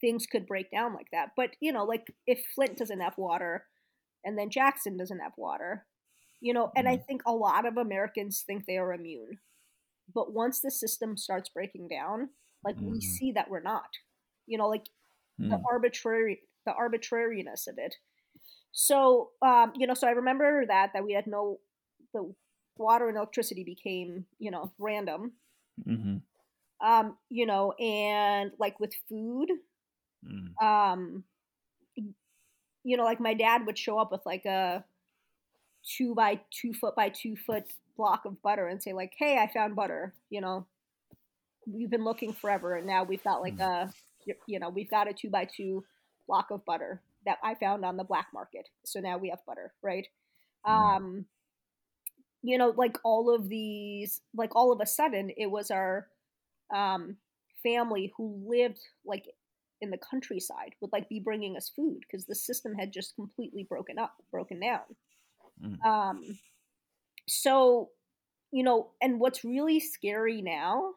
things 0.00 0.26
could 0.26 0.46
break 0.46 0.70
down 0.70 0.94
like 0.94 1.08
that. 1.12 1.30
But 1.36 1.50
you 1.60 1.72
know, 1.72 1.84
like 1.84 2.12
if 2.26 2.44
Flint 2.54 2.76
doesn't 2.78 3.00
have 3.00 3.18
water, 3.18 3.66
and 4.24 4.38
then 4.38 4.50
Jackson 4.50 4.96
doesn't 4.96 5.20
have 5.20 5.32
water, 5.36 5.86
you 6.40 6.52
know, 6.54 6.72
and 6.76 6.88
I 6.88 6.96
Mm. 6.96 6.98
think 6.98 7.22
a 7.26 7.32
lot 7.32 7.66
of 7.66 7.76
Americans 7.76 8.42
think 8.46 8.66
they 8.66 8.78
are 8.78 8.92
immune. 8.92 9.40
But 10.14 10.32
once 10.34 10.60
the 10.60 10.70
system 10.70 11.16
starts 11.16 11.48
breaking 11.50 11.88
down, 11.88 12.30
like 12.64 12.76
we 12.80 13.00
Mhm. 13.00 13.02
see 13.02 13.32
that 13.32 13.50
we're 13.50 13.60
not. 13.62 13.90
You 14.46 14.58
know, 14.58 14.68
like 14.68 14.86
the 15.50 15.58
Mm. 15.58 15.68
arbitrary 15.70 16.42
the 16.66 16.74
arbitrariness 16.74 17.66
of 17.66 17.78
it. 17.78 17.96
So, 18.72 19.32
um, 19.42 19.72
you 19.76 19.86
know, 19.86 19.94
so 19.94 20.08
I 20.08 20.12
remember 20.12 20.66
that 20.66 20.92
that 20.94 21.04
we 21.04 21.12
had 21.14 21.26
no 21.26 21.60
the 22.14 22.34
water 22.78 23.08
and 23.08 23.16
electricity 23.18 23.64
became, 23.64 24.26
you 24.38 24.50
know, 24.50 24.72
random. 24.78 25.34
Mhm. 25.86 26.22
Um, 26.80 27.18
you 27.28 27.44
know, 27.46 27.72
and 27.72 28.52
like 28.58 28.78
with 28.78 28.94
food, 29.08 29.50
Mm. 30.22 30.58
um, 30.60 31.24
you 32.84 32.96
know, 32.96 33.04
like 33.04 33.20
my 33.20 33.34
dad 33.34 33.66
would 33.66 33.78
show 33.78 33.98
up 33.98 34.12
with 34.12 34.24
like 34.24 34.44
a 34.44 34.84
two 35.84 36.14
by 36.14 36.40
two 36.50 36.72
foot 36.74 36.94
by 36.96 37.08
two 37.08 37.36
foot 37.36 37.72
block 37.96 38.24
of 38.24 38.42
butter 38.42 38.66
and 38.68 38.82
say 38.82 38.92
like, 38.92 39.14
"Hey, 39.18 39.38
I 39.38 39.52
found 39.52 39.76
butter." 39.76 40.14
You 40.30 40.40
know, 40.40 40.66
we've 41.66 41.90
been 41.90 42.04
looking 42.04 42.32
forever, 42.32 42.74
and 42.76 42.86
now 42.86 43.04
we've 43.04 43.22
got 43.24 43.40
like 43.40 43.58
Mm. 43.58 43.60
a, 43.60 43.92
you 44.46 44.58
know, 44.58 44.68
we've 44.68 44.90
got 44.90 45.08
a 45.08 45.12
two 45.12 45.30
by 45.30 45.44
two 45.44 45.84
block 46.26 46.50
of 46.50 46.64
butter 46.64 47.00
that 47.24 47.38
I 47.42 47.54
found 47.54 47.84
on 47.84 47.96
the 47.96 48.04
black 48.04 48.28
market. 48.32 48.68
So 48.84 49.00
now 49.00 49.18
we 49.18 49.30
have 49.30 49.44
butter, 49.46 49.72
right? 49.82 50.06
Mm. 50.66 50.70
Um, 50.70 51.24
you 52.42 52.58
know, 52.58 52.72
like 52.76 52.98
all 53.04 53.34
of 53.34 53.48
these, 53.48 54.20
like 54.34 54.54
all 54.54 54.72
of 54.72 54.80
a 54.80 54.86
sudden, 54.86 55.30
it 55.36 55.50
was 55.50 55.70
our 55.70 56.06
um, 56.74 57.16
family 57.62 58.12
who 58.16 58.42
lived 58.46 58.80
like 59.04 59.26
in 59.80 59.90
the 59.90 59.98
countryside 59.98 60.74
would 60.80 60.92
like 60.92 61.08
be 61.08 61.20
bringing 61.20 61.56
us 61.56 61.70
food 61.74 62.00
because 62.00 62.26
the 62.26 62.34
system 62.34 62.74
had 62.74 62.92
just 62.92 63.14
completely 63.14 63.64
broken 63.64 63.98
up, 63.98 64.14
broken 64.30 64.60
down. 64.60 64.80
Mm. 65.62 65.84
Um, 65.84 66.38
so, 67.26 67.90
you 68.50 68.62
know, 68.62 68.90
and 69.02 69.20
what's 69.20 69.44
really 69.44 69.80
scary 69.80 70.40
now 70.40 70.94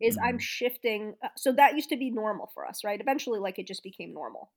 is 0.00 0.18
I'm 0.22 0.38
Mhm. 0.38 0.40
shifting. 0.40 1.16
uh, 1.22 1.28
So 1.36 1.52
that 1.52 1.74
used 1.76 1.90
to 1.90 1.96
be 1.96 2.10
normal 2.10 2.48
for 2.54 2.66
us, 2.66 2.84
right? 2.84 3.00
Eventually, 3.00 3.38
like 3.40 3.58
it 3.58 3.66
just 3.66 3.82
became 3.82 4.12
normal. 4.14 4.52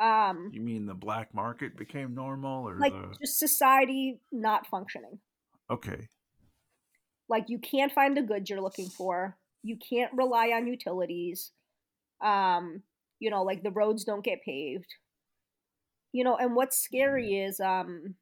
Um, 0.00 0.52
You 0.52 0.60
mean 0.60 0.84
the 0.84 0.94
black 0.94 1.32
market 1.32 1.78
became 1.78 2.14
normal, 2.14 2.68
or 2.68 2.74
like 2.78 2.92
the? 2.92 3.18
just 3.20 3.38
society 3.38 4.20
not 4.32 4.66
functioning. 4.66 5.20
Okay. 5.70 6.08
Like 7.28 7.48
you 7.48 7.58
can't 7.58 7.92
find 7.92 8.16
the 8.16 8.22
goods 8.22 8.50
you're 8.50 8.60
looking 8.60 8.88
for. 8.90 9.38
You 9.62 9.76
can't 9.76 10.12
rely 10.14 10.48
on 10.48 10.66
utilities. 10.66 11.52
Um, 12.20 12.84
you 13.20 13.30
know, 13.30 13.42
like 13.44 13.62
the 13.62 13.70
roads 13.72 14.04
don't 14.04 14.24
get 14.24 14.42
paved. 14.42 14.94
You 16.12 16.24
know, 16.24 16.36
and 16.36 16.54
what's 16.56 16.78
scary 16.78 17.36
is 17.38 17.60
um 17.60 18.16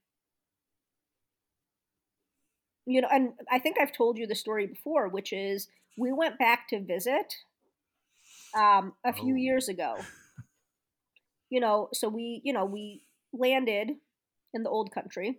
you 2.86 3.00
know, 3.00 3.08
and 3.10 3.32
I 3.50 3.58
think 3.58 3.78
I've 3.78 3.92
told 3.92 4.16
you 4.18 4.26
the 4.26 4.34
story 4.34 4.66
before, 4.66 5.08
which 5.08 5.32
is 5.32 5.68
we 5.98 6.12
went 6.12 6.38
back 6.38 6.68
to 6.68 6.80
visit 6.80 7.34
um 8.54 8.94
a 9.04 9.12
few 9.12 9.34
Oh. 9.34 9.36
years 9.36 9.68
ago. 9.68 9.96
You 11.50 11.60
know, 11.60 11.88
so 11.94 12.10
we, 12.10 12.42
you 12.44 12.52
know, 12.52 12.66
we 12.66 13.00
landed 13.32 13.92
in 14.52 14.62
the 14.64 14.70
old 14.70 14.92
country 14.92 15.38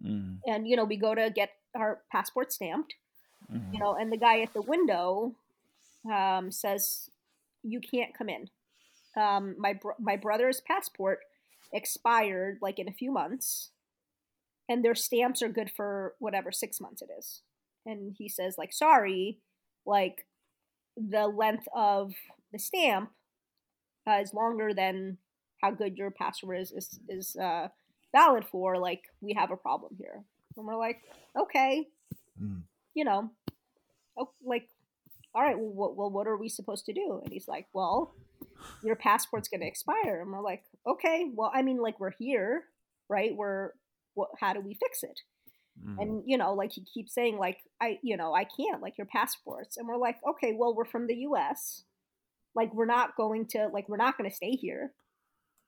Mm. 0.00 0.38
and 0.46 0.68
you 0.68 0.76
know, 0.76 0.84
we 0.84 0.96
go 0.96 1.12
to 1.12 1.28
get 1.34 1.50
our 1.74 2.02
passport 2.12 2.52
stamped 2.52 2.94
Mhm. 3.50 3.72
you 3.72 3.80
know, 3.80 3.94
and 3.96 4.12
the 4.12 4.16
guy 4.16 4.40
at 4.42 4.52
the 4.52 4.62
window 4.62 5.34
um, 6.08 6.52
says, 6.52 7.10
"You 7.64 7.80
can't 7.80 8.14
come 8.14 8.28
in. 8.28 8.50
Um, 9.16 9.56
my 9.58 9.72
br- 9.72 9.98
my 9.98 10.16
brother's 10.16 10.60
passport 10.60 11.24
expired 11.72 12.58
like 12.62 12.78
in 12.78 12.86
a 12.88 12.92
few 12.92 13.10
months, 13.10 13.72
and 14.68 14.84
their 14.84 14.94
stamps 14.94 15.42
are 15.42 15.48
good 15.48 15.70
for 15.72 16.14
whatever 16.20 16.52
six 16.52 16.80
months 16.80 17.02
it 17.02 17.10
is." 17.18 17.42
And 17.84 18.14
he 18.16 18.28
says, 18.28 18.56
"Like, 18.58 18.72
sorry, 18.72 19.40
like 19.88 20.26
the 20.96 21.26
length 21.26 21.66
of 21.74 22.12
the 22.52 22.58
stamp 22.58 23.10
uh, 24.06 24.20
is 24.22 24.32
longer 24.32 24.72
than 24.72 25.18
how 25.60 25.72
good 25.72 25.96
your 25.96 26.12
password 26.12 26.60
is 26.60 26.70
is 26.72 27.00
is 27.08 27.36
uh, 27.36 27.68
valid 28.12 28.44
for. 28.44 28.78
Like, 28.78 29.02
we 29.20 29.34
have 29.34 29.50
a 29.50 29.56
problem 29.56 29.96
here." 29.98 30.22
And 30.56 30.66
we're 30.66 30.76
like, 30.76 31.02
"Okay." 31.36 31.88
Mm. 32.40 32.62
you 32.94 33.04
know, 33.04 33.30
oh, 34.16 34.30
like, 34.44 34.68
all 35.34 35.42
right, 35.42 35.58
well 35.58 35.72
what, 35.72 35.96
well, 35.96 36.10
what 36.10 36.26
are 36.26 36.36
we 36.36 36.48
supposed 36.48 36.84
to 36.86 36.92
do? 36.92 37.20
And 37.22 37.32
he's 37.32 37.48
like, 37.48 37.66
well, 37.72 38.14
your 38.82 38.96
passport's 38.96 39.48
going 39.48 39.60
to 39.60 39.66
expire. 39.66 40.20
And 40.20 40.32
we're 40.32 40.42
like, 40.42 40.64
okay, 40.86 41.30
well, 41.34 41.50
I 41.54 41.62
mean, 41.62 41.78
like, 41.78 42.00
we're 42.00 42.10
here, 42.18 42.64
right? 43.08 43.34
We're, 43.34 43.70
what, 44.14 44.30
how 44.40 44.52
do 44.52 44.60
we 44.60 44.74
fix 44.74 45.02
it? 45.02 45.20
Mm. 45.86 45.96
And, 46.02 46.22
you 46.26 46.38
know, 46.38 46.54
like, 46.54 46.72
he 46.72 46.84
keeps 46.84 47.14
saying, 47.14 47.38
like, 47.38 47.58
I, 47.80 47.98
you 48.02 48.16
know, 48.16 48.34
I 48.34 48.44
can't, 48.44 48.82
like, 48.82 48.98
your 48.98 49.06
passports. 49.06 49.76
And 49.76 49.86
we're 49.88 49.96
like, 49.96 50.16
okay, 50.28 50.54
well, 50.56 50.74
we're 50.74 50.84
from 50.84 51.06
the 51.06 51.16
US. 51.30 51.84
Like, 52.54 52.72
we're 52.74 52.86
not 52.86 53.16
going 53.16 53.46
to, 53.48 53.68
like, 53.72 53.88
we're 53.88 53.96
not 53.96 54.16
going 54.18 54.28
to 54.28 54.34
stay 54.34 54.52
here. 54.52 54.92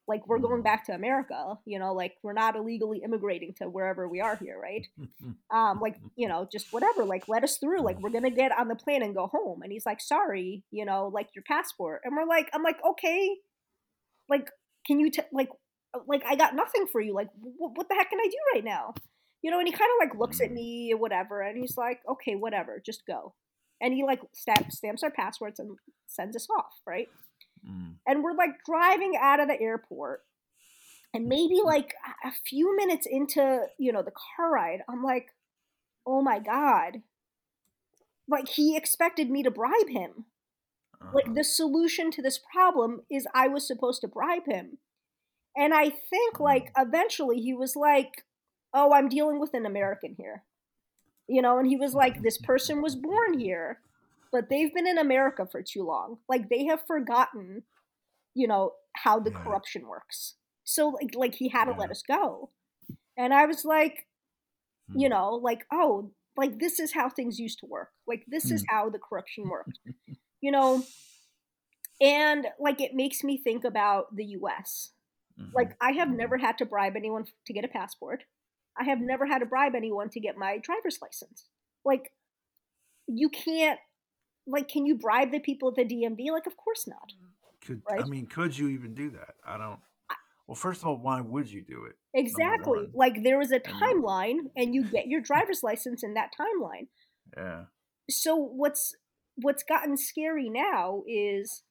Like, 0.08 0.26
we're 0.26 0.38
going 0.40 0.62
Mm. 0.62 0.64
back 0.64 0.86
to 0.86 0.92
America, 0.92 1.58
you 1.66 1.78
know, 1.78 1.92
like, 1.94 2.14
we're 2.24 2.32
not 2.32 2.56
illegally 2.56 2.98
immigrating 3.04 3.54
to 3.58 3.68
wherever 3.68 4.08
we 4.08 4.20
are 4.20 4.34
here, 4.36 4.58
right? 4.58 4.86
um 5.52 5.80
like 5.80 5.96
you 6.16 6.28
know 6.28 6.48
just 6.50 6.72
whatever 6.72 7.04
like 7.04 7.28
let 7.28 7.42
us 7.44 7.58
through 7.58 7.80
like 7.82 7.98
we're 8.00 8.10
gonna 8.10 8.30
get 8.30 8.56
on 8.56 8.68
the 8.68 8.74
plane 8.76 9.02
and 9.02 9.14
go 9.16 9.26
home 9.26 9.62
and 9.62 9.72
he's 9.72 9.84
like 9.86 10.00
sorry 10.00 10.62
you 10.70 10.84
know 10.84 11.10
like 11.12 11.28
your 11.34 11.42
passport 11.42 12.00
and 12.04 12.16
we're 12.16 12.24
like 12.26 12.48
i'm 12.54 12.62
like 12.62 12.76
okay 12.88 13.36
like 14.28 14.48
can 14.86 15.00
you 15.00 15.10
t- 15.10 15.22
like 15.32 15.48
like 16.06 16.22
i 16.26 16.36
got 16.36 16.54
nothing 16.54 16.86
for 16.90 17.00
you 17.00 17.12
like 17.12 17.28
w- 17.34 17.56
what 17.58 17.88
the 17.88 17.94
heck 17.96 18.10
can 18.10 18.20
i 18.20 18.28
do 18.30 18.38
right 18.54 18.64
now 18.64 18.94
you 19.42 19.50
know 19.50 19.58
and 19.58 19.66
he 19.68 19.72
kind 19.72 19.90
of 19.94 20.08
like 20.08 20.18
looks 20.18 20.40
at 20.40 20.50
Mm. 20.50 20.54
me 20.54 20.92
or 20.92 20.98
whatever 20.98 21.40
and 21.42 21.56
he's 21.58 21.76
like 21.76 22.00
okay 22.08 22.34
whatever 22.36 22.80
just 22.84 23.06
go. 23.06 23.34
And 23.82 23.94
he 23.94 24.04
like 24.04 24.20
stamp, 24.34 24.70
stamps 24.72 25.02
our 25.02 25.10
passports 25.10 25.58
and 25.58 25.76
sends 26.06 26.36
us 26.36 26.46
off 26.56 26.74
right? 26.86 27.08
Mm. 27.66 27.94
and 28.06 28.22
we're 28.24 28.34
like 28.34 28.64
driving 28.64 29.14
out 29.20 29.40
of 29.40 29.48
the 29.48 29.60
airport 29.60 30.22
and 31.12 31.26
maybe 31.26 31.60
like 31.64 31.94
a- 32.24 32.32
few 32.46 32.74
minutes 32.76 33.06
into 33.10 33.64
you 33.78 33.92
know 33.92 34.02
the 34.02 34.12
car 34.36 34.50
ride 34.52 34.80
i'm 34.88 35.02
like 35.02 35.28
oh 36.06 36.22
my 36.22 36.38
god. 36.38 37.02
Like 38.28 38.48
he 38.48 38.76
expected 38.76 39.28
me 39.30 39.42
to 39.42 39.50
bribe 39.50 39.88
him. 39.90 40.24
Like 41.12 41.24
Uh-huh. 41.26 41.34
the 41.34 41.44
solution 41.44 42.10
to 42.12 42.22
this 42.22 42.38
problem 42.38 43.02
is 43.10 43.26
i 43.34 43.48
was 43.48 43.66
supposed 43.66 44.00
to 44.02 44.08
bribe 44.08 44.46
him. 44.46 44.78
And 45.56 45.74
i 45.74 45.90
think 45.90 46.38
like 46.40 46.72
eventually 46.76 47.40
he 47.40 47.52
was 47.52 47.74
like 47.76 48.24
oh 48.74 48.92
i'm 48.92 49.08
dealing 49.08 49.40
with 49.40 49.54
an 49.54 49.66
american 49.66 50.14
here. 50.18 50.44
You 51.28 51.42
know 51.42 51.58
and 51.58 51.68
he 51.68 51.76
was 51.76 51.94
like 51.94 52.22
this 52.22 52.38
person 52.38 52.82
was 52.82 52.96
born 52.96 53.38
here 53.38 53.80
but 54.32 54.48
they've 54.48 54.72
been 54.74 54.86
in 54.86 54.98
america 54.98 55.46
for 55.50 55.62
too 55.62 55.82
long. 55.84 56.18
Like 56.28 56.48
they 56.48 56.64
have 56.66 56.86
forgotten 56.86 57.64
you 58.34 58.46
know 58.48 58.72
how 58.94 59.18
the 59.20 59.30
Yeah. 59.30 59.38
corruption 59.44 59.86
works. 59.88 60.36
So 60.64 60.88
like 60.90 61.14
like 61.14 61.34
he 61.34 61.48
had 61.48 61.66
to 61.66 61.72
let 61.72 61.90
us 61.90 62.02
go. 62.06 62.50
And 63.16 63.34
i 63.34 63.46
was 63.46 63.64
like 63.64 64.06
you 64.94 65.08
Mm. 65.08 65.10
know 65.10 65.34
like 65.34 65.66
oh 65.72 66.12
like 66.36 66.58
this 66.58 66.80
is 66.80 66.92
how 66.92 67.08
things 67.10 67.38
used 67.38 67.58
to 67.60 67.66
work. 67.66 67.90
Like 68.06 68.24
this 68.28 68.50
is 68.50 68.62
Mm. 68.62 68.66
how 68.68 68.90
the 68.90 68.98
corruption 68.98 69.48
worked. 69.48 69.78
You 70.40 70.52
know 70.52 70.84
and 72.00 72.46
like 72.58 72.80
it 72.80 72.94
makes 72.94 73.22
me 73.22 73.36
think 73.36 73.64
about 73.64 74.14
the 74.14 74.24
us 74.24 74.92
Mhm. 75.38 75.52
like 75.54 75.76
i 75.80 75.92
have 75.92 76.10
never 76.10 76.38
had 76.38 76.58
to 76.58 76.64
bribe 76.66 76.96
anyone 76.96 77.24
to 77.46 77.52
get 77.52 77.64
a 77.64 77.68
passport 77.68 78.24
i 78.80 78.84
have 78.84 79.00
never 79.00 79.26
had 79.26 79.40
to 79.40 79.46
bribe 79.46 79.74
anyone 79.74 80.08
to 80.08 80.20
get 80.20 80.36
my 80.36 80.58
driver's 80.58 80.98
license 81.02 81.46
like 81.84 82.12
you 83.06 83.28
can't 83.28 83.78
like, 84.46 84.68
can 84.68 84.86
you 84.86 84.96
bribe 84.96 85.30
the 85.30 85.38
people 85.38 85.68
at 85.68 85.74
the 85.76 85.84
DMV? 85.84 86.30
Like, 86.32 86.46
of 86.46 86.56
course 86.56 86.86
not. 86.86 87.12
Could 87.64 87.82
Right. 87.88 88.02
I 88.02 88.08
mean, 88.08 88.26
could 88.26 88.56
you 88.56 88.68
even 88.68 88.94
do 88.94 89.10
that? 89.10 89.34
I 89.44 89.58
don't. 89.58 89.78
Well, 90.46 90.56
first 90.56 90.80
of 90.80 90.88
all, 90.88 90.96
why 90.96 91.20
would 91.20 91.48
you 91.48 91.62
do 91.62 91.84
it? 91.84 91.96
Exactly. 92.14 92.88
Like, 92.92 93.22
there 93.22 93.40
is 93.40 93.52
a 93.52 93.60
timeline, 93.60 94.38
and 94.56 94.74
you 94.74 94.82
get 94.84 95.06
your 95.06 95.20
driver's 95.20 95.62
license 95.62 96.02
in 96.02 96.14
that 96.14 96.30
timeline. 96.38 96.88
Yeah. 97.36 97.64
so 98.08 98.34
what's 98.34 98.96
what's 99.36 99.62
gotten 99.62 99.96
scary 99.96 100.48
now 100.48 101.02
is 101.06 101.62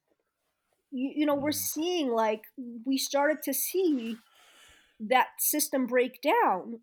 you, 0.90 1.12
you 1.18 1.26
know 1.26 1.36
we're 1.36 1.50
Mm. 1.50 1.56
seeing 1.56 2.12
like 2.12 2.44
we 2.86 2.98
started 2.98 3.42
to 3.44 3.54
see 3.54 4.16
that 5.02 5.28
system 5.40 5.86
break 5.86 6.22
down 6.22 6.80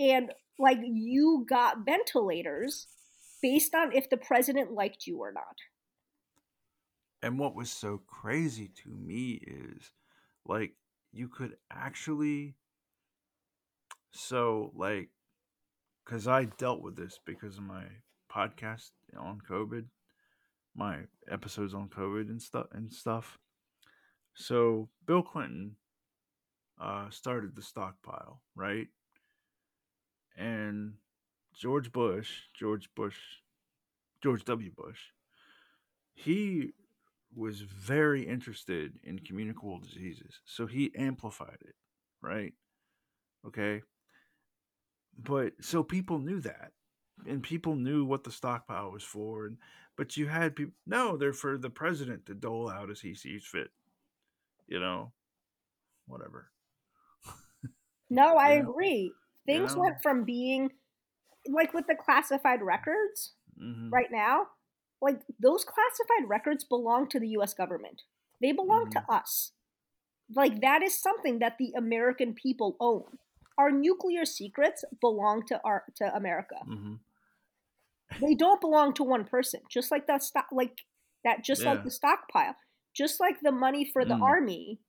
and 0.00 0.32
like 0.58 0.78
you 0.82 1.46
got 1.48 1.84
ventilators 1.84 2.88
based 3.42 3.74
on 3.74 3.92
if 3.92 4.10
the 4.10 4.16
president 4.16 4.72
liked 4.72 5.06
you 5.06 5.18
or 5.18 5.32
not 5.32 5.56
And 7.22 7.38
what 7.38 7.54
was 7.54 7.70
so 7.70 8.02
crazy 8.06 8.68
to 8.82 8.88
me 8.90 9.40
is 9.46 9.92
like 10.46 10.74
you 11.12 11.28
could 11.28 11.56
actually 11.70 12.56
so 14.12 14.72
like 14.74 15.10
cuz 16.06 16.26
I 16.26 16.44
dealt 16.46 16.82
with 16.82 16.96
this 16.96 17.18
because 17.24 17.58
of 17.58 17.64
my 17.64 17.84
podcast 18.30 18.92
on 19.16 19.40
COVID, 19.40 19.86
my 20.74 21.06
episodes 21.28 21.74
on 21.74 21.88
COVID 21.88 22.30
and 22.30 22.40
stuff 22.40 22.68
and 22.72 22.92
stuff. 22.92 23.38
So 24.34 24.88
Bill 25.06 25.22
Clinton 25.22 25.76
uh 26.80 27.10
started 27.10 27.54
the 27.54 27.62
stockpile, 27.62 28.42
right? 28.54 28.88
And 30.36 30.94
George 31.54 31.92
Bush, 31.92 32.42
George 32.54 32.88
Bush, 32.94 33.18
George 34.22 34.44
W. 34.44 34.70
Bush, 34.70 35.00
he 36.14 36.72
was 37.34 37.60
very 37.60 38.22
interested 38.26 38.98
in 39.04 39.18
communicable 39.20 39.78
diseases. 39.78 40.40
So 40.44 40.66
he 40.66 40.92
amplified 40.96 41.58
it, 41.60 41.74
right? 42.20 42.54
Okay. 43.46 43.82
But 45.18 45.52
so 45.60 45.82
people 45.82 46.18
knew 46.18 46.40
that. 46.40 46.72
And 47.26 47.42
people 47.42 47.76
knew 47.76 48.04
what 48.04 48.24
the 48.24 48.32
stockpile 48.32 48.90
was 48.90 49.02
for. 49.02 49.46
And 49.46 49.58
but 49.96 50.16
you 50.16 50.26
had 50.28 50.56
people 50.56 50.74
no, 50.86 51.16
they're 51.16 51.32
for 51.34 51.58
the 51.58 51.68
president 51.70 52.26
to 52.26 52.34
dole 52.34 52.70
out 52.70 52.90
as 52.90 53.00
he 53.00 53.14
sees 53.14 53.44
fit. 53.44 53.70
You 54.66 54.80
know, 54.80 55.12
whatever. 56.06 56.50
no 58.10 58.36
i 58.36 58.52
Yeah. 58.52 58.60
agree 58.60 59.12
things 59.50 59.74
Yeah. 59.74 59.76
went 59.76 59.96
from 60.02 60.24
being 60.24 60.70
like 61.48 61.72
with 61.74 61.86
the 61.86 61.94
classified 61.94 62.62
records 62.62 63.34
hmm 63.58 63.92
right 63.92 64.10
now 64.10 64.46
like 65.02 65.20
those 65.40 65.64
classified 65.64 66.28
records 66.28 66.64
belong 66.64 67.08
to 67.08 67.20
the 67.20 67.28
US 67.30 67.54
government. 67.54 68.02
They 68.40 68.52
belong 68.52 68.86
to 68.92 69.02
us. 69.08 69.52
Like 70.34 70.60
that 70.62 70.82
is 70.82 71.00
something 71.00 71.38
that 71.40 71.58
the 71.58 71.72
American 71.76 72.34
people 72.34 72.76
own. 72.80 73.18
Our 73.58 73.70
nuclear 73.70 74.24
secrets 74.24 74.84
belong 75.00 75.46
to 75.48 75.60
our 75.64 75.84
to 75.96 76.14
America. 76.16 76.66
Hmm 76.66 76.94
they 78.20 78.34
don't 78.34 78.60
belong 78.60 78.92
to 78.94 79.02
one 79.04 79.24
person 79.24 79.60
just 79.68 79.90
like 79.90 80.06
that 80.06 80.22
stock 80.22 80.46
like 80.52 80.78
that 81.24 81.44
just 81.44 81.66
like 81.66 81.82
the 81.82 81.90
stockpile. 81.90 82.56
Just 82.94 83.20
like 83.20 83.40
the 83.42 83.52
money 83.52 83.84
for 83.84 84.04
the 84.04 84.16
Mm. 84.16 84.20
army 84.20 84.80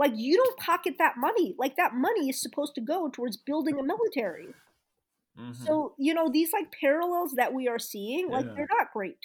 like 0.00 0.12
you 0.16 0.36
don't 0.36 0.58
pocket 0.58 0.96
that 0.98 1.14
money 1.18 1.54
like 1.58 1.76
that 1.76 1.94
money 1.94 2.28
is 2.30 2.40
supposed 2.40 2.74
to 2.74 2.80
go 2.80 3.08
towards 3.10 3.36
building 3.36 3.78
a 3.78 3.82
military 3.84 4.48
hmm 5.36 5.52
so 5.52 5.94
you 5.98 6.14
know 6.14 6.28
these 6.30 6.52
like 6.52 6.72
parallels 6.80 7.32
that 7.36 7.52
we 7.52 7.68
are 7.68 7.78
seeing 7.78 8.30
like 8.30 8.46
Yeah. 8.46 8.52
they're 8.56 8.68
not 8.78 8.92
great 8.92 9.18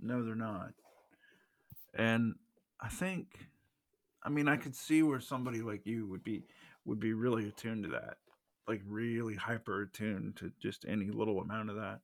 No, 0.00 0.24
they're 0.24 0.34
not. 0.34 0.72
And 1.94 2.34
I 2.80 2.88
think, 2.88 3.26
I 4.24 4.28
mean, 4.30 4.48
I 4.48 4.56
could 4.56 4.74
see 4.74 5.02
where 5.02 5.20
somebody 5.20 5.62
like 5.62 5.86
you 5.86 6.06
would 6.08 6.24
be 6.24 6.42
would 6.84 7.00
be 7.00 7.12
really 7.12 7.48
attuned 7.48 7.84
to 7.84 7.90
that, 7.90 8.16
like 8.66 8.82
really 8.86 9.36
hyper 9.36 9.82
attuned 9.82 10.36
to 10.36 10.52
just 10.60 10.84
any 10.88 11.10
little 11.10 11.40
amount 11.40 11.70
of 11.70 11.76
that. 11.76 12.00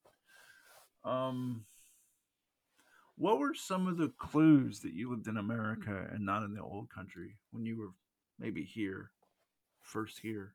Um, 1.05 1.65
what 3.19 3.39
were 3.39 3.55
some 3.55 3.87
of 3.89 3.99
the 3.99 4.09
clues 4.11 4.81
that 4.81 4.95
you 4.95 5.11
lived 5.11 5.27
in 5.29 5.37
America 5.37 6.09
and 6.13 6.25
not 6.25 6.45
in 6.45 6.55
the 6.55 6.63
old 6.63 6.89
country 6.91 7.37
when 7.51 7.67
you 7.67 7.77
were 7.77 7.91
maybe 8.39 8.65
here, 8.65 9.13
first 9.83 10.21
here? 10.21 10.55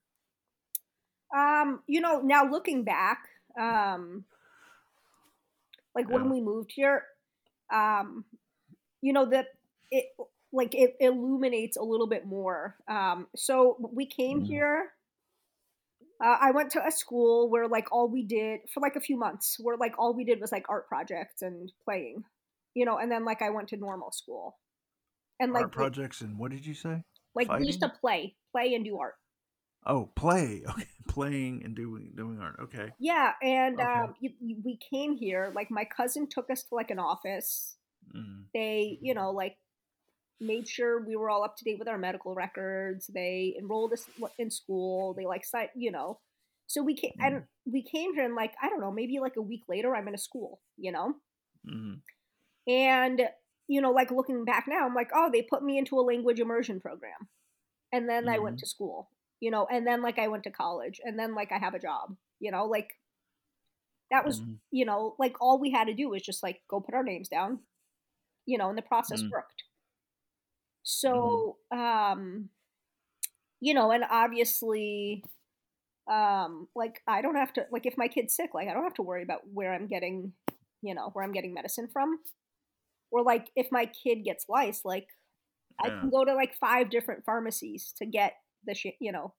Um, 1.35 1.81
you 1.87 1.99
know, 2.01 2.21
now 2.21 2.49
looking 2.49 2.83
back, 2.83 3.27
um, 3.59 4.25
like 5.95 6.09
when 6.09 6.29
we 6.29 6.41
moved 6.41 6.71
here, 6.73 7.05
um, 7.73 8.25
you 9.01 9.13
know 9.13 9.25
that 9.27 9.47
it 9.91 10.05
like 10.51 10.75
it 10.75 10.95
illuminates 10.99 11.77
a 11.77 11.83
little 11.83 12.07
bit 12.07 12.25
more. 12.25 12.77
Um, 12.87 13.27
so 13.35 13.77
we 13.93 14.05
came 14.05 14.41
Mhm. 14.41 14.45
here. 14.45 14.93
Uh, 16.23 16.37
I 16.39 16.51
went 16.51 16.71
to 16.71 16.85
a 16.85 16.91
school 16.91 17.49
where 17.49 17.67
like 17.67 17.91
all 17.91 18.07
we 18.07 18.23
did 18.23 18.61
for 18.73 18.79
like 18.79 18.95
a 18.95 19.01
few 19.01 19.17
months, 19.17 19.57
where 19.59 19.77
like 19.77 19.97
all 19.97 20.13
we 20.13 20.23
did 20.23 20.39
was 20.39 20.51
like 20.51 20.65
art 20.69 20.87
projects 20.87 21.41
and 21.41 21.71
playing, 21.83 22.23
you 22.75 22.85
know, 22.85 22.97
and 22.97 23.11
then 23.11 23.25
like 23.25 23.41
I 23.41 23.49
went 23.49 23.69
to 23.69 23.77
normal 23.77 24.11
school, 24.11 24.57
and 25.39 25.51
like 25.53 25.63
Art 25.63 25.71
projects 25.71 26.21
and 26.21 26.37
what 26.37 26.51
did 26.51 26.65
you 26.65 26.73
say? 26.73 27.03
like 27.35 27.51
we 27.51 27.65
used 27.65 27.79
to 27.81 27.89
play, 27.89 28.35
play 28.51 28.73
and 28.75 28.85
do 28.85 28.97
art. 28.99 29.15
Oh, 29.85 30.09
play. 30.15 30.63
Okay, 30.69 30.87
playing 31.09 31.61
and 31.63 31.75
doing 31.75 32.13
doing 32.15 32.39
art. 32.39 32.55
Okay. 32.61 32.89
Yeah, 32.99 33.33
and 33.41 33.79
Okay. 33.79 33.83
um, 33.83 34.15
you, 34.19 34.31
you, 34.41 34.57
we 34.63 34.79
came 34.91 35.15
here. 35.15 35.51
Like 35.55 35.69
my 35.69 35.85
cousin 35.85 36.27
took 36.29 36.49
us 36.49 36.63
to 36.63 36.75
like 36.75 36.89
an 36.91 36.99
office. 36.99 37.75
Mm, 38.15 38.45
They, 38.53 38.97
you 39.01 39.13
know, 39.13 39.31
like 39.31 39.57
made 40.39 40.67
sure 40.67 41.05
we 41.05 41.15
were 41.15 41.29
all 41.29 41.43
up 41.43 41.55
to 41.57 41.63
date 41.65 41.79
with 41.79 41.87
our 41.87 41.97
medical 41.97 42.33
records. 42.33 43.09
They 43.13 43.55
enrolled 43.59 43.93
us 43.93 44.05
in 44.39 44.49
school. 44.51 45.13
They 45.13 45.25
like, 45.25 45.45
si- 45.45 45.69
you 45.75 45.91
know, 45.91 46.19
so 46.67 46.81
we 46.83 46.95
came 46.95 47.11
and 47.19 47.43
we 47.65 47.83
came 47.83 48.13
here 48.15 48.25
and 48.25 48.35
like 48.35 48.53
I 48.61 48.69
don't 48.69 48.81
know, 48.81 48.91
maybe 48.91 49.19
like 49.19 49.35
a 49.37 49.41
week 49.41 49.63
later, 49.67 49.95
I'm 49.95 50.07
in 50.07 50.15
a 50.15 50.17
school, 50.17 50.61
you 50.77 50.91
know, 50.91 51.13
mm, 51.67 51.99
and 52.67 53.21
you 53.67 53.81
know, 53.81 53.91
like 53.91 54.11
looking 54.11 54.45
back 54.45 54.65
now, 54.67 54.85
I'm 54.85 54.93
like, 54.95 55.11
oh, 55.13 55.29
they 55.31 55.41
put 55.41 55.63
me 55.63 55.77
into 55.77 55.99
a 55.99 56.01
language 56.01 56.39
immersion 56.39 56.79
program, 56.81 57.29
and 57.93 58.09
then 58.09 58.29
I 58.29 58.39
went 58.39 58.57
Mhm. 58.57 58.59
to 58.59 58.67
school, 58.67 59.09
you 59.41 59.51
know, 59.51 59.67
and 59.71 59.87
then 59.87 60.01
like 60.01 60.19
I 60.19 60.27
went 60.29 60.43
to 60.45 60.51
college, 60.51 61.01
and 61.03 61.17
then 61.19 61.35
like 61.35 61.51
I 61.51 61.59
have 61.59 61.75
a 61.75 61.79
job, 61.79 62.15
you 62.39 62.51
know, 62.51 62.65
like 62.65 62.99
that 64.11 64.25
was 64.25 64.41
mhm. 64.41 64.59
you 64.71 64.85
know, 64.85 65.15
like 65.19 65.35
all 65.41 65.59
we 65.59 65.71
had 65.71 65.85
to 65.85 65.93
do 65.93 66.09
was 66.09 66.21
just 66.21 66.43
like 66.43 66.61
go 66.69 66.79
put 66.79 66.95
our 66.95 67.03
names 67.03 67.29
down, 67.29 67.59
you 68.45 68.57
know, 68.57 68.69
and 68.69 68.77
the 68.77 68.81
process 68.83 69.23
Mm. 69.23 69.31
worked. 69.31 69.63
So, 70.83 71.57
um, 71.71 72.49
you 73.59 73.73
know, 73.73 73.91
and 73.91 74.03
obviously, 74.09 75.23
um, 76.11 76.67
like 76.75 77.01
I 77.07 77.21
don't 77.21 77.35
have 77.35 77.53
to 77.53 77.67
like 77.71 77.85
if 77.85 77.97
my 77.97 78.07
kid's 78.07 78.35
sick, 78.35 78.51
like 78.53 78.67
I 78.69 78.73
don't 78.73 78.83
have 78.83 78.95
to 78.95 79.03
worry 79.03 79.23
about 79.23 79.41
where 79.51 79.73
I'm 79.73 79.87
getting, 79.87 80.33
you 80.81 80.95
know, 80.95 81.09
where 81.13 81.25
I'm 81.25 81.31
getting 81.33 81.53
medicine 81.53 81.87
from, 81.91 82.19
or 83.13 83.23
like 83.23 83.51
if 83.55 83.71
my 83.71 83.85
kid 83.85 84.25
gets 84.25 84.49
lice, 84.49 84.81
like 84.83 85.07
I 85.79 85.89
can 85.89 86.09
go 86.09 86.25
to 86.25 86.33
like 86.33 86.55
five 86.55 86.89
different 86.89 87.23
pharmacies 87.25 87.93
to 87.97 88.05
get 88.05 88.33
the 88.65 88.73
shit, 88.73 88.95
you 88.99 89.11
know, 89.11 89.33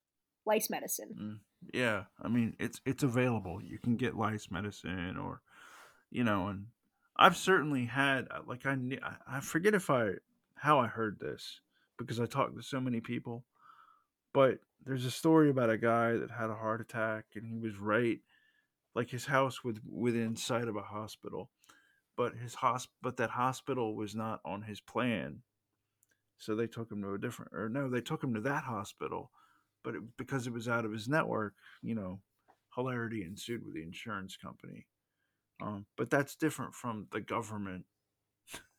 lice 0.46 0.70
medicine. 0.70 1.10
Mm. 1.20 1.38
Yeah, 1.72 2.04
I 2.22 2.28
mean 2.28 2.54
it's 2.60 2.80
it's 2.86 3.02
available. 3.02 3.60
You 3.62 3.78
can 3.78 3.96
get 3.96 4.16
lice 4.16 4.48
medicine, 4.50 5.16
or 5.16 5.42
you 6.10 6.22
know, 6.22 6.46
and 6.48 6.66
I've 7.16 7.36
certainly 7.36 7.86
had 7.86 8.28
uh, 8.30 8.40
like 8.46 8.64
I 8.64 8.76
I 9.26 9.40
forget 9.40 9.74
if 9.74 9.90
I 9.90 10.12
how 10.54 10.78
I 10.78 10.86
heard 10.86 11.18
this 11.18 11.60
because 11.98 12.20
I 12.20 12.26
talked 12.26 12.56
to 12.56 12.62
so 12.62 12.80
many 12.80 13.00
people, 13.00 13.44
but 14.32 14.58
there's 14.86 15.04
a 15.04 15.10
story 15.10 15.50
about 15.50 15.70
a 15.70 15.78
guy 15.78 16.12
that 16.12 16.30
had 16.30 16.50
a 16.50 16.54
heart 16.54 16.80
attack 16.80 17.24
and 17.34 17.44
he 17.44 17.58
was 17.58 17.76
right 17.78 18.20
like 18.94 19.10
his 19.10 19.26
house 19.26 19.64
was 19.64 19.76
within 19.90 20.36
sight 20.36 20.68
of 20.68 20.76
a 20.76 20.82
hospital, 20.82 21.50
but 22.16 22.34
his 22.36 22.54
hosp 22.54 22.88
but 23.02 23.16
that 23.16 23.30
hospital 23.30 23.94
was 23.94 24.14
not 24.14 24.40
on 24.44 24.62
his 24.62 24.80
plan, 24.80 25.42
so 26.38 26.54
they 26.54 26.66
took 26.66 26.90
him 26.90 27.02
to 27.02 27.14
a 27.14 27.18
different 27.18 27.52
or 27.54 27.68
no, 27.68 27.88
they 27.88 28.00
took 28.00 28.22
him 28.22 28.34
to 28.34 28.40
that 28.40 28.64
hospital 28.64 29.30
but 29.84 29.94
it, 29.94 30.02
because 30.16 30.46
it 30.46 30.52
was 30.52 30.66
out 30.66 30.84
of 30.84 30.92
his 30.92 31.06
network, 31.06 31.54
you 31.82 31.94
know, 31.94 32.20
hilarity 32.74 33.22
ensued 33.22 33.64
with 33.64 33.74
the 33.74 33.82
insurance 33.82 34.36
company. 34.36 34.86
Um, 35.62 35.86
but 35.96 36.10
that's 36.10 36.34
different 36.34 36.74
from 36.74 37.06
the 37.12 37.20
government. 37.20 37.84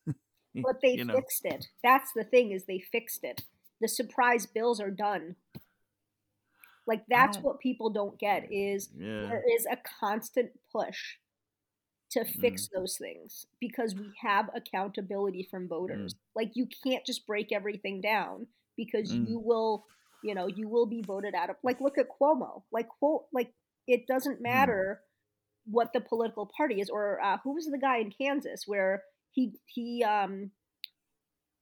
But 0.62 0.80
they 0.80 0.94
you 0.94 1.04
know, 1.04 1.16
fixed 1.16 1.44
it. 1.44 1.66
That's 1.84 2.12
the 2.16 2.24
thing 2.24 2.50
is 2.50 2.64
they 2.64 2.78
fixed 2.78 3.24
it. 3.24 3.42
The 3.82 3.88
surprise 3.88 4.46
bills 4.46 4.80
are 4.80 4.90
done. 4.90 5.36
Like 6.86 7.02
that's 7.10 7.36
what 7.36 7.60
people 7.60 7.90
don't 7.90 8.18
get 8.18 8.50
is 8.50 8.88
yeah, 8.96 9.26
there 9.26 9.42
is 9.54 9.66
a 9.70 9.76
constant 10.00 10.52
push 10.72 11.16
to 12.10 12.24
fix 12.24 12.68
those 12.74 12.96
things 12.98 13.46
because 13.60 13.94
we 13.94 14.12
have 14.22 14.48
accountability 14.54 15.46
from 15.50 15.66
voters. 15.68 16.14
Like 16.34 16.52
you 16.54 16.66
can't 16.84 17.04
just 17.04 17.26
break 17.26 17.50
everything 17.52 18.00
down 18.00 18.46
because 18.76 19.12
Mm. 19.12 19.28
you 19.28 19.38
will, 19.40 19.86
you 20.22 20.34
know, 20.34 20.46
you 20.46 20.68
will 20.68 20.86
be 20.86 21.02
voted 21.02 21.34
out 21.34 21.50
of. 21.50 21.56
Like 21.62 21.80
look 21.80 21.98
at 21.98 22.06
Cuomo. 22.08 22.62
Like 22.70 22.88
quote, 22.88 23.26
like 23.32 23.52
it 23.88 24.06
doesn't 24.06 24.40
matter 24.40 25.00
what 25.68 25.92
the 25.92 26.00
political 26.00 26.46
party 26.56 26.80
is, 26.80 26.88
or 26.88 27.20
uh, 27.20 27.38
who 27.42 27.54
was 27.54 27.66
the 27.66 27.78
guy 27.78 27.98
in 27.98 28.12
Kansas 28.12 28.62
where 28.66 29.02
he 29.32 29.52
he 29.66 30.04
um 30.04 30.50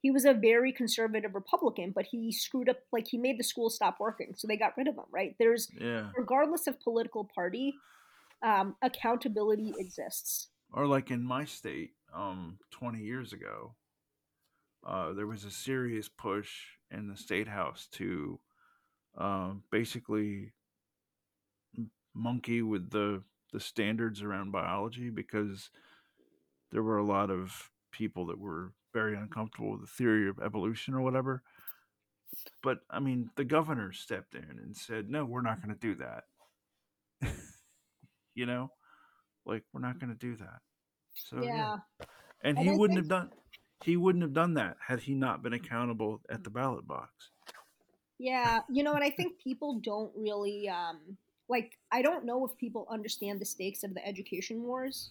he 0.03 0.11
was 0.11 0.27
a 0.27 0.35
very 0.35 0.71
conservative 0.73 1.35
Republican, 1.35 1.91
but 1.95 2.05
he 2.05 2.31
screwed 2.31 2.69
up 2.69 2.81
like 2.93 3.09
he 3.09 3.17
made 3.17 3.39
the 3.39 3.45
school 3.45 3.71
stop 3.71 3.97
working, 3.99 4.35
so 4.37 4.47
they 4.47 4.59
got 4.59 4.77
rid 4.77 4.89
of 4.89 4.95
him. 4.97 5.05
Right? 5.11 5.35
There's 5.39 5.71
Yeah. 5.81 6.11
regardless 6.17 6.67
of 6.67 6.79
political 6.81 7.25
party, 7.35 7.75
um, 8.45 8.77
accountability 8.83 9.75
exists. 9.79 10.49
Or 10.73 10.87
like 10.87 11.11
in 11.11 11.25
my 11.25 11.45
state, 11.45 11.91
um, 12.15 12.59
20 12.71 13.01
years 13.01 13.33
ago, 13.33 13.75
uh, 14.87 15.13
there 15.15 15.27
was 15.27 15.45
a 15.45 15.51
serious 15.51 16.09
push 16.09 16.51
in 16.91 17.09
the 17.09 17.17
state 17.17 17.49
house 17.49 17.89
to 17.93 18.39
um, 19.17 19.63
basically 19.71 20.53
monkey 22.15 22.63
with 22.63 22.91
the 22.91 23.23
the 23.53 23.61
standards 23.61 24.21
around 24.21 24.51
biology 24.51 25.11
because 25.11 25.71
there 26.73 26.83
were 26.83 26.99
a 26.99 27.05
lot 27.05 27.31
of 27.31 27.71
people 27.93 28.27
that 28.27 28.39
were 28.39 28.73
very 28.93 29.17
uncomfortable 29.17 29.71
with 29.73 29.83
the 29.83 29.87
theory 29.87 30.29
of 30.29 30.41
evolution 30.41 30.93
or 30.93 31.01
whatever. 31.01 31.41
But 32.65 32.81
I 32.91 32.99
mean, 32.99 33.31
the 33.37 33.45
governor 33.45 33.93
stepped 33.93 34.35
in 34.35 34.59
and 34.61 34.77
said, 34.77 35.09
"No, 35.09 35.25
we're 35.25 35.41
not 35.41 35.63
going 35.63 35.73
to 35.73 35.81
do 35.81 35.95
that." 35.97 36.25
You 38.35 38.47
know, 38.47 38.71
like 39.47 39.63
we're 39.73 39.81
not 39.81 39.99
going 39.99 40.11
to 40.13 40.19
do 40.19 40.37
that. 40.37 40.61
So 41.15 41.43
yeah, 41.43 41.77
yeah. 42.01 42.07
and 42.43 42.59
he 42.59 42.71
wouldn't 42.71 42.99
think- 43.01 43.11
have 43.13 43.29
done 43.29 43.31
he 43.85 43.97
wouldn't 43.97 44.23
have 44.23 44.33
done 44.33 44.55
that 44.55 44.77
had 44.87 45.01
he 45.01 45.15
not 45.15 45.43
been 45.43 45.53
accountable 45.53 46.21
at 46.31 46.43
the 46.45 46.51
ballot 46.51 46.87
box. 46.87 47.11
Yeah, 48.19 48.61
you 48.71 48.83
know, 48.83 48.95
and 48.95 49.05
I 49.05 49.11
think 49.11 49.39
people 49.39 49.81
don't 49.81 50.13
really 50.17 50.69
um 50.69 51.19
like 51.49 51.73
I 51.93 52.01
don't 52.03 52.25
know 52.25 52.47
if 52.47 52.57
people 52.57 52.87
understand 52.91 53.41
the 53.41 53.45
stakes 53.45 53.83
of 53.83 53.93
the 53.95 54.07
education 54.07 54.63
wars. 54.63 55.11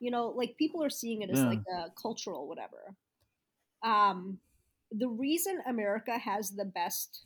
You 0.00 0.10
know, 0.10 0.28
like 0.28 0.56
people 0.58 0.82
are 0.82 0.90
seeing 0.90 1.22
it 1.22 1.30
as 1.30 1.38
Yeah. 1.38 1.46
like 1.48 1.62
a 1.72 1.90
cultural 2.00 2.46
whatever. 2.48 2.94
Um 3.82 4.38
the 4.92 5.08
reason 5.08 5.60
America 5.66 6.18
has 6.18 6.50
the 6.50 6.64
best 6.64 7.24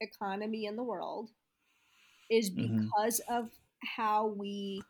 economy 0.00 0.66
in 0.66 0.76
the 0.76 0.84
world 0.84 1.30
is 2.30 2.50
Mhm. 2.50 2.84
because 2.84 3.20
of 3.28 3.50
how 3.82 4.26
we 4.26 4.82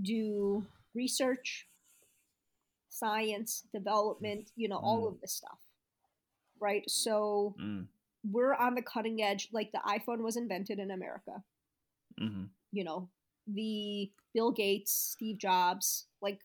do 0.00 0.66
research, 0.94 1.66
science, 2.90 3.64
development, 3.72 4.50
you 4.56 4.68
know, 4.68 4.76
all 4.78 5.06
Mm. 5.06 5.08
of 5.08 5.20
this 5.20 5.32
stuff. 5.34 5.58
Right? 6.60 6.88
So 6.88 7.56
Mm, 7.58 7.88
we're 8.30 8.54
on 8.54 8.74
the 8.74 8.82
cutting 8.82 9.22
edge 9.22 9.48
like 9.52 9.70
the 9.72 9.80
iphone 9.88 10.20
was 10.22 10.36
invented 10.36 10.78
in 10.78 10.90
america 10.90 11.42
hmm 12.18 12.44
you 12.72 12.84
know 12.84 13.08
the 13.46 14.10
bill 14.34 14.50
gates 14.50 14.92
steve 15.12 15.38
jobs 15.38 16.06
like 16.20 16.40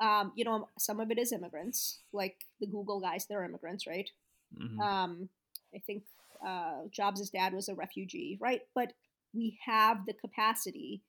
um 0.00 0.32
you 0.36 0.44
know 0.44 0.68
some 0.78 1.00
of 1.00 1.10
it 1.10 1.18
is 1.18 1.32
immigrants 1.32 2.00
like 2.12 2.36
the 2.60 2.66
google 2.66 3.00
guys 3.00 3.26
they're 3.26 3.44
immigrants 3.44 3.86
right 3.86 4.10
hmm 4.56 4.84
um 4.84 5.28
i 5.74 5.78
think 5.86 6.02
uh 6.46 6.82
jobs' 6.90 7.30
dad 7.30 7.52
was 7.52 7.68
a 7.68 7.74
refugee 7.74 8.38
right 8.40 8.62
but 8.74 8.92
we 9.32 9.58
have 9.64 10.06
the 10.06 10.14
capacity 10.14 11.02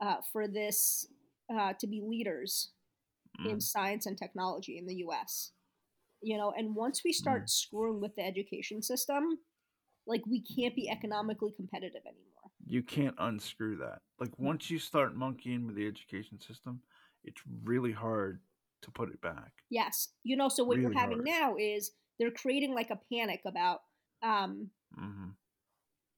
uh, 0.00 0.16
for 0.32 0.46
this 0.48 1.06
uh, 1.54 1.72
to 1.80 1.86
be 1.86 2.02
leaders 2.06 2.70
in 3.44 3.56
mm, 3.56 3.62
science 3.62 4.06
and 4.06 4.16
technology 4.18 4.78
in 4.78 4.86
the 4.86 4.96
US. 4.96 5.52
You 6.22 6.36
know, 6.36 6.52
and 6.56 6.74
once 6.74 7.02
we 7.04 7.12
start 7.12 7.48
screwing 7.50 8.00
with 8.00 8.16
the 8.16 8.22
education 8.24 8.82
system, 8.82 9.38
like 10.06 10.22
we 10.26 10.40
can't 10.42 10.74
be 10.74 10.88
economically 10.88 11.52
competitive 11.56 12.02
anymore. 12.06 12.50
you 12.66 12.82
can't 12.82 13.14
unscrew 13.18 13.76
that. 13.76 14.00
Like 14.20 14.38
once 14.38 14.70
you 14.70 14.78
start 14.78 15.14
monkeying 15.16 15.66
with 15.66 15.76
the 15.76 15.86
education 15.86 16.40
system, 16.40 16.80
it's 17.24 17.40
really 17.64 17.92
hard 17.92 18.40
to 18.82 18.90
put 18.90 19.10
it 19.10 19.20
back. 19.20 19.52
Yes. 19.70 20.08
You 20.24 20.36
know, 20.36 20.48
so 20.48 20.64
what 20.64 20.76
Really 20.76 20.94
you're 20.94 21.00
having 21.00 21.18
hard. 21.18 21.26
now 21.26 21.56
is 21.56 21.92
they're 22.18 22.30
creating 22.30 22.74
like 22.74 22.90
a 22.90 22.98
panic 23.12 23.40
about 23.46 23.80
um 24.22 24.70
hmm 24.94 25.28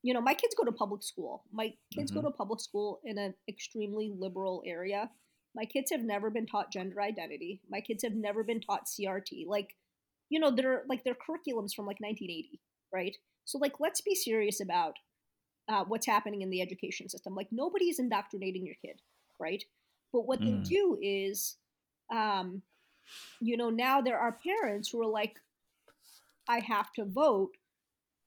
you 0.03 0.15
know, 0.15 0.21
my 0.21 0.35
kids 0.35 0.55
go 0.57 0.65
to 0.65 0.73
public 0.73 1.03
school. 1.03 1.45
My 1.53 1.75
kids 1.93 2.11
go 2.11 2.21
Mhm. 2.21 2.25
to 2.25 2.31
public 2.31 2.61
school 2.61 3.01
in 3.05 3.19
an 3.19 3.35
extremely 3.49 4.11
liberal 4.17 4.63
area. 4.67 5.11
My 5.55 5.65
kids 5.65 5.91
have 5.91 6.03
never 6.03 6.31
been 6.31 6.47
taught 6.47 6.73
gender 6.73 7.01
identity. 7.03 7.61
My 7.69 7.81
kids 7.81 8.03
have 8.05 8.15
never 8.15 8.45
been 8.45 8.61
taught 8.61 8.89
CRT. 8.89 9.47
Like, 9.47 9.77
you 10.31 10.39
know, 10.41 10.51
they're 10.51 10.85
like 10.89 11.05
their 11.05 11.15
curriculums 11.15 11.75
from 11.75 11.87
like 11.87 12.01
1980, 12.01 12.61
right? 12.93 13.17
So 13.45 13.59
like, 13.59 13.81
let's 13.81 14.01
be 14.01 14.15
serious 14.15 14.61
about 14.61 14.95
uh, 15.69 15.85
what's 15.85 16.07
happening 16.07 16.43
in 16.43 16.51
the 16.51 16.63
education 16.63 17.09
system. 17.09 17.35
Like, 17.35 17.49
nobody 17.53 17.87
is 17.91 17.99
indoctrinating 17.99 18.65
your 18.65 18.77
kid, 18.85 19.01
right? 19.39 19.63
But 20.13 20.27
what 20.27 20.41
they 20.45 20.53
Mm. 20.53 20.65
do 20.69 20.99
is, 21.03 21.59
um, 22.13 22.63
you 23.41 23.57
know, 23.57 23.71
now 23.71 24.01
there 24.01 24.19
are 24.19 24.33
parents 24.33 24.89
who 24.91 25.01
are 25.03 25.07
like, 25.07 25.41
I 26.49 26.61
have 26.61 26.93
to 26.95 27.05
vote 27.05 27.57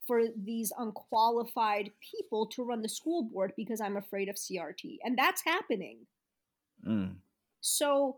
for 0.06 0.24
these 0.44 0.72
unqualified 0.78 1.92
people 2.02 2.46
to 2.48 2.64
run 2.64 2.82
the 2.82 2.90
school 2.90 3.24
board 3.24 3.54
because 3.56 3.80
I'm 3.82 3.98
afraid 3.98 4.30
of 4.30 4.36
CRT. 4.36 4.98
And 5.04 5.18
that's 5.18 5.44
happening. 5.44 6.00
Mm. 6.86 7.16
So 7.62 8.18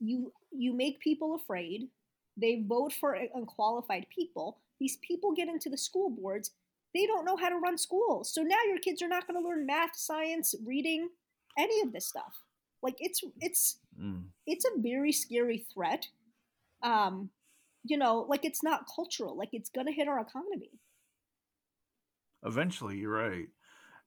you 0.00 0.32
you 0.50 0.72
make 0.72 1.00
people 1.00 1.34
afraid. 1.34 1.88
They 2.36 2.64
vote 2.66 2.92
for 2.92 3.16
unqualified 3.34 4.06
people. 4.14 4.58
These 4.80 4.96
people 4.96 5.32
get 5.32 5.48
into 5.48 5.70
the 5.70 5.78
school 5.78 6.10
boards. 6.10 6.50
They 6.94 7.06
don't 7.06 7.24
know 7.24 7.36
how 7.36 7.48
to 7.48 7.56
run 7.56 7.78
schools. 7.78 8.32
So 8.34 8.42
now 8.42 8.58
your 8.66 8.78
kids 8.78 9.00
are 9.02 9.08
not 9.08 9.26
going 9.26 9.40
to 9.40 9.48
learn 9.48 9.64
math, 9.64 9.96
science, 9.96 10.54
reading, 10.66 11.08
any 11.58 11.80
of 11.82 11.92
this 11.92 12.06
stuff. 12.06 12.40
Like 12.82 12.96
it's 12.98 13.22
it's 13.40 13.78
Mm. 14.00 14.24
it's 14.46 14.64
a 14.64 14.80
very 14.80 15.12
scary 15.12 15.66
threat. 15.72 16.08
Um, 16.82 17.28
you 17.84 17.96
know, 17.96 18.26
like 18.28 18.44
it's 18.44 18.62
not 18.62 18.86
cultural. 18.94 19.36
Like 19.36 19.50
it's 19.52 19.70
going 19.70 19.86
to 19.86 19.92
hit 19.92 20.08
our 20.08 20.20
economy. 20.20 20.70
Eventually, 22.44 22.98
you're 22.98 23.10
right. 23.10 23.48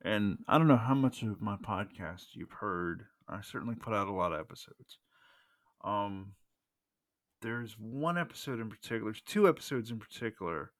And 0.04 0.38
I 0.48 0.58
don't 0.58 0.68
know 0.68 0.78
how 0.78 0.94
much 0.94 1.24
of 1.24 1.42
my 1.42 1.56
podcast 1.56 2.28
you've 2.34 2.52
heard. 2.52 3.06
I 3.28 3.42
certainly 3.42 3.76
put 3.76 3.94
out 3.94 4.08
a 4.08 4.14
lot 4.14 4.34
of 4.34 4.40
episodes. 4.40 5.00
Um, 5.84 6.34
there's 7.42 7.76
one 7.80 8.18
episode 8.18 8.60
in 8.60 8.70
particular, 8.70 9.12
there's 9.12 9.22
two 9.22 9.48
episodes 9.48 9.92
in 9.92 10.00
particular. 10.00 10.72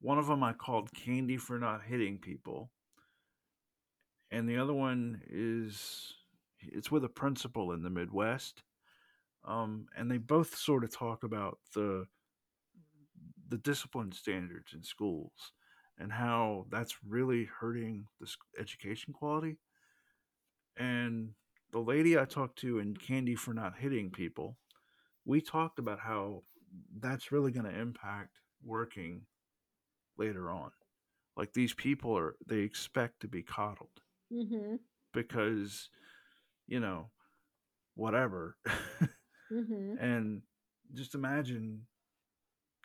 One 0.00 0.18
of 0.18 0.26
them 0.26 0.42
I 0.42 0.52
called 0.52 0.92
Candy 0.92 1.36
for 1.36 1.58
Not 1.58 1.82
Hitting 1.82 2.18
People. 2.18 2.70
And 4.30 4.48
the 4.48 4.58
other 4.58 4.74
one 4.74 5.22
is 5.30 6.12
it's 6.60 6.90
with 6.90 7.04
a 7.04 7.08
principal 7.08 7.72
in 7.72 7.82
the 7.82 7.90
Midwest. 7.90 8.62
Um, 9.46 9.86
and 9.96 10.10
they 10.10 10.18
both 10.18 10.56
sort 10.56 10.84
of 10.84 10.94
talk 10.94 11.22
about 11.22 11.58
the 11.74 12.06
the 13.48 13.58
discipline 13.58 14.12
standards 14.12 14.72
in 14.74 14.82
schools 14.82 15.52
and 15.98 16.12
how 16.12 16.66
that's 16.70 16.96
really 17.06 17.44
hurting 17.60 18.06
the 18.20 18.28
education 18.58 19.12
quality. 19.12 19.58
And 20.76 21.34
the 21.72 21.78
lady 21.80 22.18
I 22.18 22.24
talked 22.24 22.58
to 22.60 22.78
in 22.78 22.96
Candy 22.96 23.34
for 23.34 23.52
Not 23.54 23.76
Hitting 23.78 24.10
People, 24.10 24.56
we 25.24 25.40
talked 25.40 25.78
about 25.78 26.00
how 26.00 26.42
that's 26.98 27.32
really 27.32 27.52
going 27.52 27.66
to 27.66 27.78
impact 27.80 28.40
working 28.64 29.26
later 30.18 30.50
on. 30.50 30.70
Like 31.36 31.52
these 31.52 31.74
people 31.74 32.16
are, 32.16 32.36
they 32.46 32.60
expect 32.60 33.20
to 33.20 33.28
be 33.28 33.42
coddled 33.42 34.00
Mm-hmm. 34.32 34.76
because, 35.12 35.88
you 36.66 36.80
know, 36.80 37.10
whatever. 37.94 38.56
Mm-hmm. 39.52 39.96
and 39.98 40.42
just 40.94 41.14
imagine 41.14 41.82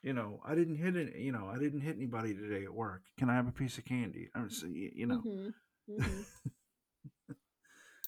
you 0.04 0.14
know 0.14 0.39
i 0.45 0.56
didn't 0.56 0.78
hit 0.78 0.95
it 0.95 1.16
you 1.18 1.32
know 1.32 1.50
i 1.54 1.58
didn't 1.58 1.82
hit 1.82 1.95
anybody 1.95 2.34
today 2.34 2.64
at 2.64 2.74
work. 2.74 3.02
Can 3.18 3.30
i 3.30 3.36
have 3.36 3.47
a 3.47 3.52
piece 3.52 3.78
of 3.78 3.86
candy? 3.86 4.30
I 4.36 4.43
was 4.43 4.64
you 4.64 5.08
know. 5.08 5.24
Mm-hmm. 5.26 5.50
Mm-hmm. 5.91 6.22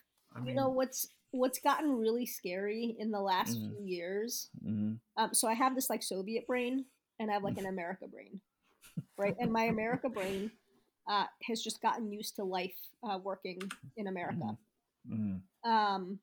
i 0.36 0.40
you 0.44 0.56
know 0.56 0.70
what's 0.70 1.08
what's 1.32 1.60
gotten 1.60 1.92
really 1.98 2.26
scary 2.26 2.96
in 3.00 3.12
the 3.12 3.20
last 3.20 3.58
Mhm. 3.58 3.68
few 3.68 3.86
years 3.86 4.50
mhm, 4.66 5.00
um, 5.18 5.34
so 5.34 5.48
i 5.48 5.54
have 5.54 5.76
this 5.76 5.90
like 5.90 6.04
soviet 6.04 6.46
brain 6.48 6.86
and 7.20 7.30
i 7.30 7.34
have 7.34 7.44
like 7.44 7.58
an 7.58 7.66
america 7.68 8.08
brain 8.08 8.40
right? 9.18 9.36
And 9.40 9.52
my 9.52 9.64
america 9.66 10.10
brain 10.10 10.52
uh, 11.10 11.26
has 11.44 11.62
just 11.62 11.82
gotten 11.82 12.12
used 12.12 12.36
to 12.36 12.44
life 12.44 12.76
uh, 13.10 13.18
working 13.24 13.60
in 13.98 14.08
america. 14.08 14.46
Mhm, 15.06 15.42
um, 15.64 16.20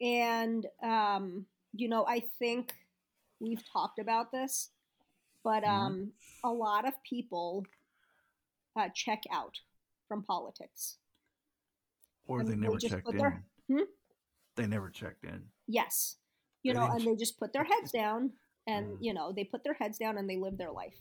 and 0.00 0.66
um, 0.82 1.46
you 1.74 1.88
know 1.88 2.06
i 2.06 2.22
think 2.38 2.72
we've 3.40 3.62
talked 3.72 3.98
about 3.98 4.32
this 4.32 4.70
but 5.42 5.62
Mhm. 5.64 5.68
um, 5.68 6.12
a 6.44 6.52
lot 6.52 6.86
of 6.86 6.94
people 7.02 7.66
uh, 8.76 8.88
check 8.94 9.24
out 9.30 9.58
from 10.08 10.22
politics 10.22 10.98
or 12.26 12.40
and 12.40 12.48
they 12.48 12.56
never 12.56 12.78
checked 12.78 13.08
in 13.08 13.16
their- 13.18 13.44
Hmm? 13.68 13.84
they 14.56 14.66
never 14.66 14.90
checked 14.90 15.24
in 15.24 15.50
Yes. 15.66 16.16
You 16.62 16.72
They 16.74 16.78
know, 16.80 16.86
and 16.90 17.00
they 17.06 17.16
just 17.16 17.38
put 17.38 17.52
their 17.52 17.64
heads 17.64 17.90
down 17.92 18.36
and, 18.66 18.86
Mm. 18.98 19.02
you 19.04 19.14
know, 19.14 19.32
they 19.32 19.44
put 19.44 19.62
their 19.64 19.74
heads 19.74 19.98
down 19.98 20.18
and 20.18 20.28
they 20.28 20.36
live 20.36 20.56
their 20.58 20.70
life. 20.72 20.96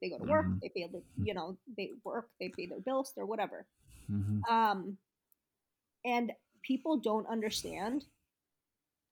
They 0.00 0.08
go 0.10 0.18
to 0.18 0.24
work, 0.24 0.46
Mhm. 0.46 0.60
they 0.60 0.68
pay 0.68 0.86
the, 0.86 1.02
you 1.24 1.34
know, 1.34 1.56
they 1.76 1.92
work, 2.04 2.30
they 2.38 2.48
pay 2.50 2.66
their 2.66 2.80
bills, 2.80 3.12
they're 3.14 3.26
whatever. 3.26 3.66
Mhm, 4.08 4.46
Um, 4.48 4.98
and 6.04 6.32
people 6.62 6.96
don't 6.98 7.26
understand 7.26 8.06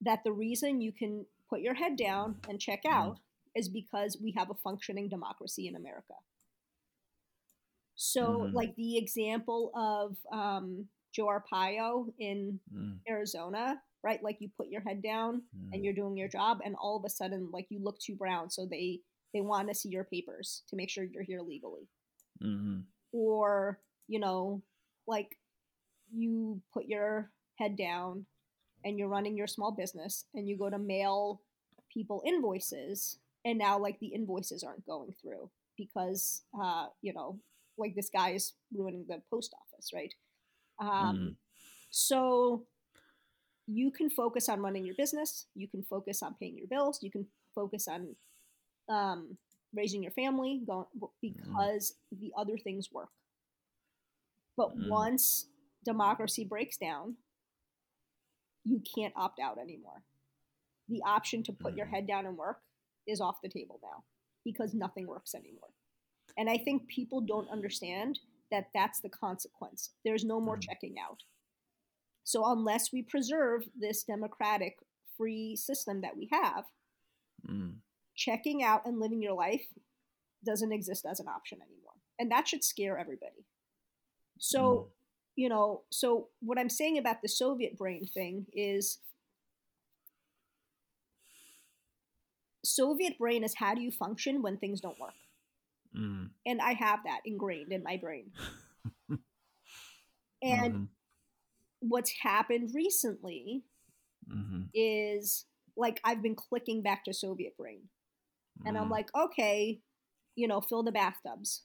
that 0.02 0.22
the 0.24 0.32
reason 0.32 0.80
you 0.80 0.92
can 0.92 1.26
put 1.48 1.60
your 1.60 1.74
head 1.74 1.96
down 1.96 2.40
and 2.48 2.60
check 2.60 2.82
Mm. 2.84 2.90
out 2.92 3.20
is 3.58 3.68
because 3.68 4.18
we 4.22 4.32
have 4.38 4.50
a 4.50 4.54
functioning 4.54 5.08
democracy 5.10 5.68
in 5.68 5.76
America. 5.76 6.14
So, 7.96 8.48
Mhm. 8.48 8.52
like 8.52 8.74
the 8.76 8.96
example 8.98 9.72
of 9.74 10.16
um, 10.32 10.86
Joe 11.12 11.26
Arpaio 11.26 12.12
in 12.18 12.60
Mm, 12.72 13.00
Arizona, 13.08 13.82
right? 14.02 14.22
Like 14.22 14.38
you 14.40 14.50
put 14.56 14.68
your 14.68 14.82
head 14.82 15.02
down 15.02 15.42
mm, 15.54 15.72
and 15.72 15.84
you're 15.84 15.94
doing 15.94 16.16
your 16.16 16.28
job, 16.28 16.60
and 16.64 16.76
all 16.76 16.96
of 16.96 17.04
a 17.04 17.10
sudden, 17.10 17.50
like 17.52 17.66
you 17.70 17.80
look 17.82 17.98
too 18.00 18.16
brown, 18.16 18.50
so 18.50 18.66
they 18.66 19.00
they 19.34 19.40
want 19.40 19.68
to 19.68 19.74
see 19.74 19.88
your 19.90 20.04
papers 20.04 20.62
to 20.68 20.76
make 20.76 20.90
sure 20.90 21.04
you're 21.04 21.22
here 21.24 21.42
legally 21.42 21.88
mhm, 22.40 22.86
or 23.12 23.80
you 24.08 24.20
know 24.20 24.62
like 25.06 25.38
you 26.14 26.60
put 26.72 26.86
your 26.86 27.30
head 27.56 27.76
down 27.76 28.26
and 28.84 28.98
you're 28.98 29.08
running 29.08 29.36
your 29.36 29.46
small 29.46 29.72
business 29.72 30.24
and 30.34 30.48
you 30.48 30.56
go 30.56 30.70
to 30.70 30.78
mail 30.78 31.40
people 31.92 32.22
invoices 32.26 33.18
and 33.48 33.58
now 33.58 33.78
like 33.78 34.00
the 34.00 34.08
invoices 34.08 34.64
aren't 34.64 34.86
going 34.86 35.14
through 35.22 35.50
because 35.78 36.44
uh 36.62 36.86
you 37.02 37.14
know 37.14 37.40
like 37.78 37.94
this 37.96 38.10
guy 38.10 38.30
is 38.32 38.54
ruining 38.74 39.06
the 39.08 39.22
post 39.30 39.54
office 39.62 39.90
right? 39.94 40.14
Um 40.80 41.18
mm, 41.18 41.36
so 41.90 42.66
you 43.66 43.90
can 43.92 44.10
focus 44.10 44.48
on 44.48 44.60
running 44.60 44.86
your 44.86 44.94
business 44.96 45.46
you 45.54 45.68
can 45.68 45.82
focus 45.84 46.22
on 46.22 46.34
paying 46.40 46.56
your 46.58 46.68
bills 46.68 47.00
you 47.02 47.10
can 47.10 47.26
focus 47.54 47.88
on 47.88 48.16
um, 48.88 49.38
raising 49.74 50.02
your 50.02 50.12
family 50.12 50.62
going, 50.66 50.86
because 51.22 51.94
the 52.12 52.32
other 52.38 52.58
things 52.58 52.90
work. 52.92 53.10
But 54.56 54.76
Mm. 54.76 54.86
once 54.88 55.48
democracy 55.84 56.44
breaks 56.44 56.76
down 56.78 57.16
you 58.64 58.80
can't 58.94 59.14
opt 59.16 59.40
out 59.40 59.58
anymore. 59.58 60.02
The 60.88 61.02
option 61.06 61.42
to 61.44 61.52
put 61.52 61.76
your 61.76 61.86
Mm. 61.86 61.90
head 61.92 62.06
down 62.06 62.26
and 62.26 62.36
work 62.36 62.60
is 63.08 63.20
off 63.20 63.40
the 63.42 63.48
table 63.48 63.80
now 63.82 64.04
because 64.44 64.74
nothing 64.74 65.06
works 65.06 65.34
anymore. 65.34 65.70
And 66.36 66.48
i 66.48 66.56
think 66.58 66.86
people 66.88 67.20
don't 67.20 67.50
understand 67.50 68.20
that 68.50 68.70
that's 68.74 69.00
the 69.00 69.08
consequence. 69.10 69.90
There's 70.04 70.24
no 70.24 70.40
more 70.40 70.56
Mm. 70.56 70.62
checking 70.62 70.94
out. 70.98 71.22
So 72.24 72.46
unless 72.50 72.92
we 72.92 73.02
preserve 73.02 73.68
this 73.78 74.04
democratic 74.04 74.78
free 75.16 75.56
system 75.56 76.00
that 76.02 76.16
we 76.16 76.28
have 76.32 76.64
mm, 77.48 77.74
checking 78.14 78.62
out 78.62 78.86
and 78.86 79.00
living 79.00 79.22
your 79.22 79.34
life 79.34 79.66
doesn't 80.44 80.72
exist 80.72 81.04
as 81.10 81.20
an 81.20 81.28
option 81.28 81.58
anymore. 81.60 81.94
And 82.18 82.30
that 82.30 82.48
should 82.48 82.64
scare 82.64 82.98
everybody. 82.98 83.44
So 84.38 84.60
mm, 84.62 84.86
you 85.36 85.48
know 85.48 85.82
so 85.90 86.28
what 86.40 86.58
i'm 86.58 86.68
saying 86.68 86.98
about 86.98 87.22
the 87.22 87.28
soviet 87.28 87.76
brain 87.78 88.04
thing 88.06 88.44
is 88.52 88.98
soviet 92.74 93.18
brain 93.18 93.44
is 93.44 93.54
how 93.56 93.74
do 93.74 93.80
you 93.80 93.90
function 93.90 94.42
when 94.42 94.56
things 94.56 94.80
don't 94.80 94.98
work? 95.00 95.14
Mm, 95.96 96.30
and 96.44 96.60
i 96.60 96.72
have 96.72 97.00
that 97.04 97.20
ingrained 97.24 97.72
in 97.72 97.82
my 97.82 97.96
brain. 97.96 98.30
And 100.40 100.74
mhm, 100.74 100.88
what's 101.80 102.12
happened 102.22 102.70
recently 102.74 103.64
mhm, 104.30 104.68
is 104.72 105.46
like 105.76 106.00
i've 106.04 106.22
been 106.22 106.36
clicking 106.36 106.82
back 106.82 107.04
to 107.04 107.14
soviet 107.14 107.56
brain. 107.56 107.88
And 108.64 108.76
i'm 108.78 108.88
mm. 108.88 108.92
like 108.92 109.08
okay 109.16 109.80
you 110.36 110.46
know 110.46 110.60
fill 110.60 110.82
the 110.82 110.92
bathtubs. 110.92 111.64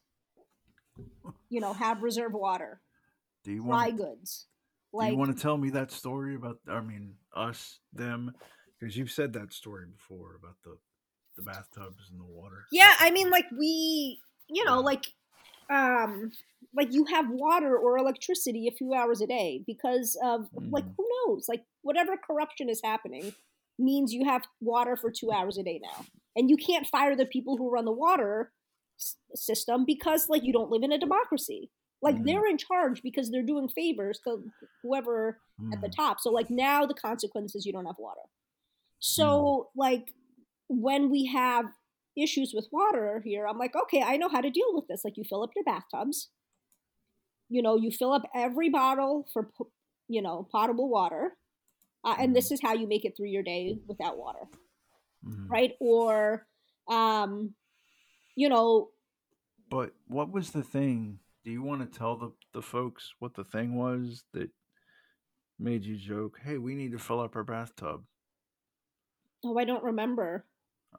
You 1.50 1.62
know 1.62 1.74
have 1.74 2.02
reserve 2.02 2.34
water. 2.34 2.82
Do 3.44 3.52
you 3.52 3.64
dry 3.64 3.90
want 3.90 3.98
goods. 3.98 4.48
do 4.92 4.98
like 4.98 5.12
you 5.12 5.18
want 5.18 5.36
to 5.36 5.42
tell 5.42 5.58
me 5.58 5.70
that 5.72 5.92
story 5.92 6.36
about 6.36 6.58
I 6.68 6.82
mean 6.82 7.16
us 7.36 7.80
them? 7.94 8.34
Because 8.80 8.98
you've 8.98 9.12
said 9.12 9.34
that 9.34 9.54
story 9.54 9.86
before 9.86 10.36
about 10.36 10.56
the 10.64 10.78
the 11.36 11.42
bathtubs 11.42 12.10
and 12.12 12.20
the 12.20 12.26
water. 12.26 12.66
yeah 12.72 12.94
i 13.00 13.10
mean 13.12 13.30
like 13.30 13.46
we 13.58 14.20
you 14.50 14.64
know 14.66 14.80
like 14.82 15.06
um 15.70 16.32
like 16.76 16.92
you 16.94 17.06
have 17.06 17.26
water 17.30 17.76
or 17.78 17.98
electricity 17.98 18.68
a 18.68 18.72
few 18.76 18.94
hours 18.94 19.22
a 19.22 19.28
day 19.28 19.64
because 19.66 20.18
of 20.24 20.48
like 20.72 20.86
Mhm. 20.86 20.94
who 20.98 21.08
knows 21.28 21.48
like 21.50 21.64
whatever 21.82 22.16
corruption 22.18 22.70
is 22.70 22.82
happening 22.84 23.34
means 23.80 24.14
you 24.14 24.26
have 24.26 24.44
water 24.62 24.96
for 24.96 25.10
two 25.12 25.32
hours 25.32 25.58
a 25.58 25.64
day 25.64 25.80
now 25.82 26.06
and 26.36 26.50
you 26.50 26.58
can't 26.58 26.88
fire 26.88 27.16
the 27.16 27.26
people 27.26 27.58
who 27.58 27.70
run 27.72 27.86
the 27.86 27.92
water 27.92 28.52
s- 29.00 29.16
system 29.36 29.86
because 29.86 30.30
like 30.30 30.44
you 30.44 30.54
don't 30.54 30.70
live 30.70 30.84
in 30.84 30.92
a 30.92 30.98
democracy 30.98 31.70
like 32.02 32.16
Mhm. 32.18 32.26
they're 32.26 32.46
in 32.48 32.58
charge 32.58 33.02
because 33.02 33.32
they're 33.32 33.42
doing 33.44 33.68
favors 33.70 34.20
to 34.26 34.44
whoever 34.84 35.40
at 35.72 35.82
the 35.82 35.88
Mm, 35.88 35.96
top. 35.96 36.20
So 36.20 36.30
like 36.32 36.50
now 36.50 36.86
the 36.86 36.94
consequence 36.94 37.56
is 37.56 37.66
you 37.66 37.72
don't 37.72 37.86
have 37.86 37.98
water. 37.98 38.22
So 39.00 39.70
like 39.76 40.14
when 40.82 41.10
we 41.10 41.26
have 41.26 41.66
issues 42.18 42.54
with 42.54 42.68
water 42.72 43.22
here, 43.26 43.48
I'm 43.48 43.58
like, 43.58 43.76
okay, 43.76 44.02
I 44.02 44.18
know 44.18 44.30
how 44.30 44.42
to 44.42 44.50
deal 44.50 44.74
with 44.74 44.88
this. 44.88 45.02
Like 45.04 45.18
you 45.18 45.24
fill 45.24 45.44
up 45.44 45.52
your 45.56 45.66
bathtubs. 45.66 46.30
You 47.50 47.62
know, 47.62 47.76
you 47.76 47.92
fill 47.92 48.14
up 48.14 48.24
every 48.34 48.70
bottle 48.70 49.28
for 49.32 49.50
you 50.08 50.22
know 50.22 50.48
potable 50.52 50.90
water, 50.90 51.34
uh, 52.04 52.16
and 52.20 52.36
this 52.36 52.52
is 52.52 52.60
how 52.62 52.74
you 52.74 52.88
make 52.88 53.06
it 53.06 53.16
through 53.16 53.28
your 53.28 53.44
day 53.44 53.78
without 53.88 54.18
water, 54.18 54.48
mhm. 55.26 55.50
right? 55.50 55.74
Or, 55.80 56.48
um, 56.90 57.54
you 58.36 58.50
know, 58.50 58.90
But 59.70 59.94
what 60.08 60.32
was 60.32 60.52
the 60.52 60.64
thing? 60.64 61.20
Do 61.44 61.52
you 61.52 61.62
want 61.62 61.82
to 61.82 61.98
tell 62.00 62.16
the, 62.16 62.32
the 62.54 62.62
folks 62.62 63.14
what 63.20 63.34
the 63.36 63.44
thing 63.44 63.76
was 63.76 64.24
that 64.34 64.50
made 65.60 65.84
you 65.84 65.98
joke, 65.98 66.40
hey, 66.44 66.58
we 66.58 66.74
need 66.74 66.94
to 66.94 67.00
fill 67.00 67.20
up 67.20 67.36
our 67.36 67.44
bathtub? 67.44 68.04
oh, 69.44 69.58
I 69.58 69.66
don't 69.66 69.84
remember. 69.84 70.46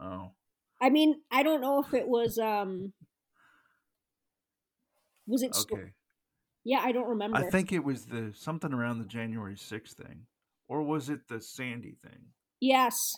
Oh. 0.01 0.33
I 0.81 0.91
mean, 0.91 1.21
I 1.31 1.43
don't 1.43 1.61
know 1.61 1.83
if 1.83 1.95
it 1.95 2.07
was 2.09 2.39
um, 2.39 2.93
was 5.27 5.43
it? 5.43 5.55
sto- 5.55 5.77
Okay. 5.77 5.93
yeah, 6.65 6.81
I 6.83 6.93
don't 6.93 7.09
remember. 7.09 7.39
I 7.39 7.51
think 7.51 7.73
it 7.73 7.83
was 7.85 8.07
the 8.07 8.33
something 8.35 8.73
around 8.73 8.99
the 8.99 9.07
January 9.07 9.57
6th 9.57 9.95
thing. 9.95 10.27
Or 10.69 10.83
was 10.83 11.11
it 11.11 11.29
the 11.29 11.41
Sandy 11.41 11.97
thing? 12.03 12.27
yes. 12.61 13.17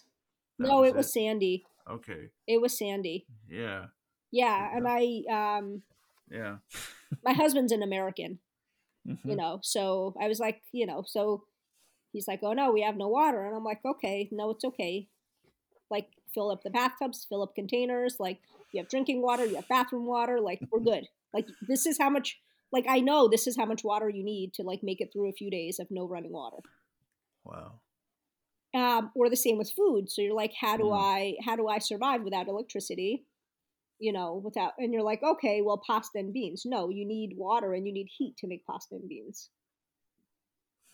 That 0.59 0.69
no, 0.69 0.81
was 0.81 0.91
it 0.91 0.97
was? 0.97 1.13
Sandy. 1.13 1.65
Okay. 1.91 2.31
It 2.47 2.61
was 2.63 2.77
Sandy. 2.79 3.27
Yeah. 3.49 3.87
Yeah, 4.33 4.71
and 4.75 4.87
I 4.89 5.59
um 5.59 5.83
Yeah. 6.31 6.57
my 7.23 7.33
husband's 7.43 7.73
an 7.73 7.83
American, 7.83 8.39
Mhm. 9.07 9.19
you 9.25 9.37
know, 9.37 9.61
so 9.63 10.15
I 10.21 10.29
was 10.29 10.41
like, 10.41 10.63
you 10.73 10.87
know, 10.87 11.05
so 11.07 11.45
he's 12.13 12.27
like, 12.27 12.41
"Oh 12.43 12.55
no, 12.55 12.73
we 12.73 12.81
have 12.83 12.97
no 12.97 13.09
water." 13.09 13.45
And 13.47 13.55
I'm 13.55 13.65
like, 13.65 13.81
"Okay, 13.85 14.29
no, 14.33 14.49
it's 14.51 14.65
okay." 14.65 15.09
Like 15.91 16.09
fill 16.37 16.53
up 16.53 16.63
the 16.63 16.71
bathtubs, 16.71 17.27
fill 17.29 17.43
up 17.43 17.57
containers, 17.57 18.17
like 18.21 18.39
you 18.73 18.81
have 18.81 18.91
drinking 18.91 19.23
water, 19.23 19.47
you 19.47 19.57
have 19.57 19.69
bathroom 19.69 20.07
water, 20.07 20.41
like 20.41 20.61
we're 20.71 20.81
good. 20.81 21.09
Like 21.35 21.49
this 21.69 21.87
is 21.87 21.99
how 21.99 22.11
much 22.11 22.39
like 22.73 22.87
I 22.89 23.01
know 23.01 23.29
this 23.29 23.47
is 23.49 23.57
how 23.57 23.67
much 23.67 23.85
water 23.85 24.09
you 24.11 24.25
need 24.25 24.55
to 24.55 24.63
like 24.63 24.83
make 24.83 25.01
it 25.01 25.11
through 25.13 25.31
a 25.31 25.33
few 25.41 25.51
days 25.51 25.79
of 25.81 25.89
no 25.91 26.07
running 26.09 26.33
water. 26.33 26.59
Wow. 27.45 27.81
um, 28.75 29.11
or 29.15 29.31
the 29.31 29.37
same 29.37 29.59
with 29.59 29.71
food. 29.71 30.11
So 30.11 30.23
you're 30.23 30.35
like, 30.35 30.53
how 30.61 30.77
do 30.77 30.85
Mm. 30.85 30.99
I 30.99 31.37
how 31.45 31.57
do 31.57 31.69
I 31.69 31.79
survive 31.79 32.23
without 32.23 32.49
electricity? 32.49 33.27
You 33.99 34.13
know, 34.13 34.35
without 34.45 34.75
and 34.79 34.93
you're 34.93 35.03
like, 35.03 35.23
okay, 35.23 35.63
well, 35.63 35.83
pasta 35.87 36.19
and 36.19 36.33
beans. 36.35 36.65
No, 36.67 36.91
you 36.91 37.07
need 37.07 37.37
water 37.37 37.73
and 37.75 37.87
you 37.87 37.93
need 37.95 38.09
heat 38.19 38.37
to 38.39 38.47
make 38.49 38.67
pasta 38.67 38.97
and 38.97 39.09
beans. 39.09 39.51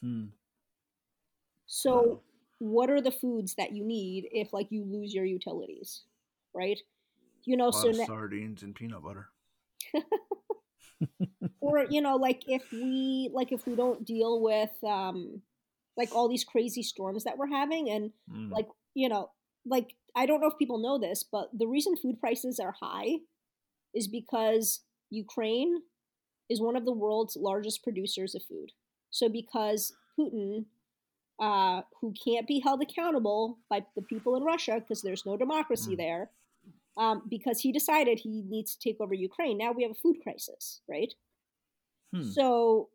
Hmm. 0.03 0.27
So. 1.67 2.23
What 2.63 2.91
are 2.91 3.01
the 3.01 3.11
foods 3.11 3.55
that 3.57 3.73
you 3.73 3.85
need 3.85 4.29
if 4.31 4.53
like 4.53 4.69
you 4.71 4.85
lose 4.85 5.13
your 5.13 5.25
utilities, 5.25 6.05
right? 6.55 6.79
You 7.45 7.57
know, 7.57 7.71
so 7.73 7.91
na- 7.91 8.07
sardines 8.07 8.63
and 8.63 8.75
peanut 8.75 9.03
butter. 9.03 9.29
or 11.61 11.87
you 11.91 12.01
know, 12.01 12.17
like 12.17 12.43
if 12.47 12.63
we 12.73 13.31
like 13.33 13.53
if 13.53 13.67
we 13.67 13.75
don't 13.75 14.05
deal 14.05 14.41
with 14.41 14.71
um 14.85 15.43
like 15.97 16.15
all 16.15 16.29
these 16.29 16.45
crazy 16.45 16.83
storms 16.83 17.25
that 17.25 17.37
we're 17.37 17.49
having 17.49 17.91
and 17.91 18.13
Mm. 18.31 18.51
like 18.51 18.69
you 18.95 19.09
know 19.09 19.31
like 19.67 19.95
i 20.17 20.27
don't 20.27 20.41
know 20.41 20.49
if 20.49 20.59
people 20.59 20.79
know 20.79 20.99
this 20.99 21.23
but 21.23 21.49
the 21.57 21.67
reason 21.67 21.97
food 21.97 22.19
prices 22.21 22.59
are 22.59 22.75
high 22.81 23.17
is 23.95 24.09
because 24.09 24.83
ukraine 25.11 25.77
is 26.49 26.61
one 26.61 26.77
of 26.77 26.85
the 26.85 26.93
world's 26.93 27.37
largest 27.37 27.83
producers 27.83 28.35
of 28.35 28.43
food 28.45 28.71
so 29.11 29.29
because 29.29 29.93
putin 30.19 30.65
uh, 31.41 31.83
who 32.01 32.13
can't 32.25 32.47
be 32.47 32.61
held 32.61 32.83
accountable 32.83 33.59
by 33.69 33.85
the 33.97 34.03
people 34.03 34.37
in 34.37 34.43
russia 34.43 34.75
because 34.79 35.03
there's 35.03 35.27
no 35.27 35.37
democracy 35.37 35.95
Mm. 35.95 35.99
there 35.99 36.31
um, 36.97 37.23
because 37.29 37.61
he 37.61 37.73
decided 37.73 38.19
he 38.19 38.43
needs 38.49 38.77
to 38.77 38.81
take 38.89 39.01
over 39.01 39.15
ukraine 39.15 39.57
now 39.59 39.73
we 39.73 39.83
have 39.83 39.93
a 39.93 40.03
food 40.03 40.17
crisis 40.23 40.83
right 40.89 41.15
Hmm. 42.15 42.23
so 42.23 42.91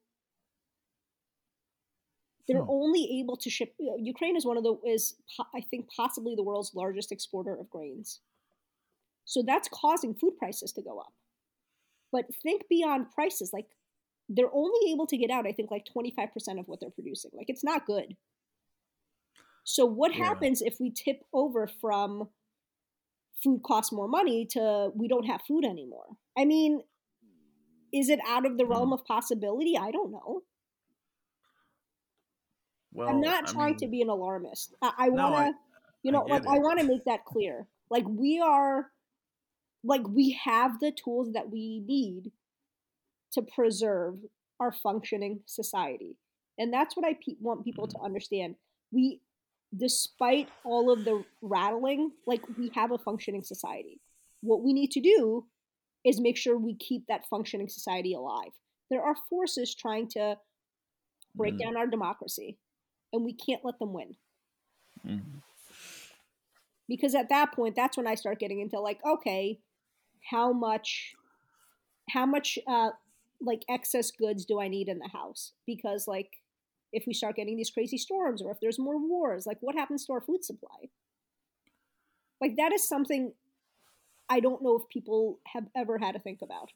they're 2.48 2.64
Hmm. 2.64 2.70
only 2.70 3.20
able 3.20 3.36
to 3.38 3.50
ship. 3.50 3.76
uh, 3.82 3.96
Ukraine 3.96 4.38
is 4.38 4.46
one 4.46 4.58
of 4.58 4.64
the 4.64 4.76
is 4.86 5.16
po- 5.36 5.48
I 5.54 5.62
think 5.62 5.90
possibly 5.92 6.34
the 6.36 6.44
world's 6.44 6.74
largest 6.74 7.12
exporter 7.12 7.54
of 7.56 7.70
grains. 7.70 8.22
So 9.26 9.42
that's 9.42 9.68
causing 9.68 10.14
food 10.14 10.38
prices 10.38 10.72
to 10.74 10.82
go 10.82 10.98
up. 11.00 11.14
But 12.14 12.34
think 12.44 12.68
beyond 12.70 13.12
prices. 13.12 13.52
Like 13.52 13.68
they're 14.30 14.54
only 14.54 14.92
able 14.92 15.08
to 15.08 15.18
get 15.18 15.30
out, 15.32 15.48
I 15.48 15.52
think, 15.54 15.72
like 15.72 15.86
twenty 15.86 16.12
five 16.16 16.34
percent 16.34 16.60
of 16.60 16.68
what 16.68 16.80
they're 16.80 16.90
producing. 16.90 17.32
Like 17.34 17.50
it's 17.50 17.64
not 17.64 17.86
good. 17.86 18.16
So 19.64 19.86
what 19.86 20.16
Yeah. 20.16 20.26
happens 20.26 20.62
if 20.62 20.80
we 20.80 20.92
tip 20.92 21.24
over 21.34 21.68
from 21.68 22.30
food 23.44 23.62
costs 23.64 23.92
more 23.92 24.08
money 24.08 24.46
to 24.52 24.92
we 24.96 25.08
don't 25.08 25.26
have 25.26 25.42
food 25.48 25.64
anymore? 25.66 26.18
I 26.38 26.46
mean, 26.46 26.82
is 27.94 28.10
it 28.10 28.20
out 28.28 28.46
of 28.46 28.58
the 28.58 28.66
Hmm. 28.66 28.72
realm 28.72 28.94
of 28.94 29.06
possibility? 29.06 29.78
I 29.78 29.92
don't 29.92 30.12
know. 30.12 30.44
Well, 32.94 33.10
I'm 33.10 33.22
not 33.22 33.48
I 33.48 33.52
trying 33.52 33.76
to 33.78 33.88
be 33.88 34.02
an 34.02 34.10
alarmist. 34.10 34.74
I, 34.82 34.94
I 34.98 35.08
No, 35.10 35.30
want 35.32 35.36
I- 35.36 35.52
to, 35.52 35.58
you 36.04 36.12
I 36.12 36.14
know, 36.14 36.24
like 36.26 36.44
get 36.44 36.52
I 36.52 36.60
want 36.60 36.80
to 36.80 36.86
make 36.88 37.06
that 37.06 37.26
clear. 37.26 37.68
Like 37.90 38.06
we 38.08 38.40
are, 38.40 38.92
like 39.84 40.08
we 40.08 40.32
have 40.44 40.80
the 40.80 40.92
tools 40.92 41.34
that 41.34 41.50
we 41.50 41.82
need 41.86 42.32
to 43.38 43.44
preserve 43.54 44.16
our 44.60 44.72
functioning 44.72 45.40
society, 45.46 46.18
and 46.58 46.74
that's 46.74 46.96
what 46.98 47.06
I 47.06 47.14
pe- 47.14 47.40
want 47.40 47.64
people 47.64 47.86
Mm-hmm. 47.88 48.00
to 48.00 48.06
understand. 48.06 48.56
We, 48.92 49.22
despite 49.76 50.50
all 50.64 50.92
of 50.92 51.04
the 51.06 51.24
rattling, 51.42 52.12
like 52.26 52.42
we 52.58 52.72
have 52.74 52.92
a 52.92 52.98
functioning 52.98 53.44
society. 53.44 54.00
What 54.42 54.64
we 54.64 54.74
need 54.74 54.92
to 54.92 55.02
do 55.02 55.46
is 56.04 56.20
make 56.22 56.38
sure 56.38 56.58
we 56.58 56.76
keep 56.76 57.06
that 57.08 57.28
functioning 57.30 57.68
society 57.68 58.14
alive. 58.14 58.54
There 58.90 59.04
are 59.04 59.16
forces 59.30 59.76
trying 59.76 60.08
to 60.10 60.38
break 61.36 61.56
Mm. 61.56 61.60
down 61.60 61.78
our 61.78 61.88
democracy, 61.88 62.58
and 63.12 63.24
we 63.26 63.34
can't 63.34 63.64
let 63.66 63.78
them 63.80 63.94
win. 63.94 64.16
Mhm. 65.06 65.44
Because 66.88 67.14
at 67.16 67.30
that 67.30 67.52
point, 67.54 67.76
that's 67.76 67.98
when 67.98 68.08
I 68.08 68.16
start 68.16 68.40
getting 68.40 68.62
into 68.62 68.80
like, 68.80 69.04
okay, 69.06 69.60
how 70.32 70.54
much, 70.54 71.14
how 72.10 72.26
much, 72.26 72.58
uh, 72.66 72.92
like 73.42 73.64
excess 73.70 74.12
goods 74.12 74.46
do 74.46 74.60
I 74.60 74.68
need 74.68 74.90
in 74.90 75.00
the 75.00 75.10
house? 75.10 75.54
Because 75.66 76.08
like, 76.08 76.30
if 76.94 77.06
we 77.06 77.14
start 77.14 77.36
getting 77.36 77.58
these 77.58 77.70
crazy 77.70 77.98
storms, 77.98 78.42
or 78.42 78.52
if 78.52 78.60
there's 78.62 78.80
more 78.80 78.98
wars, 78.98 79.46
like 79.46 79.58
what 79.62 79.76
happens 79.76 80.06
to 80.06 80.14
our 80.14 80.22
food 80.22 80.44
supply? 80.44 80.90
Like 82.40 82.56
that 82.58 82.72
is 82.74 82.88
something 82.88 83.34
I 84.30 84.40
don't 84.40 84.62
know 84.62 84.76
if 84.76 84.90
people 84.90 85.40
have 85.48 85.66
ever 85.76 85.98
had 85.98 86.14
to 86.14 86.20
think 86.20 86.42
about. 86.42 86.72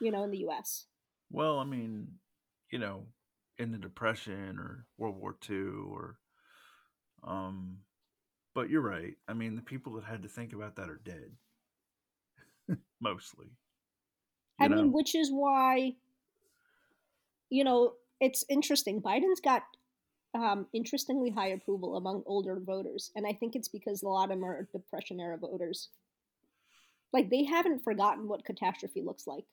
You 0.00 0.10
know, 0.10 0.24
in 0.24 0.30
the 0.30 0.38
U.S. 0.38 0.86
Well, 1.30 1.58
I 1.58 1.64
mean, 1.64 2.08
you 2.70 2.78
know, 2.78 3.04
in 3.58 3.70
the 3.70 3.78
Depression 3.78 4.58
or 4.58 4.86
World 4.98 5.16
War 5.20 5.36
II 5.48 5.56
or, 5.90 6.18
um, 7.22 7.78
but 8.54 8.68
you're 8.68 8.82
right. 8.82 9.14
I 9.28 9.34
mean, 9.34 9.54
the 9.54 9.62
people 9.62 9.94
that 9.94 10.04
had 10.04 10.22
to 10.22 10.28
think 10.28 10.52
about 10.52 10.76
that 10.76 10.90
are 10.90 11.00
dead, 11.04 11.32
mostly. 13.00 13.46
I 14.64 14.68
know? 14.68 14.76
mean, 14.76 14.92
which 14.92 15.14
is 15.14 15.30
why, 15.30 15.94
you 17.50 17.64
know, 17.64 17.94
it's 18.20 18.44
interesting. 18.48 19.02
Biden's 19.02 19.40
got 19.40 19.62
um, 20.34 20.66
interestingly 20.72 21.30
high 21.30 21.48
approval 21.48 21.96
among 21.96 22.22
older 22.26 22.58
voters, 22.60 23.10
and 23.16 23.26
I 23.26 23.32
think 23.32 23.54
it's 23.54 23.68
because 23.68 24.02
a 24.02 24.08
lot 24.08 24.24
of 24.24 24.30
them 24.30 24.44
are 24.44 24.68
Depression 24.72 25.20
era 25.20 25.36
voters. 25.36 25.88
Like 27.12 27.28
they 27.28 27.44
haven't 27.44 27.84
forgotten 27.84 28.28
what 28.28 28.44
catastrophe 28.44 29.02
looks 29.02 29.26
like, 29.26 29.44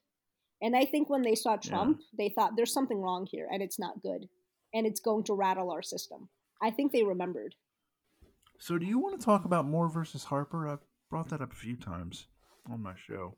and 0.62 0.76
I 0.76 0.86
think 0.86 1.10
when 1.10 1.22
they 1.22 1.36
saw 1.36 1.58
Trump, 1.58 2.00
they 2.18 2.30
thought 2.30 2.56
there's 2.56 2.74
something 2.74 3.02
wrong 3.02 3.28
here, 3.30 3.48
and 3.52 3.62
it's 3.62 3.80
not 3.80 4.02
good, 4.02 4.30
and 4.74 4.86
it's 4.86 5.00
going 5.00 5.24
to 5.26 5.34
rattle 5.34 5.72
our 5.72 5.82
system. 5.82 6.30
I 6.62 6.72
think 6.72 6.92
they 6.92 7.04
remembered. 7.04 7.56
So, 8.60 8.78
do 8.78 8.86
you 8.86 9.00
want 9.00 9.20
to 9.20 9.26
talk 9.26 9.46
about 9.46 9.66
Moore 9.66 9.90
versus 9.90 10.26
Harper? 10.26 10.68
I've 10.68 10.84
brought 11.10 11.30
that 11.30 11.42
up 11.42 11.54
a 11.54 11.56
few 11.56 11.76
times 11.76 12.28
on 12.70 12.82
my 12.82 12.94
show. 12.96 13.36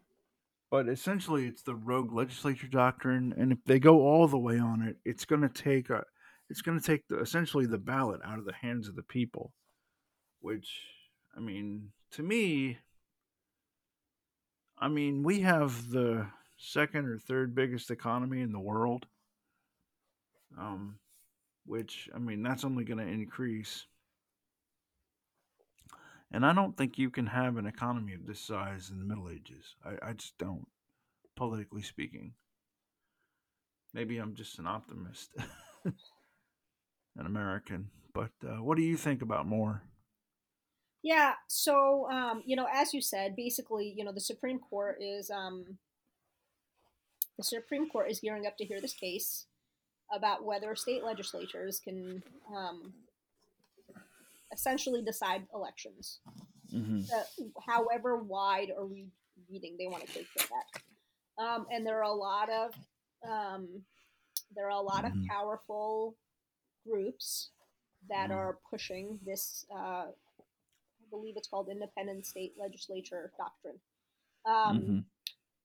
But 0.72 0.88
essentially, 0.88 1.48
it's 1.48 1.64
the 1.64 1.76
rogue 1.76 2.14
legislature 2.14 2.68
doctrine, 2.68 3.34
and 3.38 3.52
if 3.52 3.60
they 3.66 3.78
go 3.78 4.00
all 4.02 4.28
the 4.28 4.40
way 4.40 4.58
on 4.58 4.82
it, 4.82 4.96
it's 5.04 5.26
going 5.26 5.42
to 5.42 5.50
take 5.50 5.90
a, 5.90 6.06
it's 6.50 6.62
going 6.62 6.80
to 6.80 6.86
take 6.86 7.08
the, 7.10 7.20
essentially 7.20 7.66
the 7.66 7.78
ballot 7.78 8.22
out 8.26 8.40
of 8.40 8.46
the 8.46 8.54
hands 8.54 8.88
of 8.88 8.96
the 8.96 9.04
people. 9.04 9.52
Which, 10.40 10.70
I 11.36 11.42
mean, 11.42 11.90
to 12.14 12.24
me, 12.24 12.80
I 14.80 14.88
mean, 14.88 15.24
we 15.24 15.42
have 15.42 15.90
the 15.90 16.28
second 16.58 17.06
or 17.06 17.20
third 17.20 17.54
biggest 17.54 17.92
economy 17.92 18.42
in 18.42 18.54
the 18.54 18.60
world. 18.60 19.06
Um, 20.58 21.00
which 21.66 22.10
I 22.16 22.18
mean, 22.18 22.44
that's 22.44 22.64
only 22.64 22.86
going 22.86 23.06
to 23.06 23.12
increase. 23.12 23.86
And 26.32 26.46
I 26.46 26.54
don't 26.54 26.78
think 26.78 26.98
you 26.98 27.10
can 27.10 27.28
have 27.28 27.58
an 27.58 27.66
economy 27.66 28.14
of 28.14 28.26
this 28.26 28.40
size 28.40 28.90
in 28.90 29.00
the 29.00 29.06
Middle 29.06 29.30
Ages. 29.30 29.76
I, 29.84 30.10
I 30.10 30.14
just 30.14 30.38
don't, 30.38 30.66
politically 31.36 31.82
speaking. 31.82 32.34
Maybe 33.94 34.18
I'm 34.18 34.36
just 34.36 34.58
an 34.58 34.68
optimist, 34.68 35.32
an 35.86 37.26
American. 37.26 37.90
But 38.14 38.32
uh, 38.46 38.64
what 38.64 38.78
do 38.78 38.84
you 38.84 38.96
think 38.96 39.22
about 39.22 39.46
Moore? 39.46 39.84
Yeah. 41.04 41.34
So, 41.48 42.10
um, 42.10 42.44
you 42.46 42.56
know, 42.56 42.68
as 42.72 42.94
you 42.94 43.02
said, 43.02 43.36
basically, 43.36 43.94
you 43.96 44.06
know, 44.06 44.14
the 44.14 44.22
Supreme 44.22 44.60
Court 44.60 44.98
is 45.02 45.30
um, 45.30 45.80
the 47.38 47.44
Supreme 47.44 47.90
Court 47.90 48.10
is 48.10 48.20
gearing 48.20 48.46
up 48.46 48.58
to 48.58 48.66
hear 48.66 48.80
this 48.80 48.94
case 48.94 49.48
about 50.14 50.46
whether 50.46 50.76
state 50.76 51.04
legislatures 51.04 51.82
can 51.84 52.22
um, 52.56 52.94
essentially 54.54 55.02
decide 55.02 55.48
elections, 55.54 56.20
Mm-hmm. 56.74 57.02
uh, 57.14 57.24
however 57.68 58.18
wide 58.18 58.72
or 58.78 58.88
reading 59.50 59.76
they 59.78 59.88
want 59.88 60.06
to 60.08 60.14
take 60.14 60.28
for 60.28 60.48
that. 60.48 61.44
Um, 61.44 61.66
and 61.70 61.86
there 61.86 61.98
are 62.00 62.04
a 62.04 62.14
lot 62.14 62.50
of 62.50 62.74
um, 63.30 63.84
there 64.56 64.66
are 64.68 64.70
a 64.70 64.82
lot 64.82 65.06
of 65.06 65.12
Mhm. 65.12 65.28
powerful 65.28 66.16
groups 66.88 67.52
that 68.10 68.30
Mhm. 68.30 68.36
are 68.36 68.60
pushing 68.70 69.20
this. 69.26 69.66
Uh, 69.70 70.12
I 70.12 71.06
believe 71.10 71.36
it's 71.38 71.48
called 71.50 71.70
independent 71.70 72.26
state 72.26 72.58
legislature 72.58 73.34
doctrine. 73.38 73.80
Um, 74.46 74.78
Mm-hmm. 74.82 75.00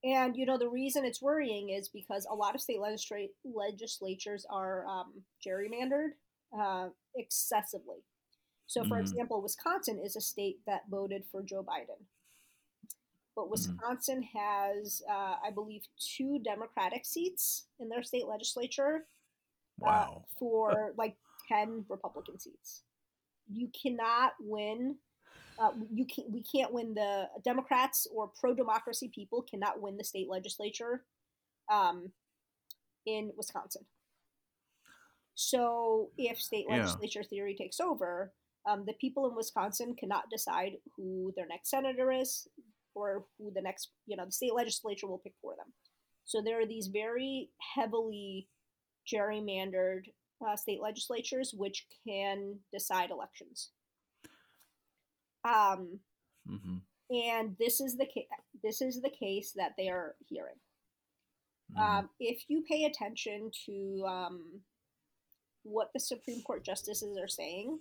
and 0.03 0.35
you 0.37 0.45
know 0.45 0.57
the 0.57 0.69
reason 0.69 1.05
it's 1.05 1.21
worrying 1.21 1.69
is 1.69 1.89
because 1.89 2.25
a 2.25 2.35
lot 2.35 2.53
of 2.55 2.61
state 2.61 2.79
legistra- 2.79 3.33
legislatures 3.45 4.45
are 4.49 4.85
um, 4.87 5.25
gerrymandered 5.45 6.11
uh, 6.57 6.89
excessively. 7.15 8.03
So, 8.67 8.83
for 8.83 8.97
Mhm. 8.97 9.01
example, 9.01 9.41
Wisconsin 9.41 9.99
is 9.99 10.15
a 10.15 10.21
state 10.21 10.59
that 10.65 10.89
voted 10.89 11.25
for 11.31 11.41
Joe 11.43 11.63
Biden, 11.63 12.05
but 13.35 13.49
Wisconsin 13.49 14.23
has, 14.23 15.01
uh, 15.09 15.37
I 15.43 15.51
believe, 15.53 15.83
two 15.97 16.39
Democratic 16.39 17.05
seats 17.05 17.67
in 17.79 17.89
their 17.89 18.03
state 18.03 18.27
legislature 18.27 19.07
Wow. 19.79 20.23
uh, 20.23 20.27
for 20.39 20.93
like 20.97 21.17
10 21.47 21.85
Republican 21.89 22.39
seats. 22.39 22.83
You 23.51 23.69
cannot 23.81 24.33
win. 24.39 24.97
Uh, 25.59 25.71
you 25.91 26.05
can 26.05 26.25
we 26.31 26.43
can't 26.43 26.73
win 26.73 26.93
the 26.95 27.29
Democrats 27.43 28.07
or 28.13 28.27
pro 28.39 28.53
democracy 28.55 29.09
people 29.13 29.41
cannot 29.43 29.81
win 29.81 29.97
the 29.97 30.03
state 30.03 30.29
legislature 30.29 31.05
um, 31.71 32.11
in 33.05 33.31
Wisconsin. 33.37 33.85
So 35.35 36.11
if 36.17 36.41
state 36.41 36.67
Yeah. 36.67 36.75
legislature 36.77 37.23
theory 37.23 37.55
takes 37.55 37.79
over, 37.79 38.33
um, 38.67 38.83
the 38.85 38.93
people 38.93 39.27
in 39.29 39.35
Wisconsin 39.35 39.95
cannot 39.97 40.29
decide 40.29 40.73
who 40.95 41.33
their 41.35 41.47
next 41.47 41.69
senator 41.69 42.11
is 42.11 42.47
or 42.95 43.25
who 43.37 43.51
the 43.53 43.61
next 43.61 43.91
you 44.05 44.17
know 44.17 44.25
the 44.25 44.31
state 44.31 44.53
legislature 44.53 45.07
will 45.07 45.19
pick 45.19 45.33
for 45.41 45.55
them. 45.55 45.73
So 46.25 46.41
there 46.41 46.59
are 46.61 46.65
these 46.65 46.87
very 46.87 47.49
heavily 47.75 48.47
gerrymandered 49.11 50.03
uh, 50.45 50.55
state 50.55 50.81
legislatures 50.81 51.53
which 51.55 51.85
can 52.07 52.59
decide 52.73 53.09
elections. 53.11 53.71
Um, 55.45 55.99
Mm-hmm. 56.49 56.77
and 57.13 57.55
this 57.59 57.81
is 57.81 57.97
the 57.97 58.05
ca- 58.05 58.27
this 58.63 58.81
is 58.81 59.01
the 59.01 59.09
case 59.09 59.51
that 59.57 59.73
they 59.77 59.89
are 59.89 60.15
hearing. 60.29 60.55
Mm-hmm. 61.77 61.81
Um, 61.81 62.09
if 62.19 62.43
you 62.47 62.63
pay 62.69 62.85
attention 62.85 63.51
to 63.65 64.05
um, 64.07 64.61
what 65.63 65.89
the 65.93 65.99
Supreme 65.99 66.41
Court 66.43 66.63
justices 66.63 67.17
are 67.21 67.27
saying, 67.27 67.79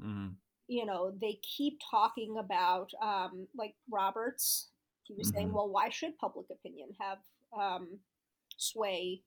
mm-hmm. 0.00 0.28
you 0.68 0.86
know 0.86 1.12
they 1.20 1.38
keep 1.42 1.78
talking 1.90 2.36
about 2.38 2.90
um, 3.02 3.46
like 3.56 3.74
Roberts. 3.90 4.68
He 5.04 5.14
was 5.14 5.30
saying, 5.30 5.48
Mhm. 5.48 5.54
well, 5.54 5.68
why 5.68 5.88
should 5.88 6.16
public 6.18 6.46
opinion 6.50 6.90
have 7.00 7.18
um, 7.52 7.98
sway 8.56 9.22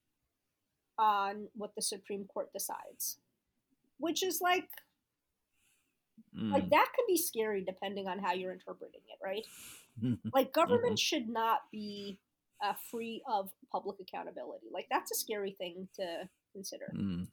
on 0.98 1.48
what 1.54 1.74
the 1.74 1.82
Supreme 1.82 2.24
Court 2.24 2.50
decides? 2.54 3.18
Which 3.98 4.22
is 4.22 4.40
like 4.40 4.68
like 6.36 6.68
that 6.70 6.88
can 6.94 7.04
be 7.06 7.16
scary 7.16 7.62
depending 7.64 8.08
on 8.08 8.18
how 8.18 8.32
you're 8.32 8.52
interpreting 8.52 9.00
it, 9.08 9.18
right? 9.24 9.44
Mm-hmm. 10.02 10.28
Like 10.34 10.52
government 10.52 10.98
should 10.98 11.28
not 11.28 11.60
be 11.70 12.18
uh, 12.64 12.72
free 12.90 13.22
of 13.30 13.50
public 13.70 13.96
accountability. 14.00 14.66
Like 14.72 14.86
that's 14.90 15.12
a 15.12 15.14
scary 15.14 15.52
thing 15.52 15.88
to 15.96 16.28
consider. 16.52 16.92
Mm. 16.94 17.28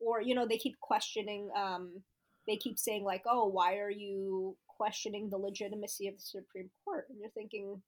Or 0.00 0.20
you 0.20 0.34
know 0.34 0.46
they 0.46 0.56
keep 0.58 0.78
questioning. 0.80 1.50
Um, 1.56 2.02
they 2.46 2.56
keep 2.56 2.78
saying 2.78 3.04
like, 3.04 3.22
oh, 3.26 3.46
why 3.46 3.78
are 3.78 3.90
you 3.90 4.56
questioning 4.68 5.28
the 5.30 5.38
legitimacy 5.38 6.06
of 6.08 6.14
the 6.16 6.22
Supreme 6.22 6.70
Court? 6.84 7.06
And 7.08 7.18
you're 7.20 7.30
thinking, 7.30 7.82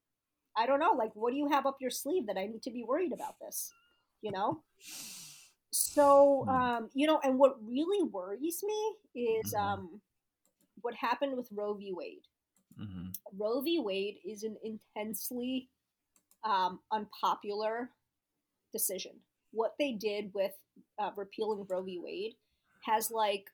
I 0.56 0.66
don't 0.66 0.80
know. 0.80 0.92
Like, 0.92 1.12
what 1.14 1.30
do 1.30 1.36
you 1.36 1.48
have 1.48 1.66
up 1.66 1.76
your 1.80 1.90
sleeve 1.90 2.26
that 2.26 2.36
I 2.38 2.46
need 2.46 2.62
to 2.62 2.70
be 2.70 2.82
worried 2.84 3.12
about 3.12 3.38
this? 3.40 3.70
You 4.22 4.32
know. 4.32 4.62
So, 5.70 6.44
Hmm. 6.44 6.48
um, 6.50 6.90
you 6.94 7.06
know, 7.06 7.20
and 7.22 7.38
what 7.38 7.62
really 7.64 8.02
worries 8.09 8.62
me 8.64 8.94
is 9.14 9.52
Mhm. 9.54 9.59
um, 9.61 10.00
what 10.82 10.94
happened 10.94 11.36
with 11.36 11.50
Roe 11.52 11.74
v. 11.74 11.92
Wade. 11.92 12.26
Mm-hmm. 12.78 13.09
Roe 13.36 13.61
v. 13.61 13.78
Wade 13.80 14.20
is 14.24 14.44
an 14.44 14.56
intensely 14.62 15.68
um, 16.44 16.80
unpopular 16.92 17.92
decision. 18.72 19.20
What 19.50 19.76
they 19.78 19.92
did 19.92 20.32
with 20.34 20.56
uh, 20.98 21.11
repealing 21.16 21.66
Roe 21.68 21.82
v. 21.82 21.98
Wade 21.98 22.36
has 22.84 23.11
like 23.11 23.50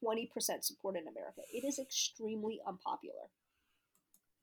20% 0.00 0.64
support 0.64 0.96
in 0.96 1.08
America. 1.08 1.42
It 1.52 1.64
is 1.64 1.78
extremely 1.78 2.60
unpopular. 2.66 3.30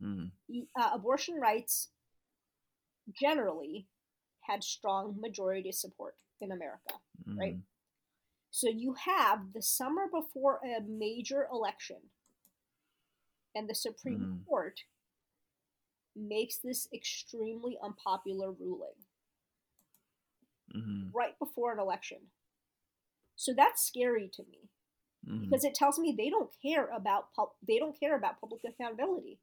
Mm. 0.02 0.32
Uh, 0.76 0.90
abortion 0.94 1.36
rights 1.40 1.90
generally 3.12 3.88
had 4.42 4.64
strong 4.64 5.20
majority 5.20 5.72
support 5.72 6.16
in 6.42 6.52
America. 6.52 6.96
Right. 7.38 7.58
Mhm. 7.58 7.64
So 8.52 8.70
you 8.70 8.94
have 8.94 9.54
the 9.54 9.62
summer 9.62 10.08
before 10.08 10.60
a 10.64 10.82
major 10.82 11.48
election, 11.52 12.12
and 13.56 13.70
the 13.70 13.76
Supreme 13.76 14.28
Mhm. 14.28 14.46
Court 14.46 14.84
makes 16.16 16.58
this 16.58 16.88
extremely 16.94 17.78
unpopular 17.82 18.52
ruling 18.52 19.06
Mhm. 20.76 21.14
right 21.14 21.38
before 21.40 21.72
an 21.74 21.80
election. 21.80 22.32
So 23.36 23.54
that's 23.54 23.82
scary 23.82 24.30
to 24.30 24.44
me 24.44 24.70
Mhm. 25.30 25.42
because 25.42 25.64
it 25.64 25.76
tells 25.76 26.00
me 26.00 26.12
they 26.18 26.30
don't 26.30 26.52
care 26.62 26.88
about 26.88 27.34
pub- 27.34 27.54
they 27.68 27.78
don't 27.78 28.00
care 28.00 28.16
about 28.16 28.40
public 28.40 28.62
accountability. 28.66 29.40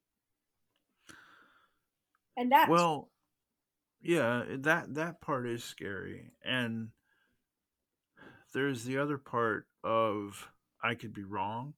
And 2.36 2.52
that 2.52 2.68
Well, 2.68 3.08
yeah, 4.02 4.44
that 4.58 4.94
that 4.94 5.20
part 5.20 5.46
is 5.46 5.64
scary, 5.64 6.30
and 6.44 6.90
there's 8.52 8.84
the 8.84 8.98
other 8.98 9.18
part 9.18 9.68
of 9.84 10.48
I 10.82 10.94
could 10.94 11.12
be 11.12 11.24
wrong. 11.24 11.74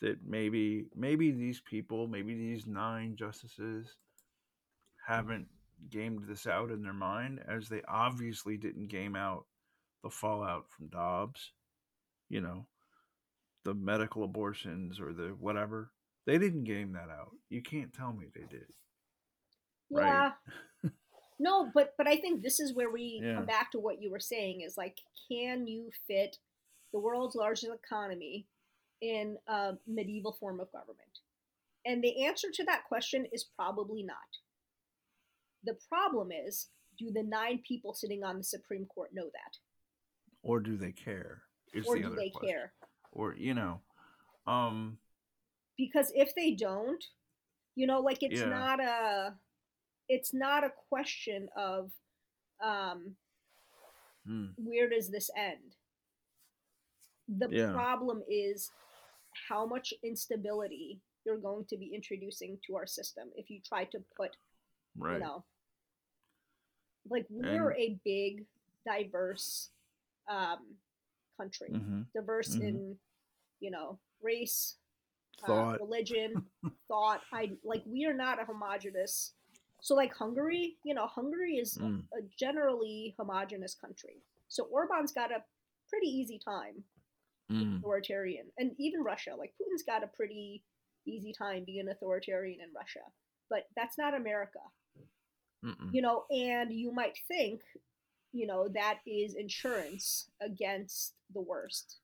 That 0.00 0.22
maybe 0.24 0.86
maybe 0.94 1.30
these 1.30 1.60
people, 1.60 2.06
maybe 2.06 2.34
these 2.34 2.66
nine 2.66 3.16
justices, 3.16 3.96
haven't 5.06 5.48
gamed 5.90 6.26
this 6.26 6.46
out 6.46 6.70
in 6.70 6.82
their 6.82 6.92
mind, 6.92 7.40
as 7.46 7.68
they 7.68 7.82
obviously 7.88 8.56
didn't 8.56 8.88
game 8.88 9.16
out 9.16 9.46
the 10.02 10.10
fallout 10.10 10.70
from 10.70 10.88
Dobbs. 10.88 11.52
You 12.28 12.40
know, 12.40 12.66
the 13.66 13.74
medical 13.74 14.22
abortions 14.22 15.00
or 15.00 15.12
the 15.12 15.34
whatever. 15.40 15.90
They 16.24 16.38
didn't 16.38 16.64
game 16.64 16.92
that 16.92 17.10
out. 17.10 17.32
You 17.50 17.62
can't 17.62 17.92
tell 17.92 18.12
me 18.12 18.26
they 18.34 18.46
did. 18.48 18.66
yeah. 19.90 20.30
right. 20.82 20.92
no, 21.38 21.70
but 21.74 21.94
but 21.98 22.06
I 22.08 22.16
think 22.16 22.42
this 22.42 22.60
is 22.60 22.74
where 22.74 22.90
we 22.90 23.20
Yeah. 23.22 23.34
come 23.34 23.46
back 23.46 23.72
to 23.72 23.78
what 23.80 24.00
you 24.00 24.10
were 24.10 24.20
saying 24.20 24.60
is 24.62 24.76
like 24.76 24.98
can 25.28 25.66
you 25.66 25.90
fit 26.06 26.38
the 26.92 27.00
world's 27.00 27.34
largest 27.34 27.66
economy 27.84 28.46
in 29.02 29.36
a 29.48 29.74
medieval 29.86 30.32
form 30.38 30.60
of 30.60 30.70
government? 30.72 31.20
And 31.84 32.02
the 32.02 32.24
answer 32.24 32.48
to 32.52 32.64
that 32.64 32.84
question 32.88 33.26
is 33.32 33.44
probably 33.44 34.02
not. 34.02 34.16
The 35.64 35.76
problem 35.88 36.30
is 36.30 36.68
do 36.98 37.10
the 37.12 37.22
nine 37.22 37.60
people 37.66 37.92
sitting 37.94 38.22
on 38.24 38.38
the 38.38 38.44
Supreme 38.44 38.86
Court 38.86 39.10
know 39.12 39.26
that? 39.26 39.58
Or 40.42 40.60
do 40.60 40.76
they 40.76 40.92
care? 40.92 41.42
Is 41.74 41.86
Or 41.86 41.96
the 41.96 42.02
do 42.02 42.06
other 42.08 42.16
they 42.16 42.30
question. 42.30 42.48
care? 42.48 42.72
Or 43.16 43.34
you 43.34 43.54
know, 43.54 43.80
um, 44.46 44.98
because 45.78 46.12
if 46.14 46.34
they 46.34 46.52
don't 46.52 47.04
you 47.74 47.86
know 47.86 48.00
like 48.00 48.22
it's 48.22 48.40
Yeah. 48.40 48.50
not 48.50 48.80
a 48.80 49.34
it's 50.08 50.34
not 50.34 50.64
a 50.64 50.72
question 50.88 51.48
of 51.56 51.90
um 52.64 53.16
hmm, 54.26 54.46
where 54.56 54.88
does 54.88 55.10
this 55.10 55.30
end 55.36 55.76
the 57.28 57.48
Yeah. 57.48 57.72
problem 57.72 58.22
is 58.28 58.72
how 59.48 59.66
much 59.66 59.92
instability 60.04 61.00
you're 61.24 61.38
going 61.38 61.64
to 61.66 61.76
be 61.76 61.92
introducing 61.94 62.58
to 62.66 62.76
our 62.76 62.86
system 62.86 63.28
if 63.36 63.50
you 63.50 63.60
try 63.66 63.84
to 63.84 63.98
put 64.16 64.36
right. 64.96 65.12
you 65.14 65.18
know 65.20 65.44
like 67.08 67.26
we're 67.30 67.72
And- 67.72 67.76
a 67.76 67.98
big 68.04 68.44
diverse 68.86 69.70
um 70.30 70.76
country 71.36 71.70
hmm 71.72 72.02
diverse 72.14 72.56
Mhm. 72.56 72.60
in 72.60 72.98
you 73.60 73.70
know 73.70 73.98
race 74.22 74.76
uh, 75.46 75.76
religion, 75.80 76.46
thought. 76.88 77.20
I 77.32 77.50
like 77.64 77.82
we 77.86 78.04
are 78.06 78.14
not 78.14 78.40
a 78.40 78.44
homogenous. 78.44 79.34
So 79.80 79.94
like 79.94 80.14
Hungary, 80.14 80.76
you 80.84 80.94
know, 80.94 81.06
Hungary 81.06 81.56
is 81.56 81.76
Mm. 81.78 82.02
a 82.18 82.22
generally 82.38 83.14
homogenous 83.18 83.74
country. 83.74 84.22
So 84.48 84.64
Orban's 84.64 85.12
got 85.12 85.30
a 85.32 85.44
pretty 85.90 86.08
easy 86.08 86.38
time 86.44 86.84
Mm. 87.50 87.78
authoritarian, 87.78 88.46
and 88.58 88.72
even 88.78 89.02
Russia, 89.02 89.34
like 89.38 89.54
Putin's 89.60 89.84
got 89.84 90.02
a 90.02 90.08
pretty 90.08 90.64
easy 91.06 91.32
time 91.32 91.64
being 91.64 91.88
authoritarian 91.88 92.60
in 92.60 92.72
Russia. 92.74 93.04
But 93.50 93.64
that's 93.76 93.96
not 93.98 94.14
America, 94.14 94.58
Mm-mm. 95.64 95.94
you 95.94 96.02
know. 96.02 96.24
And 96.30 96.72
you 96.72 96.92
might 96.92 97.16
think, 97.28 97.60
you 98.32 98.46
know, 98.46 98.68
that 98.68 98.98
is 99.06 99.34
insurance 99.34 100.30
against 100.40 101.14
the 101.32 101.40
worst, 101.40 101.96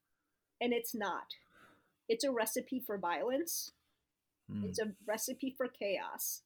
and 0.60 0.72
it's 0.72 0.94
not. 0.94 1.24
It's 2.08 2.24
a 2.24 2.30
recipe 2.30 2.82
for 2.84 2.98
violence. 2.98 3.72
Mm. 4.50 4.64
It's 4.64 4.78
a 4.78 4.92
recipe 5.06 5.54
for 5.56 5.68
chaos. 5.68 6.42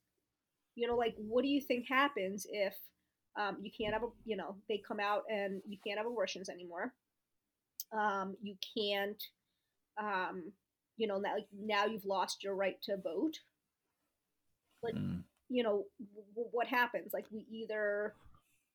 You 0.74 0.86
know, 0.86 0.96
like 0.96 1.14
what 1.16 1.42
do 1.42 1.48
you 1.48 1.60
think 1.60 1.86
happens 1.88 2.46
if 2.50 2.74
um, 3.36 3.58
you 3.62 3.70
can't 3.76 3.92
have 3.94 4.02
a 4.02 4.08
you 4.24 4.36
know 4.36 4.56
they 4.68 4.78
come 4.86 5.00
out 5.00 5.22
and 5.30 5.60
you 5.68 5.78
can't 5.86 5.98
have 5.98 6.06
abortions 6.06 6.48
anymore. 6.48 6.92
Um, 7.92 8.36
you 8.42 8.56
can't, 8.76 9.22
um, 9.98 10.52
you 10.96 11.06
know, 11.06 11.18
now 11.18 11.34
now 11.58 11.86
you've 11.86 12.04
lost 12.04 12.42
your 12.44 12.54
right 12.54 12.80
to 12.82 12.96
vote. 12.96 13.38
Like 14.82 14.94
Mm. 14.94 15.22
you 15.48 15.62
know 15.62 15.84
w- 16.34 16.48
what 16.52 16.66
happens? 16.66 17.12
Like 17.12 17.26
we 17.30 17.46
either 17.50 18.14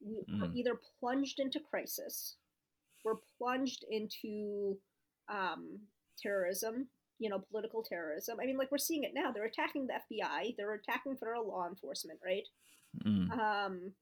we, 0.05 0.15
we're 0.39 0.47
Mm. 0.47 0.55
either 0.55 0.79
plunged 0.99 1.39
into 1.39 1.59
crisis, 1.59 2.37
we're 3.03 3.17
plunged 3.37 3.85
into 3.89 4.77
um, 5.29 5.79
terrorism, 6.21 6.87
you 7.19 7.29
know, 7.29 7.39
political 7.51 7.81
terrorism. 7.83 8.37
I 8.41 8.45
mean, 8.45 8.57
like 8.57 8.71
we're 8.71 8.77
seeing 8.77 9.03
it 9.03 9.13
now. 9.13 9.31
They're 9.31 9.45
attacking 9.45 9.87
the 9.87 9.93
FBI. 9.93 10.55
They're 10.57 10.73
attacking 10.73 11.17
federal 11.17 11.47
law 11.47 11.67
enforcement, 11.67 12.19
right? 12.25 12.47
Mm. 13.05 13.31
Um, 13.39 13.93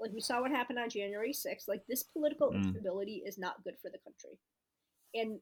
like 0.00 0.12
we 0.12 0.20
saw 0.20 0.40
what 0.40 0.50
happened 0.50 0.78
on 0.78 0.88
January 0.88 1.32
6th. 1.32 1.68
Like 1.68 1.82
this 1.88 2.02
political 2.04 2.50
Mm. 2.50 2.56
instability 2.64 3.22
is 3.26 3.36
not 3.38 3.62
good 3.64 3.74
for 3.82 3.90
the 3.90 3.98
country, 3.98 4.38
and 5.14 5.40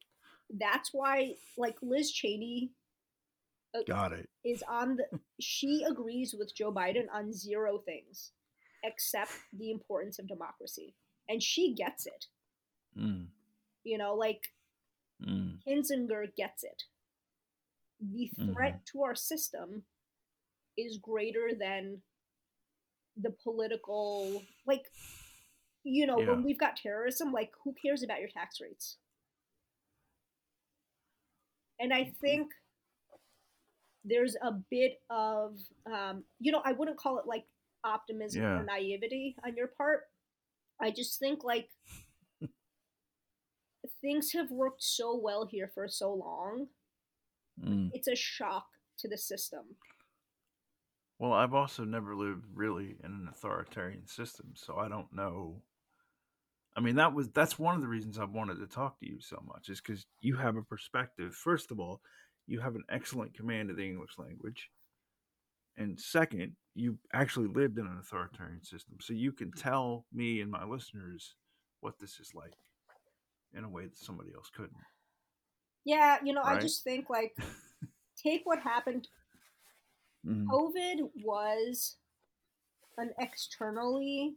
that's 0.50 0.92
why, 0.92 1.34
like 1.56 1.76
Liz 1.82 2.10
Cheney 2.10 2.72
Got 3.86 4.12
it. 4.14 4.28
is 4.44 4.62
on 4.68 4.96
the. 4.96 5.04
she 5.40 5.84
agrees 5.84 6.34
with 6.36 6.54
Joe 6.54 6.72
Biden 6.72 7.06
on 7.12 7.32
zero 7.32 7.78
things, 7.78 8.32
except 8.82 9.32
the 9.52 9.70
importance 9.70 10.18
of 10.18 10.28
democracy, 10.28 10.94
and 11.28 11.42
she 11.42 11.74
gets 11.74 12.06
it. 12.06 12.26
Mm. 12.96 13.28
You 13.84 13.98
know, 13.98 14.14
like 14.14 14.52
Mm. 15.20 15.60
Kinzinger 15.66 16.34
gets 16.36 16.62
it. 16.62 16.84
The 18.00 18.28
threat 18.28 18.80
Mhm. 18.80 18.84
to 18.92 19.02
our 19.02 19.16
system 19.16 19.84
is 20.76 20.98
greater 20.98 21.54
than 21.56 22.04
the 23.16 23.30
political, 23.32 24.46
like, 24.64 24.92
you 25.82 26.06
know, 26.06 26.20
Yeah. 26.20 26.28
when 26.30 26.44
we've 26.44 26.58
got 26.58 26.76
terrorism, 26.76 27.32
like, 27.32 27.52
who 27.64 27.74
cares 27.74 28.04
about 28.04 28.20
your 28.20 28.28
tax 28.28 28.60
rates? 28.60 28.98
And 31.80 31.92
I 31.92 32.10
think 32.20 32.52
there's 34.04 34.36
a 34.36 34.52
bit 34.52 35.02
of, 35.10 35.58
um, 35.86 36.24
you 36.38 36.52
know, 36.52 36.62
I 36.64 36.72
wouldn't 36.72 36.98
call 36.98 37.18
it 37.18 37.26
like 37.26 37.48
optimism 37.84 38.42
Yeah. 38.42 38.60
or 38.60 38.64
naivety 38.64 39.36
on 39.44 39.56
your 39.56 39.68
part. 39.68 40.02
I 40.80 40.90
just 40.90 41.18
think 41.18 41.44
like 41.44 41.68
things 44.00 44.32
have 44.32 44.50
worked 44.50 44.82
so 44.82 45.18
well 45.20 45.46
here 45.46 45.70
for 45.74 45.88
so 45.88 46.12
long. 46.14 46.66
Mm. 47.62 47.90
It's 47.92 48.08
a 48.08 48.14
shock 48.14 48.66
to 48.98 49.08
the 49.08 49.18
system. 49.18 49.64
Well, 51.18 51.32
I've 51.32 51.54
also 51.54 51.84
never 51.84 52.14
lived 52.14 52.44
really 52.54 52.96
in 53.02 53.10
an 53.10 53.28
authoritarian 53.30 54.06
system, 54.06 54.52
so 54.54 54.76
I 54.76 54.88
don't 54.88 55.12
know. 55.12 55.62
I 56.76 56.80
mean, 56.80 56.94
that 56.96 57.12
was 57.12 57.28
that's 57.30 57.58
one 57.58 57.74
of 57.74 57.80
the 57.80 57.88
reasons 57.88 58.18
I 58.18 58.24
wanted 58.24 58.58
to 58.60 58.66
talk 58.68 59.00
to 59.00 59.06
you 59.08 59.20
so 59.20 59.42
much 59.44 59.68
is 59.68 59.80
because 59.80 60.06
you 60.20 60.36
have 60.36 60.54
a 60.56 60.62
perspective. 60.62 61.34
First 61.34 61.72
of 61.72 61.80
all, 61.80 62.00
you 62.46 62.60
have 62.60 62.76
an 62.76 62.84
excellent 62.88 63.34
command 63.34 63.68
of 63.70 63.76
the 63.76 63.84
English 63.84 64.12
language, 64.16 64.70
and 65.78 65.98
second, 65.98 66.52
you 66.74 66.98
actually 67.12 67.48
lived 67.48 67.78
in 67.78 67.86
an 67.86 67.98
authoritarian 67.98 68.62
system, 68.62 68.96
so 69.00 69.12
you 69.14 69.32
can 69.32 69.50
tell 69.52 70.04
me 70.12 70.40
and 70.40 70.50
my 70.50 70.64
listeners 70.64 71.34
what 71.80 71.98
this 71.98 72.20
is 72.20 72.34
like 72.34 72.52
in 73.56 73.64
a 73.64 73.68
way 73.68 73.84
that 73.84 73.96
somebody 73.96 74.30
else 74.34 74.50
couldn't. 74.54 74.76
Yeah, 75.84 76.18
you 76.22 76.34
know, 76.34 76.42
I 76.42 76.58
just 76.58 76.84
think 76.84 77.08
like 77.08 77.34
take 78.22 78.42
what 78.44 78.58
happened. 78.60 79.08
Mhm. 80.26 80.46
COVID 80.46 81.10
was 81.24 81.96
an 82.98 83.10
externally 83.18 84.34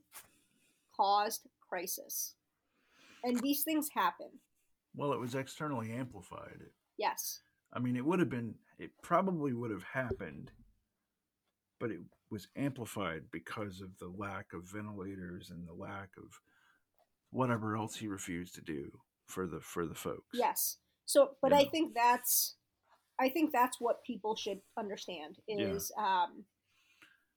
caused 0.96 1.48
crisis. 1.68 2.36
and 3.24 3.40
these 3.42 3.64
things 3.64 3.90
happen. 3.94 4.28
Well, 4.96 5.14
it 5.14 5.20
was 5.20 5.36
externally 5.36 5.92
amplified. 5.92 6.60
Yes. 6.98 7.42
I 7.74 7.80
mean, 7.80 7.96
it 7.96 8.04
would 8.06 8.20
have 8.20 8.30
been, 8.30 8.56
it 8.80 8.92
probably 9.04 9.54
would 9.54 9.72
have 9.72 9.84
happened, 9.84 10.52
but 11.82 11.92
it 11.92 12.00
was 12.30 12.48
amplified 12.56 13.24
because 13.32 13.82
of 13.82 13.90
the 14.00 14.08
lack 14.16 14.54
of 14.54 14.70
ventilators 14.72 15.50
and 15.50 15.68
the 15.68 15.74
lack 15.74 16.10
of 16.18 16.40
whatever 17.32 17.76
else 17.76 17.96
he 17.96 18.08
refused 18.08 18.56
to 18.56 18.62
do 18.62 18.90
for 19.26 19.48
the 19.48 19.60
for 19.60 19.86
the 19.86 19.96
folks. 19.96 20.38
Yes. 20.40 20.78
So, 21.06 21.32
but 21.42 21.52
I 21.52 21.64
Yeah. 21.64 21.70
think 21.72 21.94
that's, 21.94 22.56
I 23.20 23.30
think 23.30 23.52
that's 23.52 23.82
what 23.82 24.04
people 24.06 24.36
should 24.36 24.62
understand 24.78 25.38
Yeah. 25.48 25.74
is, 25.74 25.92
um, 25.98 26.46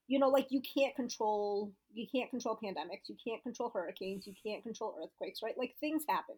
you 0.06 0.18
know, 0.18 0.28
like 0.28 0.48
you 0.50 0.60
can't 0.60 0.94
control, 0.94 1.72
you 1.92 2.06
can't 2.14 2.30
control 2.30 2.58
pandemics, 2.62 3.08
you 3.08 3.16
can't 3.26 3.42
control 3.42 3.70
hurricanes, 3.72 4.26
you 4.26 4.34
can't 4.44 4.62
control 4.62 4.94
earthquakes, 5.02 5.40
right? 5.42 5.56
Like 5.58 5.74
things 5.80 6.04
happen. 6.08 6.36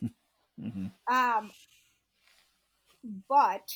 hmm 0.58 0.86
Um, 1.10 1.50
but 3.28 3.68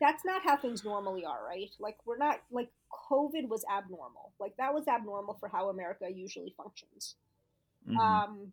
that's 0.00 0.24
not 0.24 0.42
how 0.44 0.56
things 0.56 0.84
normally 0.84 1.24
are, 1.24 1.44
right? 1.46 1.70
Like 1.78 1.96
we're 2.06 2.18
not 2.18 2.40
like 2.50 2.70
COVID 3.10 3.48
was 3.48 3.64
abnormal. 3.70 4.32
Like 4.40 4.56
that 4.58 4.74
was 4.74 4.86
abnormal 4.88 5.34
for 5.40 5.48
how 5.48 5.68
America 5.70 6.06
usually 6.12 6.54
functions. 6.56 7.16
hmm 7.86 7.98
Um, 8.00 8.52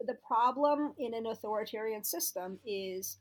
the 0.00 0.14
problem 0.26 0.94
in 0.98 1.14
an 1.14 1.26
authoritarian 1.26 2.04
system 2.04 2.58
is 2.64 3.18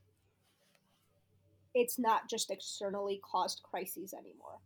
it's 1.74 2.00
not 2.00 2.30
just 2.30 2.50
externally 2.52 3.22
caused 3.24 3.62
crises 3.64 4.14
anymore. 4.14 4.60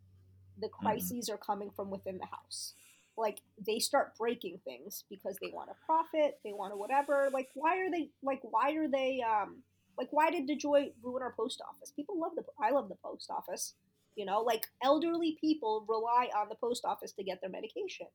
The 0.60 0.69
crises 0.69 1.30
are 1.30 1.38
coming 1.38 1.72
from 1.72 1.90
within 1.90 2.18
the 2.18 2.26
house. 2.26 2.73
Like 3.18 3.41
they 3.65 3.80
start 3.80 4.18
breaking 4.18 4.60
things 4.64 5.03
because 5.10 5.38
they 5.41 5.52
want 5.53 5.69
to 5.69 5.76
profit, 5.86 6.40
they 6.44 6.53
want 6.53 6.73
to 6.73 6.78
whatever. 6.78 7.30
Like 7.34 7.49
why 7.53 7.78
are 7.80 7.91
they 7.91 8.10
like 8.23 8.41
why 8.44 8.73
are 8.73 8.88
they 8.88 9.22
um 9.22 9.64
like 9.97 10.09
why 10.11 10.30
did 10.31 10.47
DeJoy 10.47 10.91
ruin 11.03 11.22
our 11.22 11.34
post 11.34 11.61
office? 11.68 11.91
People 11.95 12.19
love 12.19 12.31
the 12.35 12.43
I 12.61 12.72
love 12.72 12.89
the 12.89 12.97
post 13.03 13.30
office. 13.30 13.76
You 14.15 14.26
know, 14.26 14.41
like 14.41 14.68
elderly 14.84 15.38
people 15.39 15.85
rely 15.88 16.30
on 16.35 16.49
the 16.49 16.55
post 16.55 16.84
office 16.85 17.13
to 17.13 17.23
get 17.23 17.39
their 17.41 17.49
medication. 17.49 18.07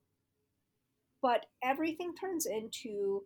But 1.23 1.47
everything 1.63 2.15
turns 2.15 2.47
into 2.47 3.23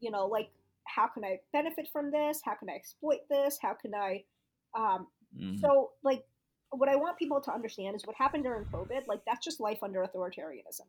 you 0.00 0.10
know, 0.10 0.26
like 0.26 0.50
how 0.84 1.06
can 1.06 1.24
I 1.24 1.38
benefit 1.52 1.88
from 1.92 2.10
this? 2.10 2.40
How 2.44 2.54
can 2.54 2.68
I 2.68 2.74
exploit 2.74 3.20
this? 3.30 3.58
How 3.60 3.74
can 3.74 3.94
I 3.94 4.24
um 4.76 5.06
hmm 5.36 5.56
so 5.60 5.90
like 6.02 6.24
what 6.70 6.88
I 6.88 6.96
want 6.96 7.18
people 7.18 7.40
to 7.40 7.52
understand 7.52 7.94
is 7.96 8.06
what 8.06 8.16
happened 8.16 8.44
during 8.44 8.64
COVID, 8.64 9.06
like 9.06 9.20
that's 9.26 9.44
just 9.44 9.60
life 9.60 9.82
under 9.82 10.00
authoritarianism. 10.00 10.88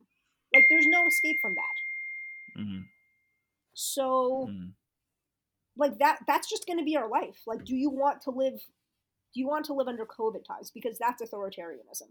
Like 0.54 0.66
there's 0.70 0.88
no 0.88 1.06
escape 1.08 1.40
from 1.42 1.56
that. 1.56 2.62
hmm 2.62 2.80
So 3.74 4.50
hmm 4.52 4.70
like 5.78 5.98
that 6.00 6.20
that's 6.28 6.50
just 6.50 6.68
going 6.68 6.80
to 6.80 6.86
be 6.86 6.98
our 6.98 7.10
life. 7.10 7.42
Like 7.48 7.64
do 7.66 7.76
you 7.76 7.90
want 7.90 8.22
to 8.24 8.32
live 8.32 8.54
do 9.34 9.40
you 9.40 9.48
want 9.48 9.66
to 9.66 9.74
live 9.74 9.88
under 9.88 10.06
COVID 10.06 10.46
times 10.46 10.72
because 10.72 10.98
that's 11.00 11.22
authoritarianism. 11.22 12.10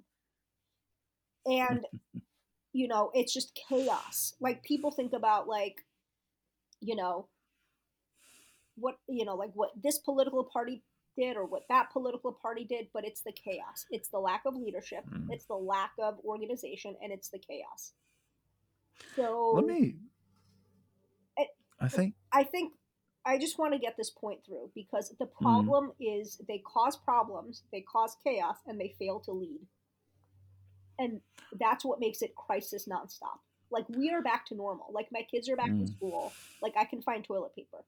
And 1.46 1.84
you 2.72 2.88
know, 2.88 3.10
it's 3.14 3.32
just 3.34 3.58
chaos. 3.68 4.34
Like 4.40 4.62
people 4.64 4.90
think 4.90 5.12
about 5.12 5.46
like 5.48 5.84
you 6.80 6.96
know 6.96 7.28
what 8.76 8.96
you 9.08 9.24
know 9.24 9.36
like 9.36 9.50
what 9.54 9.70
this 9.82 9.98
political 9.98 10.42
party 10.44 10.82
did 11.16 11.36
or 11.36 11.44
what 11.44 11.62
that 11.68 11.90
political 11.92 12.32
party 12.32 12.64
did 12.64 12.86
but 12.94 13.04
it's 13.04 13.20
the 13.20 13.30
chaos 13.32 13.84
it's 13.90 14.08
the 14.08 14.18
lack 14.18 14.40
of 14.46 14.56
leadership 14.56 15.04
Mm. 15.12 15.26
it's 15.30 15.44
the 15.44 15.54
lack 15.54 15.92
of 16.00 16.18
organization 16.24 16.96
and 17.02 17.12
it's 17.12 17.28
the 17.28 17.38
chaos 17.38 17.92
so 19.14 19.52
Let 19.54 19.66
me. 19.66 19.96
It- 21.36 21.50
I 21.78 21.88
think. 21.88 22.14
i 22.32 22.42
think 22.42 22.72
i 23.26 23.38
just 23.38 23.58
want 23.58 23.72
to 23.72 23.78
get 23.78 23.96
this 23.96 24.10
point 24.10 24.40
through 24.44 24.70
because 24.74 25.14
the 25.18 25.26
Mm-hmm. 25.42 25.68
problem 25.68 25.92
is 26.00 26.40
they 26.48 26.58
cause 26.58 26.96
problems 26.96 27.62
they 27.72 27.80
cause 27.82 28.16
chaos 28.24 28.56
and 28.66 28.80
they 28.80 28.94
fail 28.98 29.20
to 29.20 29.32
lead 29.32 29.60
and 30.98 31.20
that's 31.58 31.84
what 31.84 32.00
makes 32.00 32.22
it 32.22 32.34
crisis 32.34 32.86
nonstop 32.88 33.38
like 33.70 33.84
we 33.88 34.10
are 34.10 34.22
back 34.22 34.46
to 34.46 34.54
normal 34.54 34.86
like 34.92 35.08
my 35.12 35.22
kids 35.30 35.48
are 35.48 35.56
back 35.56 35.76
to 35.78 35.86
Mm. 35.86 35.94
school 35.96 36.36
like 36.60 36.74
i 36.76 36.84
can 36.84 37.02
find 37.02 37.24
toilet 37.24 37.54
paper 37.54 37.84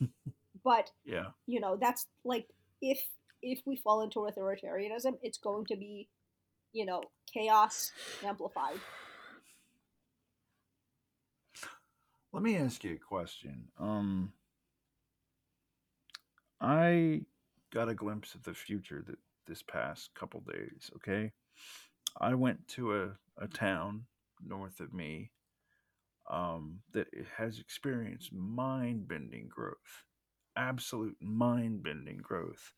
but 0.64 0.90
Yeah. 1.04 1.30
you 1.46 1.60
know 1.60 1.76
that's 1.80 2.06
like 2.24 2.48
if 2.82 3.00
if 3.42 3.60
we 3.66 3.76
fall 3.76 4.02
into 4.02 4.20
authoritarianism 4.20 5.18
it's 5.22 5.38
going 5.38 5.64
to 5.66 5.76
be 5.76 6.08
you 6.72 6.84
know 6.84 7.10
chaos 7.32 7.92
amplified 8.24 8.80
Let 12.32 12.42
me 12.42 12.56
ask 12.56 12.84
you 12.84 12.94
a 12.94 12.98
question. 12.98 13.64
Um, 13.78 14.32
I 16.60 17.22
got 17.72 17.88
a 17.88 17.94
glimpse 17.94 18.34
of 18.34 18.44
the 18.44 18.54
future 18.54 19.02
that 19.06 19.18
this 19.46 19.62
past 19.62 20.10
couple 20.14 20.40
days. 20.40 20.90
Okay, 20.96 21.32
I 22.20 22.34
went 22.34 22.68
to 22.68 22.94
a, 22.94 23.08
a 23.38 23.48
town 23.48 24.04
north 24.46 24.78
of 24.78 24.92
me 24.92 25.32
um, 26.30 26.78
that 26.92 27.08
has 27.36 27.58
experienced 27.58 28.32
mind 28.32 29.08
bending 29.08 29.48
growth, 29.48 30.04
absolute 30.56 31.16
mind 31.20 31.82
bending 31.82 32.18
growth 32.18 32.72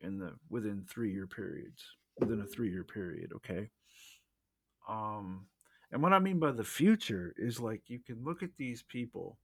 in 0.00 0.18
the 0.18 0.32
within 0.50 0.84
three 0.88 1.12
year 1.12 1.28
periods, 1.28 1.84
within 2.18 2.40
a 2.40 2.46
three 2.46 2.70
year 2.70 2.84
period. 2.84 3.30
Okay. 3.36 3.70
Um, 4.88 5.46
and 5.94 6.02
what 6.02 6.12
I 6.12 6.18
mean 6.18 6.40
by 6.40 6.50
the 6.50 6.64
future 6.64 7.32
is 7.38 7.60
like 7.60 7.82
you 7.86 8.00
can 8.00 8.24
look 8.24 8.42
at 8.42 8.56
these 8.58 8.82
people 8.82 9.38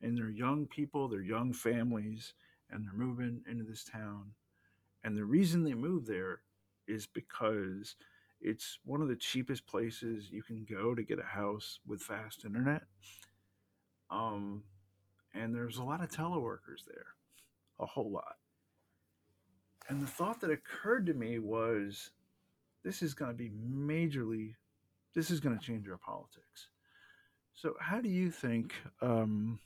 and 0.00 0.16
they're 0.16 0.30
young 0.30 0.64
people, 0.64 1.08
they're 1.08 1.20
young 1.20 1.52
families, 1.52 2.34
and 2.70 2.86
they're 2.86 2.92
moving 2.92 3.42
into 3.50 3.64
this 3.64 3.82
town. 3.82 4.30
And 5.02 5.16
the 5.16 5.24
reason 5.24 5.64
they 5.64 5.74
move 5.74 6.06
there 6.06 6.42
is 6.86 7.08
because 7.08 7.96
it's 8.40 8.78
one 8.84 9.02
of 9.02 9.08
the 9.08 9.16
cheapest 9.16 9.66
places 9.66 10.30
you 10.30 10.40
can 10.40 10.64
go 10.70 10.94
to 10.94 11.02
get 11.02 11.18
a 11.18 11.24
house 11.24 11.80
with 11.84 12.00
fast 12.00 12.44
internet. 12.44 12.82
Um, 14.08 14.62
and 15.34 15.52
there's 15.52 15.78
a 15.78 15.82
lot 15.82 16.00
of 16.00 16.12
teleworkers 16.12 16.84
there, 16.86 17.06
a 17.80 17.86
whole 17.86 18.12
lot. 18.12 18.36
And 19.88 20.00
the 20.00 20.06
thought 20.06 20.40
that 20.42 20.50
occurred 20.52 21.06
to 21.06 21.14
me 21.14 21.40
was 21.40 22.12
this 22.84 23.02
is 23.02 23.14
going 23.14 23.32
to 23.32 23.36
be 23.36 23.50
majorly 23.50 24.54
this 25.14 25.30
is 25.30 25.40
going 25.40 25.58
to 25.58 25.64
change 25.64 25.88
our 25.88 25.98
politics. 25.98 26.68
So, 27.54 27.74
how 27.80 28.00
do 28.00 28.08
you 28.08 28.30
think 28.30 28.74
um, 29.02 29.58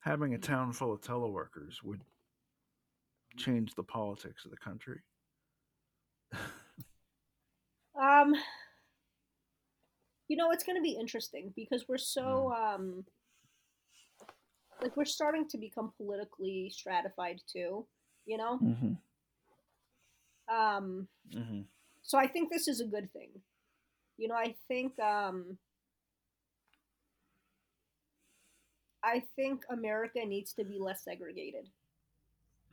having 0.00 0.34
a 0.34 0.38
town 0.38 0.72
full 0.72 0.92
of 0.92 1.00
teleworkers 1.00 1.82
would 1.84 2.00
change 3.36 3.74
the 3.74 3.84
politics 3.84 4.44
of 4.44 4.50
the 4.50 4.56
country? 4.56 5.00
um 8.00 8.34
you 10.28 10.36
know 10.36 10.50
it's 10.52 10.64
going 10.64 10.76
to 10.76 10.82
be 10.82 10.96
interesting 10.98 11.52
because 11.56 11.84
we're 11.88 11.98
so 11.98 12.52
um 12.52 13.04
like 14.82 14.96
we're 14.96 15.04
starting 15.04 15.46
to 15.48 15.58
become 15.58 15.92
politically 15.96 16.70
stratified 16.72 17.40
too 17.52 17.84
you 18.26 18.36
know 18.38 18.62
Mm-hmm. 18.62 18.92
um 20.54 21.08
Mm-hmm. 21.34 21.60
so 22.02 22.18
i 22.18 22.26
think 22.26 22.50
this 22.50 22.68
is 22.68 22.80
a 22.80 22.84
good 22.86 23.10
thing 23.12 23.28
you 24.20 24.28
know 24.28 24.36
i 24.36 24.54
think 24.68 24.98
um 25.00 25.58
i 29.04 29.22
think 29.36 29.64
america 29.70 30.24
needs 30.26 30.52
to 30.54 30.64
be 30.64 30.78
less 30.78 31.04
segregated 31.04 31.70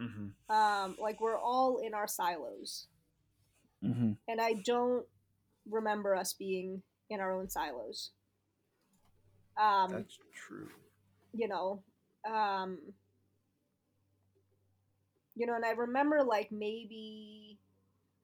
Mm-hmm. 0.02 0.28
um 0.49 0.95
like 0.99 1.22
we're 1.22 1.38
all 1.40 1.80
in 1.80 1.94
our 1.95 2.07
silos 2.07 2.88
Mm-hmm. 3.84 4.14
and 4.28 4.41
i 4.41 4.53
don't 4.53 5.06
remember 5.69 6.15
us 6.15 6.34
being 6.34 6.84
in 7.10 7.19
our 7.22 7.34
own 7.34 7.49
silos 7.49 8.11
um 9.57 9.91
That's 9.91 10.19
true. 10.34 10.69
you 11.34 11.48
know 11.48 11.84
um 12.30 12.80
you 15.36 15.45
know 15.48 15.56
and 15.56 15.65
i 15.65 15.72
remember 15.72 16.24
like 16.24 16.52
maybe 16.52 17.60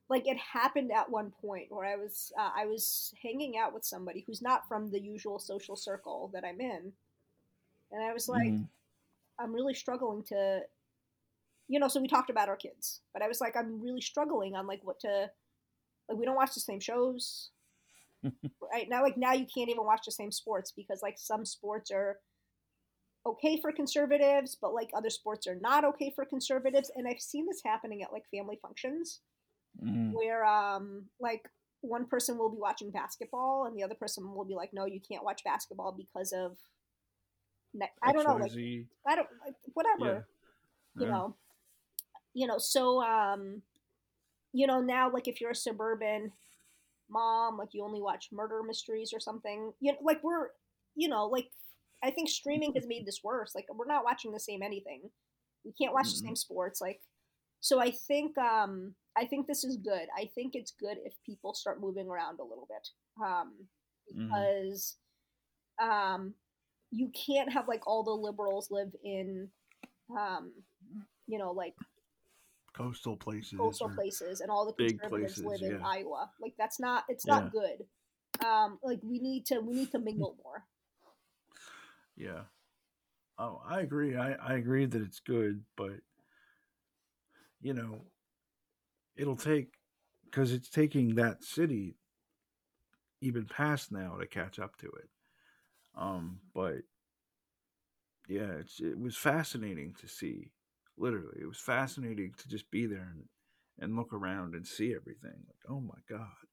like 0.10 0.28
it 0.28 0.38
happened 0.38 0.92
at 0.92 1.10
one 1.10 1.32
point 1.42 1.68
where 1.70 1.86
i 1.86 1.96
was 1.96 2.32
uh, 2.40 2.52
i 2.56 2.66
was 2.66 3.14
hanging 3.22 3.58
out 3.58 3.74
with 3.74 3.86
somebody 3.86 4.24
who's 4.28 4.42
not 4.42 4.68
from 4.68 4.92
the 4.92 5.00
usual 5.00 5.40
social 5.40 5.76
circle 5.76 6.30
that 6.34 6.44
i'm 6.44 6.60
in. 6.62 6.94
And 7.92 8.04
i 8.04 8.14
was 8.14 8.28
like 8.28 8.48
Mhm. 8.48 8.68
i'm 9.40 9.54
really 9.54 9.74
struggling 9.74 10.24
to 10.24 10.62
you 11.68 11.80
know 11.80 11.88
so 11.88 12.02
we 12.02 12.08
talked 12.08 12.30
about 12.30 12.50
our 12.50 12.56
kids 12.58 13.02
but 13.14 13.22
i 13.22 13.28
was 13.28 13.42
like 13.42 13.56
i'm 13.56 13.82
really 13.82 14.02
struggling 14.02 14.56
on 14.56 14.68
like 14.68 14.82
what 14.84 15.00
to 15.02 15.30
like 16.10 16.18
we 16.18 16.26
don't 16.26 16.36
watch 16.36 16.54
the 16.54 16.60
same 16.60 16.80
shows. 16.80 17.52
Right 18.72 18.90
now 18.90 19.04
like 19.04 19.18
now 19.18 19.34
you 19.34 19.46
can't 19.46 19.70
even 19.70 19.86
watch 19.86 20.06
the 20.06 20.12
same 20.12 20.32
sports 20.32 20.72
because 20.72 21.02
like 21.04 21.18
some 21.20 21.46
sports 21.46 21.92
are 21.92 22.20
okay 23.26 23.60
for 23.62 23.72
conservatives 23.72 24.58
but 24.60 24.74
like 24.74 24.90
other 24.96 25.10
sports 25.10 25.48
are 25.48 25.56
not 25.56 25.84
okay 25.86 26.12
for 26.16 26.26
conservatives. 26.26 26.92
And 26.96 27.08
i've 27.08 27.22
seen 27.22 27.46
this 27.46 27.62
happening 27.64 28.02
at 28.04 28.12
like 28.14 28.24
family 28.32 28.58
functions 28.62 29.20
Mhm. 29.82 30.14
where 30.14 30.46
um 30.46 31.10
like 31.20 31.50
one 31.84 32.06
person 32.06 32.38
will 32.38 32.50
be 32.50 32.58
watching 32.58 32.90
basketball 32.92 33.66
and 33.66 33.78
the 33.78 33.84
other 33.84 33.94
person 33.94 34.34
will 34.34 34.46
be 34.46 34.56
like, 34.56 34.74
no, 34.74 34.86
you 34.86 35.02
can't 35.02 35.24
watch 35.24 35.44
basketball 35.44 35.92
because 35.92 36.32
of, 36.32 36.58
I 38.02 38.14
don't 38.14 38.26
know, 38.26 38.38
like, 38.38 38.54
I 39.06 39.16
don't, 39.16 39.28
whatever, 39.74 40.26
yeah. 40.96 41.02
you 41.02 41.08
yeah. 41.08 41.12
know, 41.12 41.36
you 42.34 42.48
know, 42.48 42.58
so, 42.58 43.04
um, 43.04 43.62
you 44.54 44.66
know, 44.66 44.80
now, 44.80 45.12
like, 45.12 45.28
if 45.28 45.42
you're 45.42 45.52
a 45.52 45.56
suburban 45.56 46.32
mom, 47.10 47.58
like, 47.58 47.74
you 47.74 47.84
only 47.84 48.02
watch 48.02 48.30
murder 48.32 48.64
mysteries 48.64 49.12
or 49.14 49.20
something, 49.20 49.74
you 49.82 49.92
know, 49.92 49.98
like, 50.02 50.24
we're, 50.24 50.52
you 50.96 51.10
know, 51.10 51.26
like, 51.26 51.50
I 52.02 52.12
think 52.12 52.30
streaming 52.30 52.74
has 52.76 52.88
made 52.88 53.06
this 53.06 53.24
worse. 53.24 53.54
Like, 53.56 53.66
we're 53.74 53.88
not 53.88 54.06
watching 54.06 54.32
the 54.32 54.40
same 54.40 54.62
anything. 54.62 55.10
We 55.66 55.74
can't 55.74 55.94
watch 55.94 56.08
mm-hmm. 56.08 56.22
the 56.22 56.28
same 56.28 56.36
sports. 56.38 56.80
Like, 56.80 57.02
so 57.60 57.80
I 57.82 57.92
think, 57.92 58.38
um, 58.38 58.96
I 59.18 59.26
think 59.26 59.48
this 59.48 59.64
is 59.64 59.78
good. 59.78 60.08
I 60.18 60.30
think 60.36 60.56
it's 60.56 60.74
good 60.80 60.98
if 61.06 61.14
people 61.26 61.54
start 61.54 61.82
moving 61.82 62.08
around 62.08 62.40
a 62.40 62.44
little 62.44 62.68
bit, 62.68 62.88
um, 63.26 63.54
mm-hmm. 64.12 64.26
because 64.26 64.98
mm-hmm. 65.80 65.92
um, 65.92 66.34
you 66.92 67.12
can't 67.14 67.52
have 67.52 67.68
like 67.68 67.86
all 67.88 68.04
the 68.04 68.12
liberals 68.12 68.70
live 68.72 68.92
in, 69.04 69.50
um, 70.18 70.52
you 71.28 71.38
know, 71.38 71.52
like 71.52 71.76
coastal 72.74 73.16
places, 73.16 73.58
coastal 73.58 73.90
places, 73.90 74.42
and 74.42 74.50
all 74.50 74.66
the 74.66 74.74
conservatives 74.74 75.42
places, 75.42 75.62
live 75.62 75.72
in. 75.72 75.82
Iowa. 75.84 76.30
Like 76.42 76.54
that's 76.58 76.80
not 76.80 77.04
it's 77.08 77.26
not 77.26 77.52
yeah. 77.54 77.62
good. 77.62 78.46
Um, 78.46 78.80
like 78.84 79.00
we 79.04 79.20
need 79.20 79.46
to 79.48 79.60
we 79.60 79.76
need 79.76 79.92
to 79.92 80.00
mingle 80.00 80.36
more. 80.44 80.64
Yeah. 82.16 82.42
Oh, 83.40 83.62
I 83.68 83.82
agree. 83.82 84.16
I, 84.16 84.34
I 84.34 84.54
agree 84.54 84.86
that 84.86 85.02
it's 85.02 85.20
good, 85.20 85.64
but 85.76 85.94
you 87.62 87.74
know, 87.74 88.02
it'll 89.16 89.36
take 89.36 89.74
because 90.26 90.52
it's 90.52 90.70
taking 90.70 91.16
that 91.16 91.44
city 91.44 91.96
even 93.22 93.46
past 93.46 93.92
now 93.92 94.18
to 94.20 94.28
catch 94.28 94.60
up 94.60 94.76
to 94.78 94.88
it. 94.88 95.10
Um, 95.96 96.40
but 96.54 96.82
yeah, 98.28 98.52
it's 98.60 98.80
it 98.80 99.00
was 99.00 99.16
fascinating 99.16 99.96
to 100.02 100.08
see. 100.08 100.52
Literally, 100.98 101.40
it 101.42 101.48
was 101.48 101.58
fascinating 101.60 102.34
to 102.38 102.48
just 102.48 102.70
be 102.72 102.86
there 102.86 103.10
and 103.14 103.26
and 103.80 103.96
look 103.96 104.14
around 104.14 104.54
and 104.56 104.66
see 104.68 104.94
everything. 104.94 105.46
Like, 105.48 105.70
oh 105.70 105.80
my 105.80 106.00
god! 106.10 106.48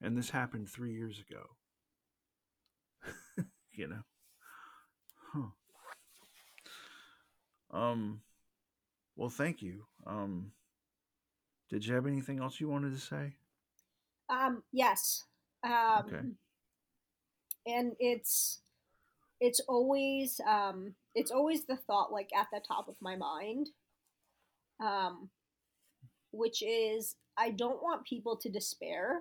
And 0.00 0.16
this 0.16 0.30
happened 0.30 0.68
three 0.68 0.92
years 0.92 1.20
ago. 1.20 1.42
you 3.72 3.88
know. 3.88 4.02
Huh. 5.32 5.48
Um. 7.70 8.20
Well, 9.16 9.30
thank 9.30 9.62
you. 9.62 9.84
Um. 10.06 10.52
Did 11.72 11.86
you 11.86 11.94
have 11.94 12.06
anything 12.06 12.38
else 12.38 12.60
you 12.60 12.68
wanted 12.68 12.92
to 12.92 13.00
say? 13.00 13.32
Um, 14.28 14.62
yes. 14.72 15.24
Um, 15.64 16.04
okay. 16.06 16.26
And 17.66 17.92
it's 17.98 18.60
it's 19.40 19.60
always 19.60 20.38
um, 20.46 20.94
it's 21.14 21.30
always 21.30 21.64
the 21.64 21.76
thought 21.76 22.12
like 22.12 22.28
at 22.36 22.48
the 22.52 22.60
top 22.60 22.88
of 22.88 22.96
my 23.00 23.16
mind, 23.16 23.70
um, 24.84 25.30
which 26.30 26.62
is 26.62 27.16
I 27.38 27.50
don't 27.50 27.82
want 27.82 28.04
people 28.04 28.36
to 28.36 28.50
despair, 28.50 29.20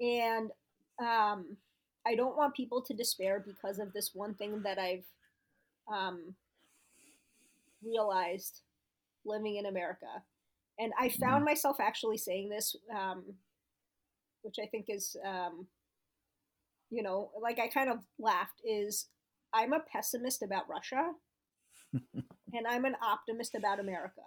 and 0.00 0.52
um, 1.00 1.56
I 2.06 2.14
don't 2.14 2.36
want 2.36 2.54
people 2.54 2.82
to 2.82 2.94
despair 2.94 3.44
because 3.44 3.80
of 3.80 3.92
this 3.92 4.12
one 4.14 4.34
thing 4.34 4.62
that 4.62 4.78
I've 4.78 5.06
um, 5.92 6.34
realized 7.84 8.62
living 9.24 9.56
in 9.56 9.66
America. 9.66 10.22
And 10.78 10.92
I 10.98 11.08
found 11.08 11.36
mm-hmm. 11.36 11.46
myself 11.46 11.76
actually 11.80 12.18
saying 12.18 12.48
this, 12.48 12.74
um, 12.94 13.24
which 14.42 14.56
I 14.62 14.66
think 14.66 14.86
is, 14.88 15.16
um, 15.26 15.66
you 16.90 17.02
know, 17.02 17.30
like 17.40 17.58
I 17.58 17.68
kind 17.68 17.90
of 17.90 17.98
laughed, 18.18 18.60
is 18.64 19.08
I'm 19.52 19.72
a 19.72 19.80
pessimist 19.80 20.42
about 20.42 20.68
Russia 20.68 21.12
and 21.92 22.66
I'm 22.68 22.84
an 22.84 22.96
optimist 23.02 23.54
about 23.54 23.80
America. 23.80 24.22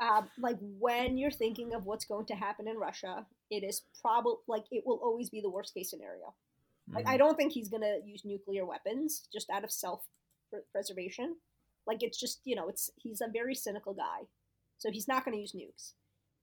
Uh, 0.00 0.22
like 0.38 0.56
when 0.60 1.16
you're 1.16 1.30
thinking 1.30 1.74
of 1.74 1.84
what's 1.84 2.04
going 2.04 2.26
to 2.26 2.34
happen 2.34 2.66
in 2.66 2.76
Russia, 2.76 3.26
it 3.50 3.62
is 3.62 3.82
probably 4.00 4.34
like 4.48 4.64
it 4.70 4.82
will 4.84 4.98
always 5.02 5.30
be 5.30 5.40
the 5.40 5.50
worst 5.50 5.74
case 5.74 5.90
scenario. 5.90 6.34
Like 6.92 7.06
I 7.06 7.10
mm-hmm. 7.10 7.18
don't 7.18 7.36
think 7.36 7.52
he's 7.52 7.68
gonna 7.68 7.98
use 8.04 8.22
nuclear 8.24 8.66
weapons 8.66 9.28
just 9.32 9.48
out 9.50 9.62
of 9.62 9.70
self 9.70 10.02
preservation. 10.72 11.36
Like 11.86 12.02
it's 12.02 12.18
just 12.18 12.40
you 12.44 12.54
know 12.54 12.68
it's 12.68 12.90
he's 12.96 13.20
a 13.20 13.28
very 13.32 13.54
cynical 13.54 13.94
guy, 13.94 14.26
so 14.78 14.90
he's 14.90 15.08
not 15.08 15.24
going 15.24 15.36
to 15.36 15.40
use 15.40 15.52
nukes. 15.52 15.92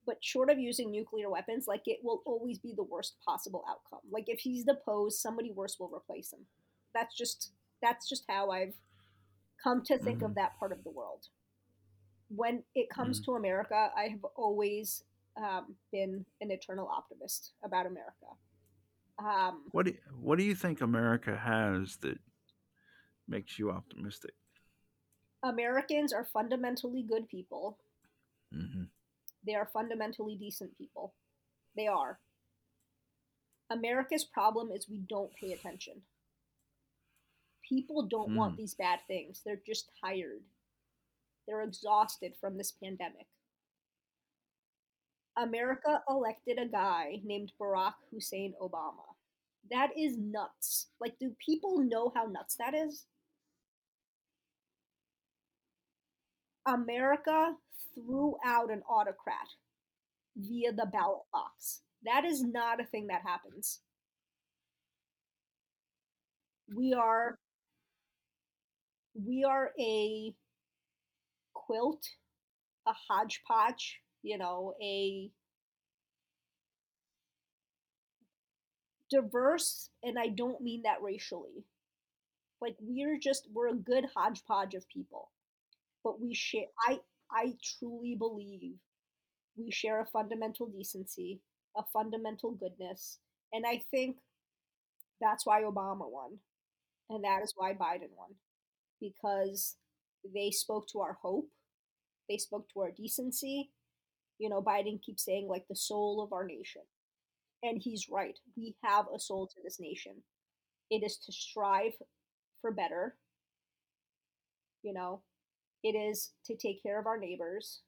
But 0.05 0.17
short 0.21 0.49
of 0.49 0.57
using 0.57 0.91
nuclear 0.91 1.29
weapons, 1.29 1.65
like 1.67 1.83
it 1.85 1.99
will 2.03 2.23
always 2.25 2.57
be 2.57 2.73
the 2.75 2.83
worst 2.83 3.15
possible 3.25 3.63
outcome. 3.69 3.99
Like 4.11 4.25
if 4.27 4.39
he's 4.39 4.63
deposed, 4.63 5.19
somebody 5.19 5.51
worse 5.51 5.77
will 5.79 5.91
replace 5.93 6.33
him. 6.33 6.45
That's 6.93 7.15
just 7.15 7.51
that's 7.81 8.09
just 8.09 8.23
how 8.27 8.49
I've 8.49 8.73
come 9.63 9.83
to 9.85 9.97
think 9.97 10.17
mm-hmm. 10.17 10.25
of 10.25 10.35
that 10.35 10.57
part 10.59 10.71
of 10.71 10.83
the 10.83 10.89
world. 10.89 11.27
When 12.29 12.63
it 12.75 12.89
comes 12.89 13.19
mm-hmm. 13.19 13.31
to 13.31 13.37
America, 13.37 13.89
I 13.95 14.03
have 14.09 14.25
always 14.35 15.03
um, 15.37 15.75
been 15.91 16.25
an 16.41 16.51
eternal 16.51 16.87
optimist 16.87 17.53
about 17.63 17.85
America. 17.85 18.13
Um, 19.17 19.63
what 19.71 19.85
do 19.85 19.91
you, 19.91 19.97
what 20.19 20.37
do 20.37 20.43
you 20.43 20.55
think 20.55 20.81
America 20.81 21.35
has 21.35 21.97
that 21.97 22.17
makes 23.27 23.59
you 23.59 23.71
optimistic? 23.71 24.33
Americans 25.43 26.13
are 26.13 26.25
fundamentally 26.25 27.03
good 27.03 27.27
people. 27.29 27.77
Mm-hmm. 28.53 28.83
They 29.45 29.55
are 29.55 29.69
fundamentally 29.71 30.35
decent 30.35 30.77
people. 30.77 31.13
They 31.75 31.87
are. 31.87 32.19
America's 33.71 34.25
problem 34.25 34.71
is 34.71 34.89
we 34.89 35.01
don't 35.09 35.33
pay 35.35 35.53
attention. 35.53 36.01
People 37.67 38.03
don't 38.03 38.31
mm. 38.31 38.35
want 38.35 38.57
these 38.57 38.73
bad 38.73 38.99
things. 39.07 39.41
They're 39.45 39.61
just 39.65 39.91
tired. 40.03 40.41
They're 41.47 41.61
exhausted 41.61 42.33
from 42.41 42.57
this 42.57 42.71
pandemic. 42.71 43.27
America 45.37 46.01
elected 46.09 46.57
a 46.59 46.65
guy 46.65 47.21
named 47.23 47.53
Barack 47.61 47.93
Hussein 48.11 48.53
Obama. 48.61 49.05
That 49.71 49.89
is 49.97 50.17
nuts. 50.17 50.87
Like, 50.99 51.17
do 51.19 51.31
people 51.43 51.79
know 51.79 52.11
how 52.15 52.25
nuts 52.25 52.55
that 52.55 52.73
is? 52.73 53.05
America 56.73 57.53
threw 57.95 58.35
out 58.45 58.71
an 58.71 58.81
autocrat 58.89 59.47
via 60.37 60.71
the 60.71 60.85
ballot 60.85 61.23
box. 61.33 61.81
That 62.05 62.25
is 62.25 62.43
not 62.43 62.79
a 62.79 62.85
thing 62.85 63.07
that 63.07 63.21
happens. 63.25 63.81
We 66.73 66.93
are 66.93 67.39
we 69.15 69.43
are 69.43 69.71
a 69.79 70.33
quilt, 71.53 72.03
a 72.87 72.93
hodgepodge, 73.09 73.99
you 74.21 74.37
know, 74.37 74.75
a 74.81 75.31
diverse 79.09 79.89
and 80.03 80.17
I 80.19 80.27
don't 80.27 80.61
mean 80.61 80.83
that 80.83 81.01
racially. 81.01 81.65
Like 82.61 82.75
we're 82.79 83.17
just 83.17 83.47
we're 83.51 83.69
a 83.69 83.75
good 83.75 84.05
hodgepodge 84.15 84.75
of 84.75 84.87
people 84.87 85.29
but 86.03 86.19
we 86.21 86.33
share 86.33 86.65
i 86.87 86.99
i 87.31 87.53
truly 87.79 88.15
believe 88.15 88.75
we 89.57 89.71
share 89.71 90.01
a 90.01 90.05
fundamental 90.05 90.67
decency 90.67 91.41
a 91.77 91.83
fundamental 91.93 92.51
goodness 92.51 93.19
and 93.53 93.65
i 93.65 93.81
think 93.91 94.17
that's 95.21 95.45
why 95.45 95.61
obama 95.61 96.09
won 96.09 96.37
and 97.09 97.23
that 97.23 97.41
is 97.43 97.53
why 97.55 97.73
biden 97.73 98.09
won 98.17 98.29
because 99.01 99.75
they 100.33 100.51
spoke 100.51 100.87
to 100.87 100.99
our 100.99 101.17
hope 101.21 101.47
they 102.29 102.37
spoke 102.37 102.67
to 102.73 102.81
our 102.81 102.91
decency. 102.91 103.71
You 104.37 104.49
know 104.49 104.61
biden 104.61 105.01
keeps 105.01 105.25
saying 105.25 105.47
like 105.49 105.65
the 105.67 105.75
soul 105.75 106.21
of 106.23 106.31
our 106.31 106.45
nation 106.45 106.83
and 107.63 107.81
he's 107.81 108.07
right 108.09 108.37
we 108.55 108.75
have 108.83 109.05
a 109.13 109.19
soul 109.19 109.47
to 109.47 109.55
this 109.63 109.79
nation. 109.79 110.13
It 110.89 111.03
is 111.03 111.17
to 111.25 111.31
strive 111.31 111.93
for 112.61 112.71
better 112.71 113.15
you 114.81 114.93
know 114.93 115.21
it 115.83 115.95
is 115.95 116.31
to 116.45 116.55
take 116.55 116.81
care 116.83 116.99
of 116.99 117.07
our 117.07 117.17
neighbors 117.17 117.81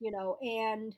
you 0.00 0.10
know 0.10 0.36
and 0.42 0.94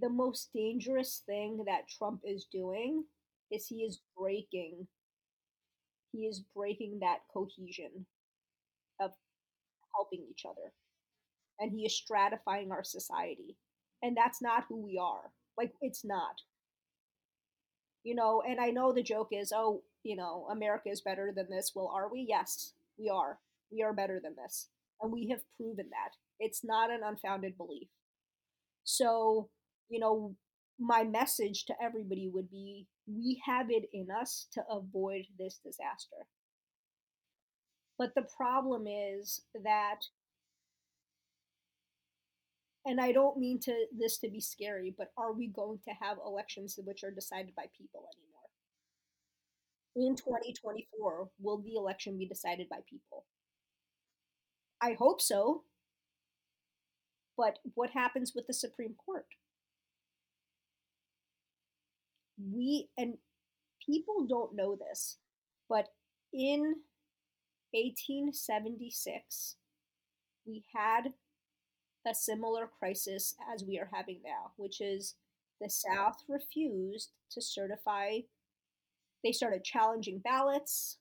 the 0.00 0.08
most 0.08 0.50
dangerous 0.54 1.22
thing 1.26 1.64
that 1.66 1.88
trump 1.88 2.20
is 2.24 2.46
doing 2.52 3.04
is 3.50 3.66
he 3.66 3.84
is 3.84 4.00
breaking 4.16 4.86
he 6.12 6.26
is 6.26 6.40
breaking 6.54 6.98
that 7.00 7.20
cohesion 7.32 8.06
of 9.00 9.12
helping 9.94 10.24
each 10.30 10.44
other 10.46 10.72
and 11.60 11.72
he 11.72 11.86
is 11.86 12.00
stratifying 12.02 12.70
our 12.70 12.84
society 12.84 13.56
and 14.02 14.16
that's 14.16 14.42
not 14.42 14.64
who 14.68 14.76
we 14.76 14.98
are 14.98 15.32
like 15.58 15.72
it's 15.82 16.04
not. 16.04 16.42
You 18.04 18.14
know 18.14 18.40
and 18.42 18.58
i 18.60 18.70
know 18.70 18.92
the 18.92 19.02
joke 19.02 19.28
is 19.32 19.52
oh 19.54 19.82
you 20.02 20.16
know 20.16 20.46
america 20.50 20.88
is 20.88 21.00
better 21.02 21.32
than 21.34 21.50
this. 21.50 21.72
Well 21.74 21.88
are 21.88 22.08
we? 22.08 22.20
Yes 22.28 22.72
we 22.98 23.08
are 23.10 23.38
we 23.72 23.82
are 23.82 23.92
better 23.92 24.20
than 24.22 24.34
this. 24.36 24.68
And 25.00 25.12
we 25.12 25.28
have 25.28 25.40
proven 25.56 25.86
that. 25.90 26.12
It's 26.38 26.64
not 26.64 26.90
an 26.90 27.00
unfounded 27.04 27.56
belief. 27.56 27.88
So, 28.84 29.50
you 29.88 29.98
know, 29.98 30.36
my 30.78 31.04
message 31.04 31.64
to 31.66 31.74
everybody 31.82 32.30
would 32.32 32.50
be 32.50 32.86
we 33.06 33.40
have 33.46 33.70
it 33.70 33.84
in 33.92 34.08
us 34.10 34.46
to 34.52 34.62
avoid 34.70 35.24
this 35.38 35.58
disaster. 35.64 36.26
But 37.98 38.14
the 38.14 38.26
problem 38.36 38.86
is 38.86 39.42
that 39.64 40.00
and 42.86 43.00
I 43.00 43.10
don't 43.10 43.36
mean 43.36 43.58
to 43.62 43.74
this 43.98 44.16
to 44.18 44.30
be 44.30 44.40
scary, 44.40 44.94
but 44.96 45.10
are 45.18 45.32
we 45.32 45.48
going 45.48 45.80
to 45.88 45.90
have 46.00 46.18
elections 46.24 46.78
which 46.84 47.02
are 47.02 47.10
decided 47.10 47.52
by 47.56 47.64
people 47.76 48.06
anymore? 48.14 50.08
In 50.08 50.14
2024, 50.14 51.28
will 51.40 51.58
the 51.58 51.74
election 51.74 52.16
be 52.16 52.28
decided 52.28 52.68
by 52.68 52.78
people? 52.88 53.24
I 54.80 54.94
hope 54.98 55.20
so. 55.20 55.62
But 57.36 57.58
what 57.74 57.90
happens 57.90 58.32
with 58.34 58.46
the 58.46 58.54
Supreme 58.54 58.94
Court? 58.94 59.26
We 62.38 62.88
and 62.96 63.18
people 63.84 64.26
don't 64.28 64.54
know 64.54 64.76
this, 64.76 65.18
but 65.68 65.88
in 66.32 66.76
1876, 67.72 69.56
we 70.46 70.64
had 70.74 71.12
a 72.06 72.14
similar 72.14 72.68
crisis 72.78 73.34
as 73.52 73.64
we 73.64 73.78
are 73.78 73.90
having 73.92 74.20
now, 74.24 74.52
which 74.56 74.80
is 74.80 75.14
the 75.60 75.68
South 75.68 76.22
refused 76.28 77.10
to 77.32 77.40
certify. 77.40 78.18
They 79.24 79.32
started 79.32 79.64
challenging 79.64 80.20
ballots. 80.20 80.98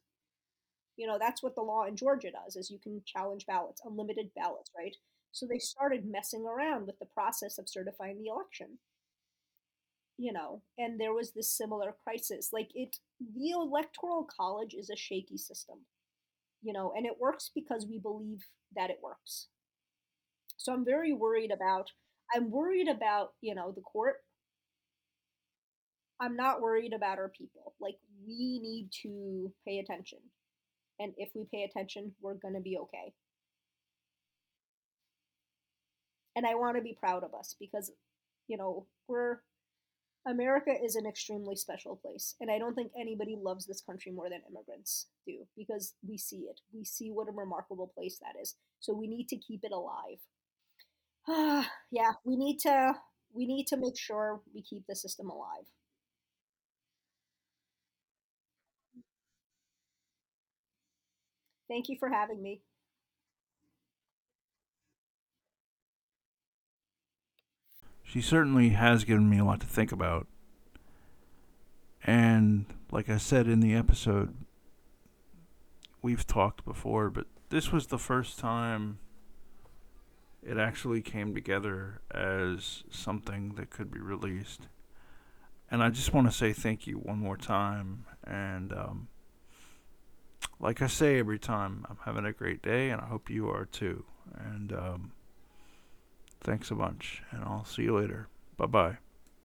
You 0.98 1.08
know, 1.08 1.18
that's 1.20 1.44
what 1.44 1.56
the 1.56 1.62
law 1.62 1.86
in 1.86 1.96
Georgia 1.96 2.32
does 2.32 2.56
is 2.56 2.72
you 2.72 2.80
can 2.80 3.02
challenge 3.06 3.46
ballots, 3.46 3.82
unlimited 3.86 4.32
ballots, 4.36 4.72
right? 4.78 4.96
So 5.32 5.46
they 5.46 5.60
started 5.60 6.06
messing 6.06 6.46
around 6.46 6.88
with 6.88 7.00
the 7.00 7.06
process 7.06 7.58
of 7.58 7.70
certifying 7.70 8.18
the 8.22 8.30
election. 8.30 8.80
You 10.18 10.32
know, 10.32 10.62
and 10.78 11.00
there 11.00 11.14
was 11.14 11.32
this 11.34 11.52
similar 11.52 11.94
crisis. 12.04 12.52
Like 12.54 12.70
it 12.74 12.98
the 13.20 13.50
electoral 13.52 14.24
college 14.26 14.74
is 14.74 14.90
a 14.90 14.96
shaky 14.96 15.38
system. 15.38 15.80
You 16.64 16.74
know, 16.74 16.94
and 16.96 17.06
it 17.06 17.20
works 17.20 17.52
because 17.56 17.88
we 17.88 18.00
believe 18.00 18.42
that 18.76 18.90
it 18.92 19.00
works 19.04 19.48
so 20.58 20.74
I'm 20.74 20.84
very 20.86 21.14
worried 21.14 21.52
about 21.52 21.92
I'm 22.36 22.50
worried 22.50 22.88
about, 22.88 23.34
you 23.42 23.54
know, 23.54 23.72
the 23.72 23.82
court. 23.82 24.18
I'm 26.20 26.36
not 26.36 26.62
worried 26.62 26.94
about 26.94 27.20
our 27.20 27.30
people. 27.30 27.74
Like 27.80 27.98
we 28.26 28.60
need 28.60 28.90
to 29.04 29.54
pay 29.66 29.80
attention. 29.80 30.20
And 31.00 31.14
if 31.18 31.30
we 31.36 31.46
pay 31.52 31.64
attention, 31.64 32.14
we're 32.22 32.36
going 32.36 32.54
to 32.54 32.62
be 32.62 32.78
okay. 32.78 33.14
And 36.36 36.46
I 36.46 36.56
want 36.56 36.78
to 36.78 36.84
be 36.84 36.98
proud 37.00 37.24
of 37.24 37.34
us 37.34 37.56
because, 37.60 37.92
you 38.48 38.58
know, 38.58 38.88
we're 39.08 39.40
America 40.28 40.72
is 40.84 40.96
an 40.96 41.06
extremely 41.06 41.56
special 41.56 41.96
place. 41.98 42.36
And 42.42 42.50
I 42.50 42.58
don't 42.58 42.74
think 42.74 42.92
anybody 43.00 43.38
loves 43.40 43.66
this 43.66 43.82
country 43.82 44.12
more 44.12 44.28
than 44.30 44.42
immigrants 44.50 45.08
do 45.28 45.46
because 45.56 45.94
we 46.08 46.18
see 46.18 46.48
it. 46.50 46.62
We 46.74 46.84
see 46.84 47.12
what 47.12 47.30
a 47.30 47.32
remarkable 47.32 47.92
place 47.96 48.20
that 48.20 48.40
is. 48.42 48.56
So 48.80 48.94
we 48.94 49.08
need 49.08 49.30
to 49.30 49.38
keep 49.38 49.62
it 49.64 49.72
alive. 49.72 50.20
yeah, 51.92 52.14
we 52.24 52.36
need 52.36 52.60
to 52.60 52.94
we 53.34 53.46
need 53.46 53.68
to 53.68 53.78
make 53.78 53.98
sure 53.98 54.42
we 54.54 54.62
keep 54.62 54.84
the 54.88 54.96
system 54.96 55.30
alive. 55.30 55.66
Thank 61.76 61.90
you 61.90 61.98
for 61.98 62.08
having 62.08 62.42
me. 62.42 62.62
She 68.02 68.22
certainly 68.22 68.70
has 68.70 69.04
given 69.04 69.30
me 69.30 69.40
a 69.40 69.44
lot 69.44 69.60
to 69.60 69.68
think 69.68 69.92
about. 69.92 70.26
And 72.06 72.66
like 72.92 73.10
I 73.10 73.18
said 73.18 73.50
in 73.50 73.60
the 73.60 73.76
episode, 73.76 74.34
we've 76.02 76.26
talked 76.26 76.64
before, 76.64 77.10
but 77.10 77.28
this 77.50 77.74
was 77.74 77.88
the 77.88 78.00
first 78.00 78.40
time 78.40 79.00
it 80.42 80.58
actually 80.58 81.02
came 81.02 81.36
together 81.36 82.00
as 82.10 82.86
something 82.90 83.56
that 83.56 83.70
could 83.70 83.92
be 83.92 84.00
released. 84.00 84.70
And 85.70 85.84
I 85.84 85.90
just 85.90 86.14
want 86.14 86.28
to 86.28 86.34
say 86.34 86.54
thank 86.54 86.88
you 86.88 87.00
one 87.00 87.20
more 87.20 87.36
time. 87.36 88.06
And 88.24 88.72
um, 88.72 89.10
like 90.60 90.82
I 90.82 90.88
say 90.88 91.20
every 91.20 91.40
time, 91.40 91.86
I'm 91.90 91.98
having 92.06 92.26
a 92.26 92.34
great 92.34 92.62
day, 92.62 92.90
and 92.90 93.02
I 93.02 93.06
hope 93.06 93.30
you 93.30 93.50
are 93.50 93.66
too. 93.66 94.06
And 94.38 94.72
um, 94.74 95.12
thanks 96.42 96.72
a 96.72 96.76
bunch, 96.76 97.22
and 97.32 97.44
I'll 97.44 97.66
see 97.66 97.84
you 97.84 97.98
later. 97.98 98.28
Bye 98.58 98.66
bye. 98.66 98.98